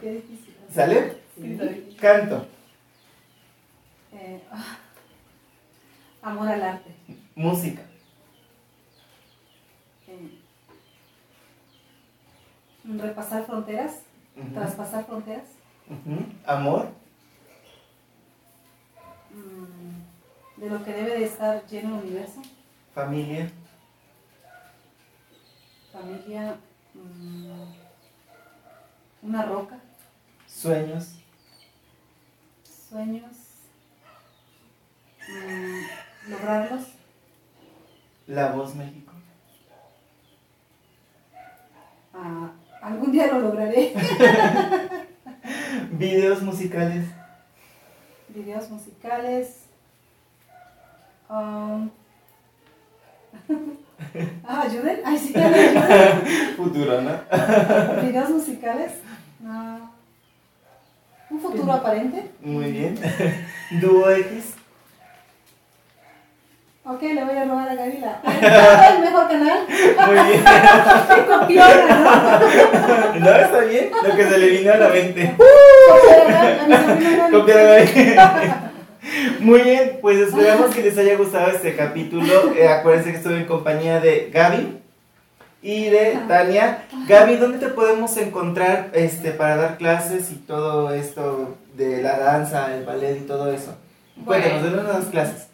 ¿Sale? 0.73 1.17
Sí. 1.37 1.97
Canto. 2.01 2.47
Eh, 4.13 4.43
ah, 4.51 4.79
amor 6.23 6.49
al 6.49 6.63
arte. 6.63 6.91
Música. 7.35 7.83
Eh, 10.07 10.39
repasar 12.85 13.45
fronteras. 13.47 14.01
Traspasar 14.55 15.05
fronteras. 15.07 15.45
Amor. 16.47 16.89
Mm, 19.31 20.61
de 20.61 20.71
lo 20.71 20.85
que 20.85 20.93
debe 20.93 21.19
de 21.19 21.25
estar 21.25 21.67
lleno 21.67 21.99
el 21.99 22.05
universo. 22.07 22.41
Familia. 22.95 23.51
Familia, 25.93 26.57
mm, 26.95 27.73
una 29.23 29.43
roca, 29.45 29.79
Sueños. 30.47 31.17
sueños, 32.89 33.31
mm, 35.29 36.31
lograrlos, 36.31 36.83
La 38.27 38.53
voz 38.53 38.75
México. 38.75 39.13
Ah, 42.15 42.51
algún 42.83 43.13
día 43.13 43.29
lo 43.29 43.41
lograré. 43.41 43.93
Videos 45.93 46.43
musicales. 46.43 47.07
Videos 48.29 48.71
musicales. 48.71 49.65
um, 51.31 51.91
ah, 54.45 54.63
ayuden. 54.63 55.01
Ay, 55.05 55.19
sí, 55.19 55.33
ayuden. 55.37 56.57
Futuro, 56.57 57.01
¿no? 57.01 57.13
Videos 58.03 58.31
musicales. 58.31 58.93
Un 61.33 61.41
futuro 61.41 61.73
aparente. 61.73 62.31
Muy 62.43 62.73
bien. 62.73 62.99
Dúo 63.81 64.11
X. 64.11 64.55
Ok, 66.85 67.01
le 67.03 67.25
voy 67.25 67.37
a 67.37 67.45
robar 67.45 67.69
a 67.69 67.75
Gabriela. 67.77 68.21
el 68.25 69.01
mejor 69.05 69.29
canal. 69.29 69.61
Muy 69.69 70.15
bien. 70.15 70.45
Copiona, 71.29 72.41
¿no? 73.15 73.21
No, 73.21 73.31
está 73.37 73.59
bien. 73.61 73.91
Lo 74.03 74.17
que 74.17 74.25
se 74.29 74.39
le 74.39 74.49
vino 74.49 74.73
a 74.73 74.77
la 74.77 74.89
mente. 74.89 75.37
A 75.39 77.29
no. 77.29 77.39
Copiar 77.39 77.59
ahí. 77.59 78.17
Muy 79.41 79.61
bien, 79.63 79.99
pues 80.01 80.19
esperamos 80.19 80.75
que 80.75 80.83
les 80.83 80.99
haya 80.99 81.17
gustado 81.17 81.53
este 81.53 81.77
capítulo. 81.77 82.53
Eh, 82.57 82.67
acuérdense 82.69 83.13
que 83.13 83.17
estoy 83.19 83.35
en 83.35 83.45
compañía 83.45 84.01
de 84.01 84.31
Gaby 84.33 84.79
y 85.63 85.85
de 85.89 86.19
Tania. 86.27 86.85
Gaby, 87.07 87.37
¿dónde 87.37 87.59
te 87.59 87.69
podemos 87.69 88.17
encontrar 88.17 88.91
este, 88.93 89.31
para 89.31 89.57
dar 89.57 89.77
clases 89.79 90.33
y 90.33 90.37
todo 90.37 90.93
esto 90.93 91.57
de 91.77 92.03
la 92.03 92.19
danza, 92.19 92.75
el 92.75 92.85
ballet 92.85 93.19
y 93.19 93.27
todo 93.27 93.53
eso? 93.53 93.77
Cuéntanos, 94.25 94.63
Bueno. 94.63 94.77
¿de 94.77 94.83
dónde 94.83 94.93
das 95.01 95.11
clases? 95.11 95.47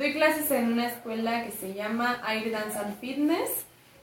Doy 0.00 0.14
clases 0.14 0.50
en 0.50 0.72
una 0.72 0.86
escuela 0.86 1.44
que 1.44 1.52
se 1.52 1.74
llama 1.74 2.22
Air 2.26 2.50
Dance 2.50 2.78
and 2.78 2.98
Fitness. 3.00 3.50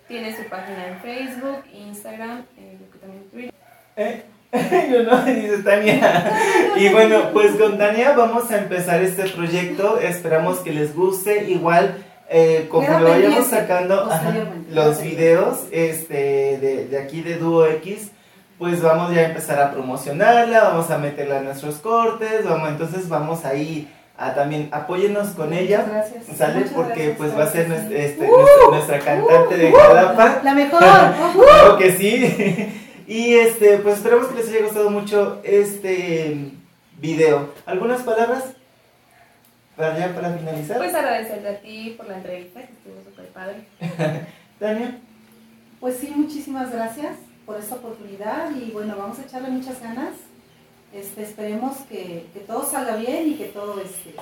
Tiene 0.08 0.38
su 0.38 0.48
página 0.48 0.90
en 0.90 1.00
Facebook, 1.00 1.64
Instagram, 1.74 2.46
eh, 2.56 2.78
creo 2.78 2.92
que 2.92 3.00
también 3.00 3.24
Twitter. 3.32 3.54
¿Eh? 3.96 4.24
Yo 4.92 5.02
no, 5.12 5.26
dice 5.26 5.64
Tania. 5.64 6.40
Y 6.76 6.90
bueno, 6.90 7.32
pues 7.34 7.56
con 7.56 7.80
Tania 7.80 8.12
vamos 8.12 8.52
a 8.52 8.60
empezar 8.60 9.02
este 9.02 9.24
proyecto. 9.24 9.98
Esperamos 9.98 10.60
que 10.60 10.72
les 10.72 10.96
guste. 10.96 11.50
Igual, 11.50 11.98
eh, 12.30 12.68
como 12.70 12.88
lo 13.00 13.10
vayamos 13.10 13.48
sacando 13.48 14.04
ajá, 14.04 14.36
los 14.70 15.02
videos 15.02 15.66
este, 15.72 16.60
de, 16.60 16.88
de 16.90 17.00
aquí 17.00 17.22
de 17.22 17.38
Duo 17.38 17.66
X, 17.66 18.12
pues 18.60 18.84
vamos 18.84 19.16
ya 19.16 19.22
a 19.22 19.30
empezar 19.30 19.60
a 19.60 19.72
promocionarla, 19.72 20.62
vamos 20.62 20.92
a 20.92 21.00
meterla 21.00 21.40
en 21.40 21.46
nuestros 21.46 21.78
cortes. 21.78 22.46
Vamos, 22.46 22.70
entonces 22.70 23.10
vamos 23.10 23.46
ahí 23.46 23.92
a 24.18 24.34
también 24.34 24.70
apóyennos 24.72 25.30
con 25.30 25.50
Muchas 25.50 25.64
ella. 25.64 25.86
gracias. 25.88 26.26
Sale 26.38 26.56
Muchas 26.56 26.74
porque 26.74 26.94
gracias, 26.94 27.18
pues 27.18 27.38
va 27.38 27.44
a 27.44 27.52
ser 27.52 27.68
nuestra, 27.70 27.98
este, 27.98 28.28
nuestra, 28.28 28.70
nuestra 28.72 29.00
cantante 29.00 29.58
de 29.58 29.72
Jalapa. 29.72 30.40
La 30.44 30.54
mejor. 30.54 30.80
Claro 31.34 31.78
que 31.78 31.92
sí. 31.92 32.74
Y 33.08 33.36
este, 33.36 33.78
pues 33.78 34.00
esperamos 34.00 34.28
que 34.28 34.36
les 34.36 34.50
haya 34.50 34.64
gustado 34.66 34.90
mucho 34.90 35.40
este 35.46 36.52
video. 37.00 37.54
¿Algunas 37.66 38.02
palabras? 38.02 38.44
Para 39.78 39.98
ya 39.98 40.14
para 40.14 40.34
finalizar. 40.34 40.78
Pues 40.78 40.94
agradecerte 40.94 41.48
a 41.48 41.62
ti 41.62 41.94
por 41.96 42.06
la 42.10 42.18
entrevista, 42.18 42.60
que 42.60 42.74
estuvo 42.74 43.02
súper 43.06 43.28
padre. 43.28 43.64
Tania. 44.60 45.00
Pues 45.80 45.96
sí, 46.00 46.12
muchísimas 46.14 46.70
gracias 46.70 47.16
por 47.46 47.58
esta 47.58 47.76
oportunidad 47.76 48.52
y 48.54 48.72
bueno, 48.72 48.96
vamos 48.98 49.20
a 49.20 49.22
echarle 49.22 49.52
muchas 49.52 49.82
ganas. 49.82 50.12
Este, 50.98 51.22
esperemos 51.22 51.78
que, 51.90 52.26
que 52.34 52.40
todo 52.40 52.68
salga 52.68 52.96
bien 52.96 53.30
y 53.30 53.34
que 53.36 53.46
todo 53.46 53.80
este, 53.80 54.16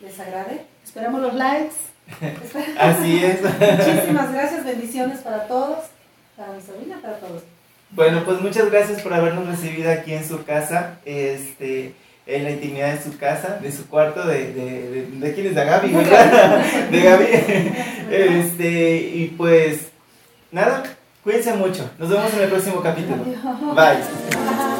les 0.00 0.20
agrade. 0.20 0.66
Esperamos 0.84 1.20
los 1.20 1.34
likes. 1.34 1.74
Así 2.78 3.24
es. 3.24 3.40
Muchísimas 3.42 4.32
gracias, 4.32 4.64
bendiciones 4.64 5.18
para 5.18 5.48
todos, 5.48 5.78
para 6.36 6.52
mi 6.52 6.62
sobrina, 6.62 7.00
para 7.02 7.16
todos. 7.16 7.42
Bueno, 7.90 8.22
pues 8.24 8.40
muchas 8.40 8.70
gracias 8.70 9.02
por 9.02 9.12
habernos 9.12 9.48
recibido 9.48 9.90
aquí 9.90 10.14
en 10.14 10.26
su 10.26 10.44
casa, 10.44 10.98
este, 11.04 11.92
en 12.26 12.44
la 12.44 12.50
intimidad 12.52 12.94
de 12.94 13.02
su 13.02 13.18
casa, 13.18 13.58
de 13.60 13.72
su 13.72 13.88
cuarto, 13.88 14.24
de, 14.24 14.52
de, 14.52 14.90
de, 14.90 15.06
de 15.06 15.34
quién 15.34 15.46
es 15.48 15.56
de 15.56 15.64
Gaby, 15.64 15.88
¿verdad? 15.92 16.64
De 16.88 17.00
Gaby. 17.00 17.26
Este, 18.10 18.94
y 19.14 19.34
pues, 19.36 19.88
nada, 20.52 20.84
cuídense 21.24 21.52
mucho. 21.54 21.90
Nos 21.98 22.08
vemos 22.08 22.32
en 22.32 22.42
el 22.42 22.48
próximo 22.48 22.80
capítulo. 22.80 23.24
Bye. 23.74 24.71